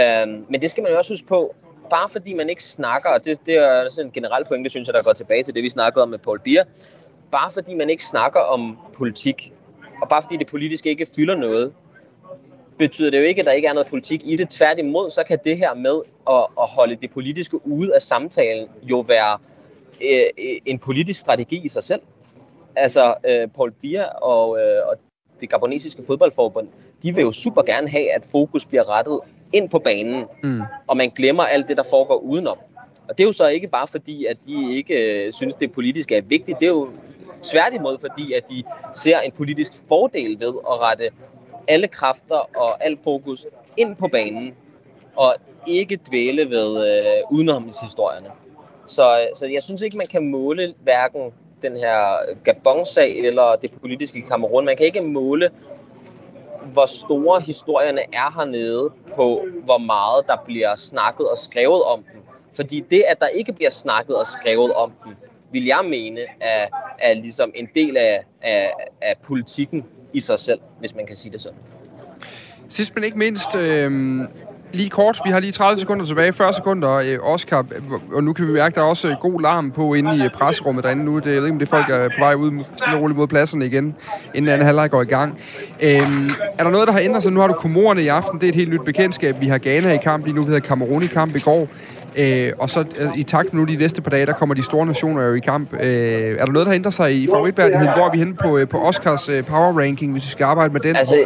Øh, 0.00 0.50
men 0.50 0.62
det 0.62 0.70
skal 0.70 0.82
man 0.82 0.92
jo 0.92 0.98
også 0.98 1.12
huske 1.12 1.26
på, 1.26 1.54
bare 1.90 2.08
fordi 2.08 2.34
man 2.34 2.50
ikke 2.50 2.64
snakker, 2.64 3.08
og 3.08 3.24
det, 3.24 3.46
det 3.46 3.56
er 3.56 3.88
sådan 3.90 4.06
en 4.06 4.12
generel 4.12 4.44
pointe, 4.44 4.70
synes 4.70 4.88
jeg, 4.88 4.94
der 4.94 5.02
går 5.02 5.12
tilbage 5.12 5.42
til 5.42 5.54
det, 5.54 5.62
vi 5.62 5.68
snakkede 5.68 6.02
om 6.02 6.08
med 6.08 6.18
Paul 6.18 6.40
Bier, 6.40 6.64
bare 7.32 7.50
fordi 7.50 7.74
man 7.74 7.90
ikke 7.90 8.04
snakker 8.04 8.40
om 8.40 8.78
politik, 8.98 9.52
og 10.02 10.08
bare 10.08 10.22
fordi 10.22 10.36
det 10.36 10.46
politiske 10.46 10.90
ikke 10.90 11.06
fylder 11.16 11.36
noget, 11.36 11.72
betyder 12.78 13.10
det 13.10 13.18
jo 13.18 13.22
ikke, 13.22 13.40
at 13.40 13.46
der 13.46 13.52
ikke 13.52 13.68
er 13.68 13.72
noget 13.72 13.88
politik 13.88 14.22
i 14.24 14.36
det. 14.36 14.48
Tværtimod, 14.50 15.10
så 15.10 15.22
kan 15.28 15.38
det 15.44 15.56
her 15.56 15.74
med 15.74 16.00
at, 16.30 16.46
at 16.60 16.68
holde 16.76 16.96
det 16.96 17.10
politiske 17.10 17.66
ude 17.66 17.94
af 17.94 18.02
samtalen 18.02 18.68
jo 18.82 19.00
være 19.00 19.38
øh, 20.02 20.60
en 20.66 20.78
politisk 20.78 21.20
strategi 21.20 21.60
i 21.64 21.68
sig 21.68 21.82
selv. 21.82 22.00
Altså, 22.76 23.14
øh, 23.28 23.48
Paul 23.48 23.72
Bier 23.72 24.04
og, 24.04 24.58
øh, 24.60 24.86
og 24.86 24.96
det 25.40 25.50
gabonesiske 25.50 26.02
fodboldforbund, 26.06 26.68
de 27.02 27.14
vil 27.14 27.22
jo 27.22 27.32
super 27.32 27.62
gerne 27.62 27.88
have, 27.88 28.14
at 28.14 28.26
fokus 28.32 28.64
bliver 28.64 28.90
rettet 28.98 29.20
ind 29.52 29.70
på 29.70 29.78
banen, 29.78 30.24
mm. 30.42 30.60
og 30.86 30.96
man 30.96 31.10
glemmer 31.10 31.42
alt 31.42 31.68
det, 31.68 31.76
der 31.76 31.82
foregår 31.90 32.16
udenom. 32.16 32.58
Og 33.08 33.18
det 33.18 33.24
er 33.24 33.28
jo 33.28 33.32
så 33.32 33.46
ikke 33.46 33.68
bare 33.68 33.86
fordi, 33.86 34.24
at 34.24 34.36
de 34.46 34.76
ikke 34.76 35.24
øh, 35.26 35.32
synes, 35.32 35.54
det 35.54 35.72
politiske 35.72 36.16
er 36.16 36.22
vigtigt. 36.22 36.60
Det 36.60 36.66
er 36.66 36.70
jo 36.70 36.88
Tværtimod 37.42 37.98
fordi, 37.98 38.32
at 38.32 38.48
de 38.48 38.62
ser 38.92 39.18
en 39.18 39.32
politisk 39.32 39.72
fordel 39.88 40.40
ved 40.40 40.54
at 40.70 40.82
rette 40.82 41.10
alle 41.68 41.88
kræfter 41.88 42.58
og 42.58 42.84
al 42.84 42.98
fokus 43.04 43.46
ind 43.76 43.96
på 43.96 44.08
banen, 44.08 44.54
og 45.16 45.34
ikke 45.66 45.98
dvæle 46.10 46.50
ved 46.50 46.86
øh, 46.88 47.22
udenomshistorierne. 47.30 48.28
Så, 48.86 49.20
øh, 49.20 49.26
så 49.36 49.46
jeg 49.46 49.62
synes 49.62 49.82
ikke, 49.82 49.96
man 49.96 50.06
kan 50.06 50.30
måle 50.30 50.74
hverken 50.82 51.32
den 51.62 51.76
her 51.76 52.16
Gabon-sag 52.44 53.18
eller 53.18 53.56
det 53.56 53.70
politiske 53.80 54.18
i 54.18 54.22
Kamerun. 54.22 54.64
Man 54.64 54.76
kan 54.76 54.86
ikke 54.86 55.00
måle, 55.00 55.50
hvor 56.72 56.86
store 56.86 57.40
historierne 57.40 58.00
er 58.00 58.32
hernede 58.38 58.90
på, 59.16 59.46
hvor 59.64 59.78
meget 59.78 60.26
der 60.26 60.36
bliver 60.44 60.74
snakket 60.74 61.30
og 61.30 61.38
skrevet 61.38 61.82
om 61.82 62.04
dem. 62.12 62.20
Fordi 62.56 62.80
det, 62.90 63.04
at 63.08 63.20
der 63.20 63.26
ikke 63.26 63.52
bliver 63.52 63.70
snakket 63.70 64.16
og 64.16 64.26
skrevet 64.26 64.72
om 64.72 64.92
dem, 65.04 65.16
vil 65.52 65.64
jeg 65.64 65.80
mene, 65.84 66.20
er, 66.40 66.66
er 66.98 67.14
ligesom 67.14 67.52
en 67.54 67.68
del 67.74 67.96
af, 67.96 68.24
af, 68.42 68.70
af 69.02 69.14
politikken 69.26 69.84
i 70.12 70.20
sig 70.20 70.38
selv, 70.38 70.60
hvis 70.78 70.94
man 70.94 71.06
kan 71.06 71.16
sige 71.16 71.32
det 71.32 71.40
sådan. 71.40 71.58
Sidst 72.68 72.94
men 72.94 73.04
ikke 73.04 73.18
mindst, 73.18 73.54
øh, 73.54 74.20
lige 74.72 74.90
kort, 74.90 75.20
vi 75.24 75.30
har 75.30 75.40
lige 75.40 75.52
30 75.52 75.80
sekunder 75.80 76.04
tilbage, 76.04 76.32
40 76.32 76.52
sekunder, 76.52 76.90
øh, 76.90 77.18
Oscar, 77.22 77.58
øh, 77.58 78.14
og 78.14 78.24
nu 78.24 78.32
kan 78.32 78.46
vi 78.46 78.52
mærke, 78.52 78.74
der 78.74 78.80
er 78.80 78.84
også 78.84 79.08
øh, 79.08 79.14
god 79.20 79.40
larm 79.40 79.70
på 79.70 79.94
inde 79.94 80.16
i 80.16 80.22
øh, 80.22 80.30
presserummet 80.30 80.84
derinde 80.84 81.04
nu. 81.04 81.18
Det, 81.18 81.26
jeg 81.26 81.34
ved 81.34 81.44
ikke, 81.44 81.52
om 81.52 81.58
det 81.58 81.68
folk 81.68 81.90
er 81.90 82.08
på 82.08 82.14
vej 82.18 82.34
ud 82.34 82.64
stille 82.76 82.96
og 82.96 83.02
roligt 83.02 83.18
mod 83.18 83.26
pladserne 83.26 83.66
igen, 83.66 83.96
inden 84.34 84.48
anden 84.48 84.66
halvleg 84.66 84.90
går 84.90 85.02
i 85.02 85.04
gang. 85.04 85.38
Øh, 85.82 86.00
er 86.58 86.64
der 86.64 86.70
noget, 86.70 86.86
der 86.86 86.92
har 86.92 87.00
ændret 87.00 87.22
sig? 87.22 87.32
Nu 87.32 87.40
har 87.40 87.46
du 87.46 87.54
komorerne 87.54 88.02
i 88.02 88.08
aften, 88.08 88.40
det 88.40 88.46
er 88.46 88.48
et 88.48 88.54
helt 88.54 88.72
nyt 88.72 88.84
bekendtskab. 88.84 89.40
Vi 89.40 89.46
har 89.46 89.58
Ghana 89.58 89.92
i 89.92 89.96
kamp 89.96 90.24
lige 90.24 90.34
nu, 90.36 90.42
vi 90.42 90.48
havde 90.48 90.64
Cameroon 90.64 91.02
i 91.02 91.06
kamp 91.06 91.36
i 91.36 91.40
går. 91.40 91.68
Øh, 92.16 92.52
og 92.58 92.70
så 92.70 92.80
øh, 92.80 93.18
i 93.18 93.22
takt 93.22 93.54
nu 93.54 93.64
de 93.64 93.76
næste 93.76 94.02
par 94.02 94.10
dage, 94.10 94.26
der 94.26 94.32
kommer 94.32 94.54
de 94.54 94.62
store 94.62 94.86
nationer 94.86 95.22
jo 95.22 95.34
i 95.34 95.38
kamp. 95.38 95.72
Øh, 95.72 95.80
er 96.38 96.44
der 96.44 96.52
noget, 96.52 96.66
der 96.66 96.74
ændrer 96.74 96.90
sig 96.90 97.14
i 97.22 97.26
favoritværdigheden? 97.26 97.92
Hvor 97.94 98.06
er 98.06 98.10
vi 98.10 98.18
henne 98.18 98.34
på, 98.34 98.58
øh, 98.58 98.68
på 98.68 98.78
Oscars 98.78 99.28
øh, 99.28 99.42
power 99.50 99.80
ranking, 99.80 100.12
hvis 100.12 100.24
vi 100.26 100.30
skal 100.30 100.44
arbejde 100.44 100.72
med 100.72 100.80
den? 100.80 100.96
Altså, 100.96 101.24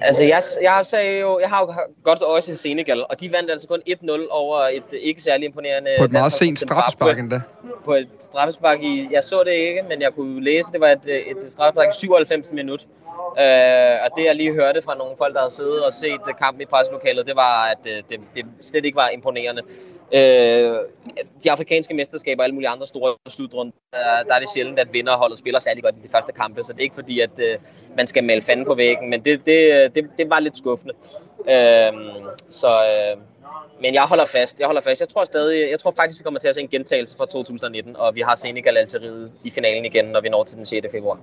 altså 0.00 0.24
jeg, 0.24 0.42
jeg, 0.62 0.72
har 0.72 0.82
sagde 0.82 1.20
jo, 1.20 1.38
jeg 1.42 1.48
har 1.48 1.60
jo 1.60 1.72
godt 2.04 2.22
også 2.22 2.52
i 2.52 2.54
Senegal, 2.54 3.04
og 3.10 3.20
de 3.20 3.32
vandt 3.32 3.50
altså 3.50 3.68
kun 3.68 3.80
1-0 3.88 4.30
over 4.30 4.58
et 4.58 4.98
ikke 5.02 5.22
særlig 5.22 5.46
imponerende... 5.46 5.90
På 5.98 6.04
et 6.04 6.12
meget 6.12 6.32
sent 6.32 6.58
straffespark 6.58 7.18
endda. 7.18 7.40
På 7.84 7.94
et 7.94 8.08
straffespark 8.18 8.82
i... 8.82 9.08
Jeg 9.10 9.22
så 9.22 9.42
det 9.46 9.52
ikke, 9.52 9.82
men 9.88 10.02
jeg 10.02 10.10
kunne 10.16 10.44
læse, 10.44 10.72
det 10.72 10.80
var 10.80 10.88
et, 10.88 11.06
et 11.06 11.52
straffespark 11.52 11.88
i 11.88 11.98
97 11.98 12.52
minut. 12.52 12.86
Øh, 13.42 13.96
og 14.04 14.08
det 14.16 14.24
jeg 14.24 14.34
lige 14.34 14.54
hørte 14.54 14.82
fra 14.82 14.94
nogle 14.94 15.14
folk, 15.18 15.34
der 15.34 15.40
havde 15.40 15.54
siddet 15.54 15.84
og 15.84 15.92
set 15.92 16.36
kampen 16.38 16.62
i 16.62 16.64
preslokalet, 16.64 17.26
det 17.26 17.36
var, 17.36 17.64
at 17.72 17.78
det, 17.84 17.92
det, 18.10 18.20
det 18.34 18.44
slet 18.60 18.84
ikke 18.84 18.96
var 18.96 19.08
imponerende. 19.08 19.62
Øh, 20.12 20.78
de 21.44 21.50
afrikanske 21.50 21.94
mesterskaber 21.94 22.40
og 22.42 22.44
alle 22.44 22.54
mulige 22.54 22.68
andre 22.68 22.86
store 22.86 23.16
slutrunder, 23.28 23.72
der, 23.92 24.22
der 24.28 24.34
er 24.34 24.38
det 24.38 24.48
sjældent, 24.54 24.78
at 24.78 24.92
vinderholdet 24.92 25.38
spiller 25.38 25.60
særlig 25.60 25.82
godt 25.82 25.94
i 25.94 26.06
de 26.06 26.08
første 26.08 26.32
kampe, 26.32 26.64
så 26.64 26.72
det 26.72 26.78
er 26.78 26.82
ikke 26.82 26.94
fordi, 26.94 27.20
at 27.20 27.30
øh, 27.38 27.58
man 27.96 28.06
skal 28.06 28.24
male 28.24 28.42
fanden 28.42 28.66
på 28.66 28.74
væggen, 28.74 29.10
men 29.10 29.24
det, 29.24 29.46
det, 29.46 29.72
øh, 29.72 29.90
det, 29.94 30.10
det 30.18 30.30
var 30.30 30.40
lidt 30.40 30.56
skuffende. 30.56 30.94
Øh, 31.48 31.92
så, 32.50 32.68
øh, 32.68 33.22
men 33.80 33.94
jeg 33.94 34.02
holder 34.02 34.24
fast. 34.26 34.60
Jeg 34.60 34.66
holder 34.66 34.80
fast. 34.80 35.00
Jeg 35.00 35.08
tror 35.08 35.24
stadig, 35.24 35.70
jeg 35.70 35.78
tror 35.78 35.92
faktisk, 35.96 36.20
vi 36.20 36.22
kommer 36.22 36.40
til 36.40 36.48
at 36.48 36.54
se 36.54 36.60
en 36.60 36.68
gentagelse 36.68 37.16
fra 37.16 37.26
2019, 37.26 37.96
og 37.96 38.14
vi 38.14 38.20
har 38.20 38.34
Senegal 38.34 38.76
altså 38.76 38.96
Algeriet 38.98 39.30
i 39.44 39.50
finalen 39.50 39.84
igen, 39.84 40.04
når 40.04 40.20
vi 40.20 40.28
når 40.28 40.44
til 40.44 40.56
den 40.56 40.66
6. 40.66 40.86
februar. 40.92 41.18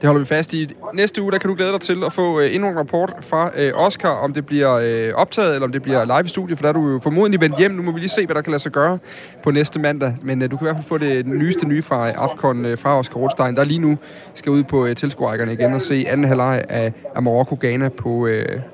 Det 0.00 0.06
holder 0.06 0.20
vi 0.20 0.26
fast 0.26 0.52
i. 0.52 0.68
Næste 0.94 1.22
uge, 1.22 1.32
der 1.32 1.38
kan 1.38 1.50
du 1.50 1.56
glæde 1.56 1.72
dig 1.72 1.80
til 1.80 2.04
at 2.04 2.12
få 2.12 2.40
øh, 2.40 2.54
endnu 2.54 2.68
en 2.68 2.78
rapport 2.78 3.14
fra 3.20 3.50
øh, 3.54 3.72
Oscar, 3.74 4.10
om 4.10 4.32
det 4.32 4.46
bliver 4.46 4.72
øh, 4.72 5.14
optaget, 5.14 5.54
eller 5.54 5.66
om 5.66 5.72
det 5.72 5.82
bliver 5.82 6.04
live 6.04 6.24
i 6.24 6.28
studiet, 6.28 6.58
for 6.58 6.62
der 6.62 6.68
er 6.68 6.72
du 6.72 6.90
jo 6.90 7.00
formodentlig 7.02 7.40
vendt 7.40 7.58
hjem. 7.58 7.70
Nu 7.70 7.82
må 7.82 7.92
vi 7.92 8.00
lige 8.00 8.08
se, 8.08 8.26
hvad 8.26 8.34
der 8.34 8.42
kan 8.42 8.50
lade 8.50 8.62
sig 8.62 8.72
gøre 8.72 8.98
på 9.42 9.50
næste 9.50 9.78
mandag. 9.78 10.16
Men 10.22 10.40
du 10.40 10.56
kan 10.56 10.66
i 10.66 10.66
hvert 10.66 10.76
fald 10.76 10.88
få 10.88 10.98
det 10.98 11.26
nyeste 11.26 11.66
nye 11.66 11.82
fra 11.82 12.10
Afcon 12.10 12.76
fra 12.76 12.98
Oscar 12.98 13.20
Rothstein, 13.20 13.56
der 13.56 13.64
lige 13.64 13.78
nu 13.78 13.98
skal 14.34 14.52
ud 14.52 14.62
på 14.62 14.94
tilskuerækkerne 14.96 15.52
igen 15.52 15.72
og 15.74 15.82
se 15.82 16.04
anden 16.08 16.26
halvleg 16.26 16.64
af, 16.68 16.92
af 17.14 17.22
Marokko-Ghana 17.22 17.88
på, 17.88 18.28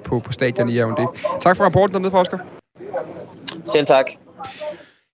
på, 0.05 0.19
på 0.19 0.33
stadion 0.33 0.69
i 0.69 0.81
Yaoundé. 0.81 1.39
Tak 1.41 1.57
for 1.57 1.65
rapporten 1.65 1.95
dernede 1.95 2.11
fra 2.11 2.21
Oscar. 2.21 2.62
Selv 3.65 3.87
tak. 3.87 4.07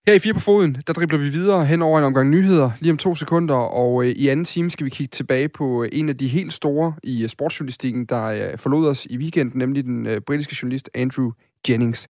Her 0.06 0.14
i 0.14 0.18
Fire 0.18 0.34
på 0.34 0.40
Foden, 0.40 0.82
der 0.86 0.92
dribler 0.92 1.18
vi 1.18 1.28
videre 1.28 1.64
hen 1.64 1.82
over 1.82 1.98
en 1.98 2.04
omgang 2.04 2.30
nyheder 2.30 2.70
lige 2.80 2.92
om 2.92 2.98
to 2.98 3.14
sekunder, 3.14 3.54
og 3.54 4.04
øh, 4.04 4.10
i 4.10 4.28
anden 4.28 4.44
time 4.44 4.70
skal 4.70 4.84
vi 4.84 4.90
kigge 4.90 5.10
tilbage 5.10 5.48
på 5.48 5.82
øh, 5.82 5.88
en 5.92 6.08
af 6.08 6.16
de 6.16 6.28
helt 6.28 6.52
store 6.52 6.94
i 7.02 7.22
øh, 7.22 7.28
sportsjournalistikken, 7.28 8.04
der 8.04 8.56
forlod 8.56 8.88
os 8.88 9.06
i 9.10 9.18
weekenden, 9.18 9.58
nemlig 9.58 9.84
den 9.84 10.22
britiske 10.26 10.56
journalist 10.62 10.90
Andrew 10.94 11.30
Jennings. 11.68 12.06